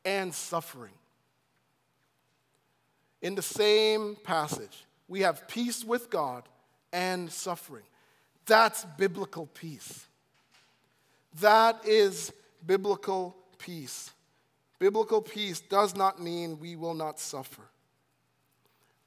and 0.06 0.32
suffering. 0.32 0.94
In 3.24 3.34
the 3.34 3.42
same 3.42 4.16
passage, 4.24 4.86
we 5.08 5.22
have 5.22 5.48
peace 5.48 5.84
with 5.84 6.12
God 6.12 6.44
and 6.92 7.32
suffering. 7.32 7.84
That's 8.46 8.86
biblical 8.98 9.48
peace. 9.48 10.06
That 11.40 11.86
is 11.86 12.34
biblical 12.66 13.36
peace. 13.58 14.12
Biblical 14.80 15.22
peace 15.22 15.60
does 15.60 15.96
not 15.96 16.22
mean 16.22 16.60
we 16.60 16.76
will 16.76 16.96
not 16.96 17.20
suffer. 17.20 17.62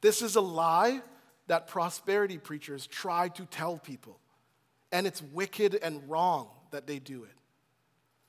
This 0.00 0.22
is 0.22 0.36
a 0.36 0.40
lie 0.40 1.02
that 1.46 1.66
prosperity 1.66 2.38
preachers 2.38 2.86
try 2.86 3.28
to 3.30 3.44
tell 3.46 3.78
people. 3.78 4.18
And 4.92 5.06
it's 5.06 5.22
wicked 5.22 5.74
and 5.82 6.08
wrong 6.08 6.48
that 6.70 6.86
they 6.86 6.98
do 6.98 7.24
it. 7.24 7.30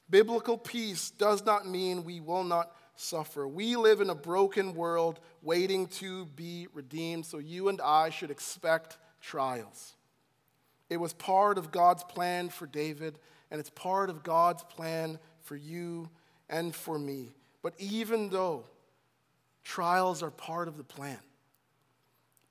Biblical 0.09 0.57
peace 0.57 1.09
does 1.11 1.45
not 1.45 1.67
mean 1.67 2.03
we 2.03 2.19
will 2.19 2.43
not 2.43 2.71
suffer. 2.95 3.47
We 3.47 3.75
live 3.75 4.01
in 4.01 4.09
a 4.09 4.15
broken 4.15 4.73
world 4.73 5.19
waiting 5.41 5.87
to 5.87 6.25
be 6.27 6.67
redeemed, 6.73 7.25
so 7.25 7.37
you 7.37 7.69
and 7.69 7.81
I 7.81 8.09
should 8.09 8.31
expect 8.31 8.97
trials. 9.25 9.95
It 10.89 10.97
was 10.97 11.13
part 11.13 11.57
of 11.57 11.71
God's 11.71 12.03
plan 12.03 12.49
for 12.49 12.67
David, 12.67 13.17
and 13.49 13.59
it's 13.59 13.71
part 13.71 14.09
of 14.09 14.23
God's 14.23 14.63
plan 14.63 15.17
for 15.41 15.55
you 15.55 16.09
and 16.47 16.75
for 16.75 16.99
me. 16.99 17.33
But 17.63 17.73
even 17.79 18.29
though 18.29 18.65
trials 19.63 20.21
are 20.21 20.29
part 20.29 20.67
of 20.67 20.77
the 20.77 20.83
plan, 20.83 21.17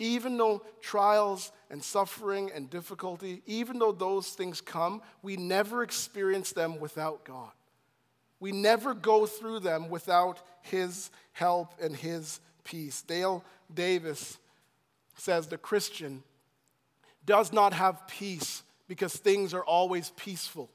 even 0.01 0.37
though 0.37 0.63
trials 0.81 1.53
and 1.71 1.83
suffering 1.83 2.51
and 2.53 2.69
difficulty, 2.69 3.43
even 3.47 3.79
though 3.79 3.93
those 3.93 4.31
things 4.31 4.61
come, 4.61 5.01
we 5.23 5.37
never 5.37 5.85
experience 5.85 6.51
them 6.51 6.81
without 6.81 7.25
God. 7.25 7.53
We 8.41 8.51
never 8.51 8.95
go 8.95 9.27
through 9.27 9.61
them 9.61 9.89
without 9.89 10.43
His 10.63 11.11
help 11.33 11.75
and 11.81 11.95
His 11.95 12.41
peace. 12.65 13.03
Dale 13.03 13.45
Davis 13.73 14.39
says 15.17 15.47
the 15.47 15.57
Christian 15.57 16.25
does 17.27 17.53
not 17.53 17.73
have 17.73 18.07
peace 18.07 18.63
because 18.89 19.15
things 19.15 19.55
are 19.55 19.65
always 19.65 20.11
peaceful. 20.11 20.71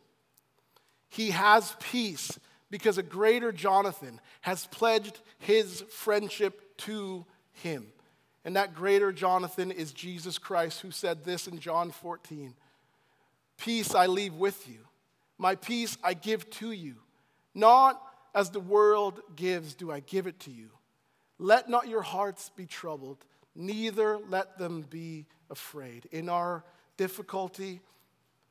He 1.10 1.32
has 1.32 1.76
peace 1.80 2.40
because 2.70 2.98
a 2.98 3.04
greater 3.04 3.52
Jonathan 3.52 4.20
has 4.42 4.68
pledged 4.68 5.20
his 5.40 5.82
friendship 5.90 6.78
to 6.78 7.26
him. 7.52 7.88
And 8.46 8.56
that 8.56 8.76
greater 8.76 9.12
Jonathan 9.12 9.72
is 9.72 9.92
Jesus 9.92 10.38
Christ, 10.38 10.82
who 10.82 10.92
said 10.92 11.26
this 11.26 11.48
in 11.48 11.60
John 11.60 11.92
14 11.92 12.54
Peace 13.58 13.94
I 13.94 14.06
leave 14.06 14.36
with 14.36 14.70
you, 14.70 14.80
my 15.38 15.56
peace 15.56 15.98
I 16.04 16.14
give 16.14 16.50
to 16.52 16.72
you. 16.72 16.96
Not 17.54 18.02
as 18.34 18.52
the 18.52 18.60
world 18.60 19.20
gives, 19.36 19.74
do 19.74 19.92
I 19.92 20.00
give 20.00 20.28
it 20.28 20.40
to 20.42 20.52
you. 20.52 20.70
Let 21.40 21.70
not 21.70 21.88
your 21.88 22.02
hearts 22.02 22.52
be 22.56 22.66
troubled, 22.66 23.26
neither 23.60 24.18
let 24.30 24.58
them 24.58 24.86
be 24.90 25.26
afraid. 25.50 26.08
In 26.12 26.30
our 26.30 26.64
difficulty, 26.98 27.82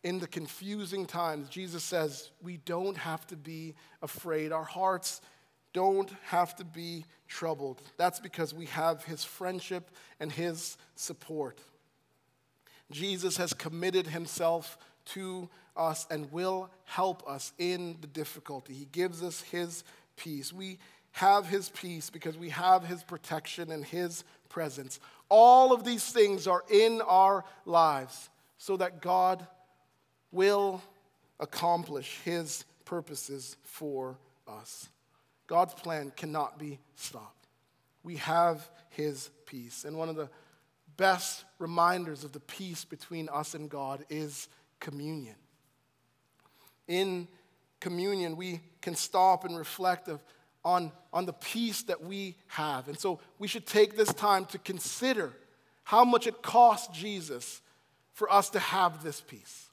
in 0.05 0.19
the 0.19 0.27
confusing 0.27 1.07
times, 1.07 1.49
Jesus 1.49 1.83
says 1.83 2.31
we 2.43 2.59
don't 2.59 2.97
have 2.97 3.27
to 3.29 3.37
be 3.37 3.75
afraid. 4.03 4.53
Our 4.53 4.65
hearts 4.65 5.21
don't 5.73 6.11
have 6.25 6.55
to 6.57 6.65
be 6.65 7.05
troubled. 7.27 7.83
That's 7.97 8.21
because 8.21 8.55
we 8.55 8.67
have 8.67 9.05
his 9.05 9.25
friendship 9.25 9.91
and 10.21 10.31
his 10.31 10.77
support. 10.95 11.61
Jesus 12.91 13.37
has 13.39 13.53
committed 13.53 14.07
himself 14.07 14.79
to 15.07 15.49
us 15.77 16.07
and 16.11 16.31
will 16.33 16.71
help 16.85 17.27
us 17.29 17.53
in 17.59 17.97
the 18.01 18.07
difficulty. 18.07 18.75
He 18.75 18.87
gives 18.87 19.23
us 19.23 19.41
his 19.43 19.85
peace. 20.17 20.53
We 20.53 20.79
have 21.13 21.47
his 21.47 21.69
peace 21.71 22.11
because 22.11 22.37
we 22.37 22.51
have 22.51 22.85
his 22.85 23.03
protection 23.03 23.71
and 23.71 23.85
his 23.85 24.25
presence. 24.49 25.01
All 25.29 25.73
of 25.73 25.85
these 25.85 26.05
things 26.11 26.47
are 26.47 26.65
in 26.71 27.01
our 27.03 27.45
lives 27.65 28.31
so 28.57 28.77
that 28.77 29.01
God 29.01 29.47
will 30.33 30.83
accomplish 31.41 32.19
his 32.25 32.65
purposes 32.85 33.57
for 33.65 34.19
us. 34.47 34.89
God's 35.47 35.75
plan 35.75 36.13
cannot 36.17 36.59
be 36.59 36.79
stopped. 36.97 37.47
We 38.03 38.17
have 38.17 38.69
his 38.91 39.31
peace. 39.47 39.85
And 39.85 39.97
one 39.97 40.09
of 40.09 40.17
the 40.17 40.29
best 40.97 41.45
reminders 41.59 42.25
of 42.25 42.33
the 42.33 42.41
peace 42.41 42.85
between 42.85 43.29
us 43.29 43.55
and 43.55 43.71
God 43.71 44.05
is 44.11 44.49
communion. 44.81 45.37
In 46.87 47.29
communion, 47.81 48.37
we 48.37 48.61
can 48.81 48.95
stop 48.95 49.45
and 49.45 49.57
reflect 49.57 50.09
of, 50.09 50.23
on, 50.65 50.93
on 51.13 51.27
the 51.27 51.33
peace 51.33 51.83
that 51.83 52.03
we 52.03 52.37
have. 52.49 52.89
And 52.89 52.99
so 52.99 53.21
we 53.39 53.49
should 53.49 53.67
take 53.67 53.97
this 53.97 54.13
time 54.13 54.45
to 54.47 54.59
consider 54.59 55.33
how 55.85 56.05
much 56.05 56.27
it 56.27 56.43
cost 56.43 56.93
Jesus 56.93 57.63
for 58.13 58.31
us 58.33 58.51
to 58.51 58.59
have 58.59 59.03
this 59.03 59.21
peace 59.21 59.69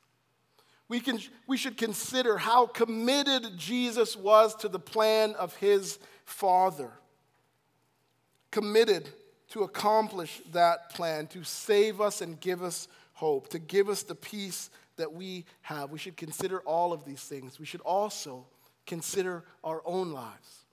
we, 0.88 1.00
can, 1.00 1.20
we 1.48 1.58
should 1.58 1.78
consider 1.78 2.38
how 2.38 2.68
committed 2.68 3.58
Jesus 3.58 4.16
was 4.16 4.56
to 4.58 4.70
the 4.70 4.80
plan 4.80 5.34
of 5.36 5.56
his 5.56 5.98
Father. 6.26 6.92
Committed 8.52 9.10
to 9.50 9.64
accomplish 9.64 10.42
that 10.52 10.92
plan, 10.92 11.28
to 11.28 11.44
save 11.44 12.02
us 12.02 12.22
and 12.22 12.40
give 12.40 12.62
us 12.62 12.88
hope, 13.14 13.50
to 13.50 13.60
give 13.60 13.90
us 13.90 14.04
the 14.04 14.16
peace 14.16 14.70
that 14.98 15.12
we 15.12 15.46
have. 15.62 15.92
We 15.92 16.00
should 16.00 16.18
consider 16.18 16.60
all 16.62 16.94
of 16.94 17.04
these 17.04 17.22
things. 17.22 17.60
We 17.60 17.66
should 17.66 17.82
also 17.82 18.46
consider 18.86 19.44
our 19.64 19.82
own 19.86 20.12
lives. 20.12 20.65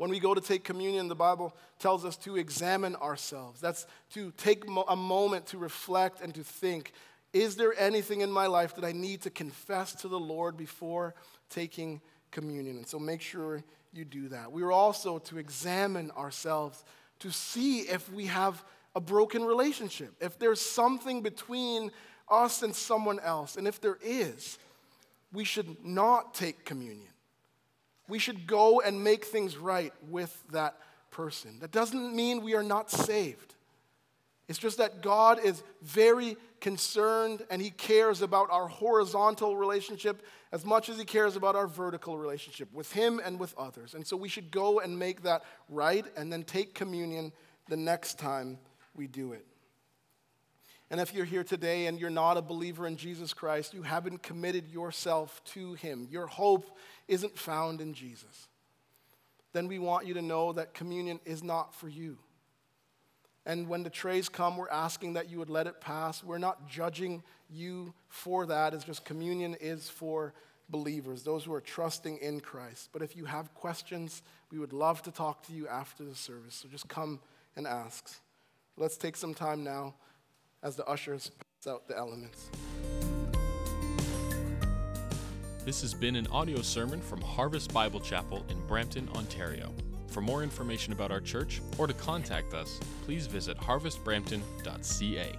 When 0.00 0.08
we 0.08 0.18
go 0.18 0.32
to 0.32 0.40
take 0.40 0.64
communion, 0.64 1.08
the 1.08 1.14
Bible 1.14 1.54
tells 1.78 2.06
us 2.06 2.16
to 2.16 2.38
examine 2.38 2.96
ourselves. 2.96 3.60
That's 3.60 3.86
to 4.14 4.32
take 4.38 4.64
a 4.88 4.96
moment 4.96 5.48
to 5.48 5.58
reflect 5.58 6.22
and 6.22 6.34
to 6.36 6.42
think 6.42 6.94
is 7.34 7.56
there 7.56 7.78
anything 7.78 8.22
in 8.22 8.32
my 8.32 8.46
life 8.46 8.74
that 8.76 8.84
I 8.84 8.92
need 8.92 9.20
to 9.20 9.30
confess 9.30 9.92
to 9.96 10.08
the 10.08 10.18
Lord 10.18 10.56
before 10.56 11.14
taking 11.50 12.00
communion? 12.30 12.78
And 12.78 12.86
so 12.86 12.98
make 12.98 13.20
sure 13.20 13.62
you 13.92 14.06
do 14.06 14.28
that. 14.28 14.50
We 14.50 14.62
are 14.62 14.72
also 14.72 15.18
to 15.18 15.36
examine 15.36 16.10
ourselves 16.12 16.82
to 17.18 17.30
see 17.30 17.80
if 17.80 18.10
we 18.10 18.24
have 18.24 18.64
a 18.94 19.02
broken 19.02 19.44
relationship, 19.44 20.14
if 20.18 20.38
there's 20.38 20.62
something 20.62 21.20
between 21.20 21.90
us 22.30 22.62
and 22.62 22.74
someone 22.74 23.20
else. 23.20 23.56
And 23.58 23.68
if 23.68 23.82
there 23.82 23.98
is, 24.02 24.58
we 25.30 25.44
should 25.44 25.84
not 25.84 26.32
take 26.32 26.64
communion. 26.64 27.09
We 28.10 28.18
should 28.18 28.46
go 28.46 28.80
and 28.80 29.02
make 29.02 29.24
things 29.24 29.56
right 29.56 29.92
with 30.10 30.42
that 30.50 30.76
person. 31.10 31.60
That 31.60 31.70
doesn't 31.70 32.14
mean 32.14 32.42
we 32.42 32.54
are 32.54 32.62
not 32.62 32.90
saved. 32.90 33.54
It's 34.48 34.58
just 34.58 34.78
that 34.78 35.00
God 35.00 35.38
is 35.38 35.62
very 35.80 36.36
concerned 36.60 37.46
and 37.50 37.62
He 37.62 37.70
cares 37.70 38.20
about 38.20 38.50
our 38.50 38.66
horizontal 38.66 39.56
relationship 39.56 40.26
as 40.50 40.64
much 40.64 40.88
as 40.88 40.98
He 40.98 41.04
cares 41.04 41.36
about 41.36 41.54
our 41.54 41.68
vertical 41.68 42.18
relationship 42.18 42.68
with 42.74 42.92
Him 42.92 43.20
and 43.24 43.38
with 43.38 43.56
others. 43.56 43.94
And 43.94 44.04
so 44.04 44.16
we 44.16 44.28
should 44.28 44.50
go 44.50 44.80
and 44.80 44.98
make 44.98 45.22
that 45.22 45.44
right 45.68 46.04
and 46.16 46.32
then 46.32 46.42
take 46.42 46.74
communion 46.74 47.32
the 47.68 47.76
next 47.76 48.18
time 48.18 48.58
we 48.96 49.06
do 49.06 49.32
it. 49.34 49.46
And 50.90 51.00
if 51.00 51.14
you're 51.14 51.24
here 51.24 51.44
today 51.44 51.86
and 51.86 52.00
you're 52.00 52.10
not 52.10 52.36
a 52.36 52.42
believer 52.42 52.86
in 52.86 52.96
Jesus 52.96 53.32
Christ, 53.32 53.74
you 53.74 53.82
haven't 53.82 54.22
committed 54.22 54.68
yourself 54.68 55.40
to 55.46 55.74
Him, 55.74 56.08
your 56.10 56.26
hope 56.26 56.76
isn't 57.06 57.38
found 57.38 57.80
in 57.80 57.94
Jesus, 57.94 58.48
then 59.52 59.68
we 59.68 59.78
want 59.78 60.06
you 60.06 60.14
to 60.14 60.22
know 60.22 60.52
that 60.52 60.74
communion 60.74 61.20
is 61.24 61.42
not 61.42 61.74
for 61.74 61.88
you. 61.88 62.18
And 63.46 63.68
when 63.68 63.82
the 63.82 63.90
trays 63.90 64.28
come, 64.28 64.56
we're 64.56 64.68
asking 64.68 65.14
that 65.14 65.30
you 65.30 65.38
would 65.38 65.48
let 65.48 65.66
it 65.66 65.80
pass. 65.80 66.22
We're 66.22 66.38
not 66.38 66.68
judging 66.68 67.22
you 67.48 67.94
for 68.08 68.46
that. 68.46 68.74
It's 68.74 68.84
just 68.84 69.04
communion 69.04 69.56
is 69.60 69.88
for 69.88 70.34
believers, 70.68 71.22
those 71.22 71.44
who 71.44 71.54
are 71.54 71.60
trusting 71.60 72.18
in 72.18 72.40
Christ. 72.40 72.90
But 72.92 73.02
if 73.02 73.16
you 73.16 73.24
have 73.24 73.52
questions, 73.54 74.22
we 74.52 74.58
would 74.58 74.72
love 74.72 75.02
to 75.02 75.10
talk 75.10 75.44
to 75.46 75.52
you 75.52 75.66
after 75.66 76.04
the 76.04 76.14
service. 76.14 76.54
So 76.54 76.68
just 76.68 76.88
come 76.88 77.18
and 77.56 77.66
ask. 77.66 78.20
Let's 78.76 78.96
take 78.96 79.16
some 79.16 79.34
time 79.34 79.64
now 79.64 79.94
as 80.62 80.76
the 80.76 80.86
ushers 80.86 81.30
pass 81.30 81.72
out 81.72 81.88
the 81.88 81.96
elements. 81.96 82.50
This 85.64 85.82
has 85.82 85.94
been 85.94 86.16
an 86.16 86.26
audio 86.28 86.62
sermon 86.62 87.00
from 87.00 87.20
Harvest 87.20 87.72
Bible 87.72 88.00
Chapel 88.00 88.44
in 88.48 88.58
Brampton, 88.66 89.08
Ontario. 89.14 89.72
For 90.08 90.20
more 90.20 90.42
information 90.42 90.92
about 90.92 91.12
our 91.12 91.20
church 91.20 91.60
or 91.78 91.86
to 91.86 91.92
contact 91.94 92.54
us, 92.54 92.80
please 93.04 93.26
visit 93.26 93.56
harvestbrampton.ca. 93.58 95.32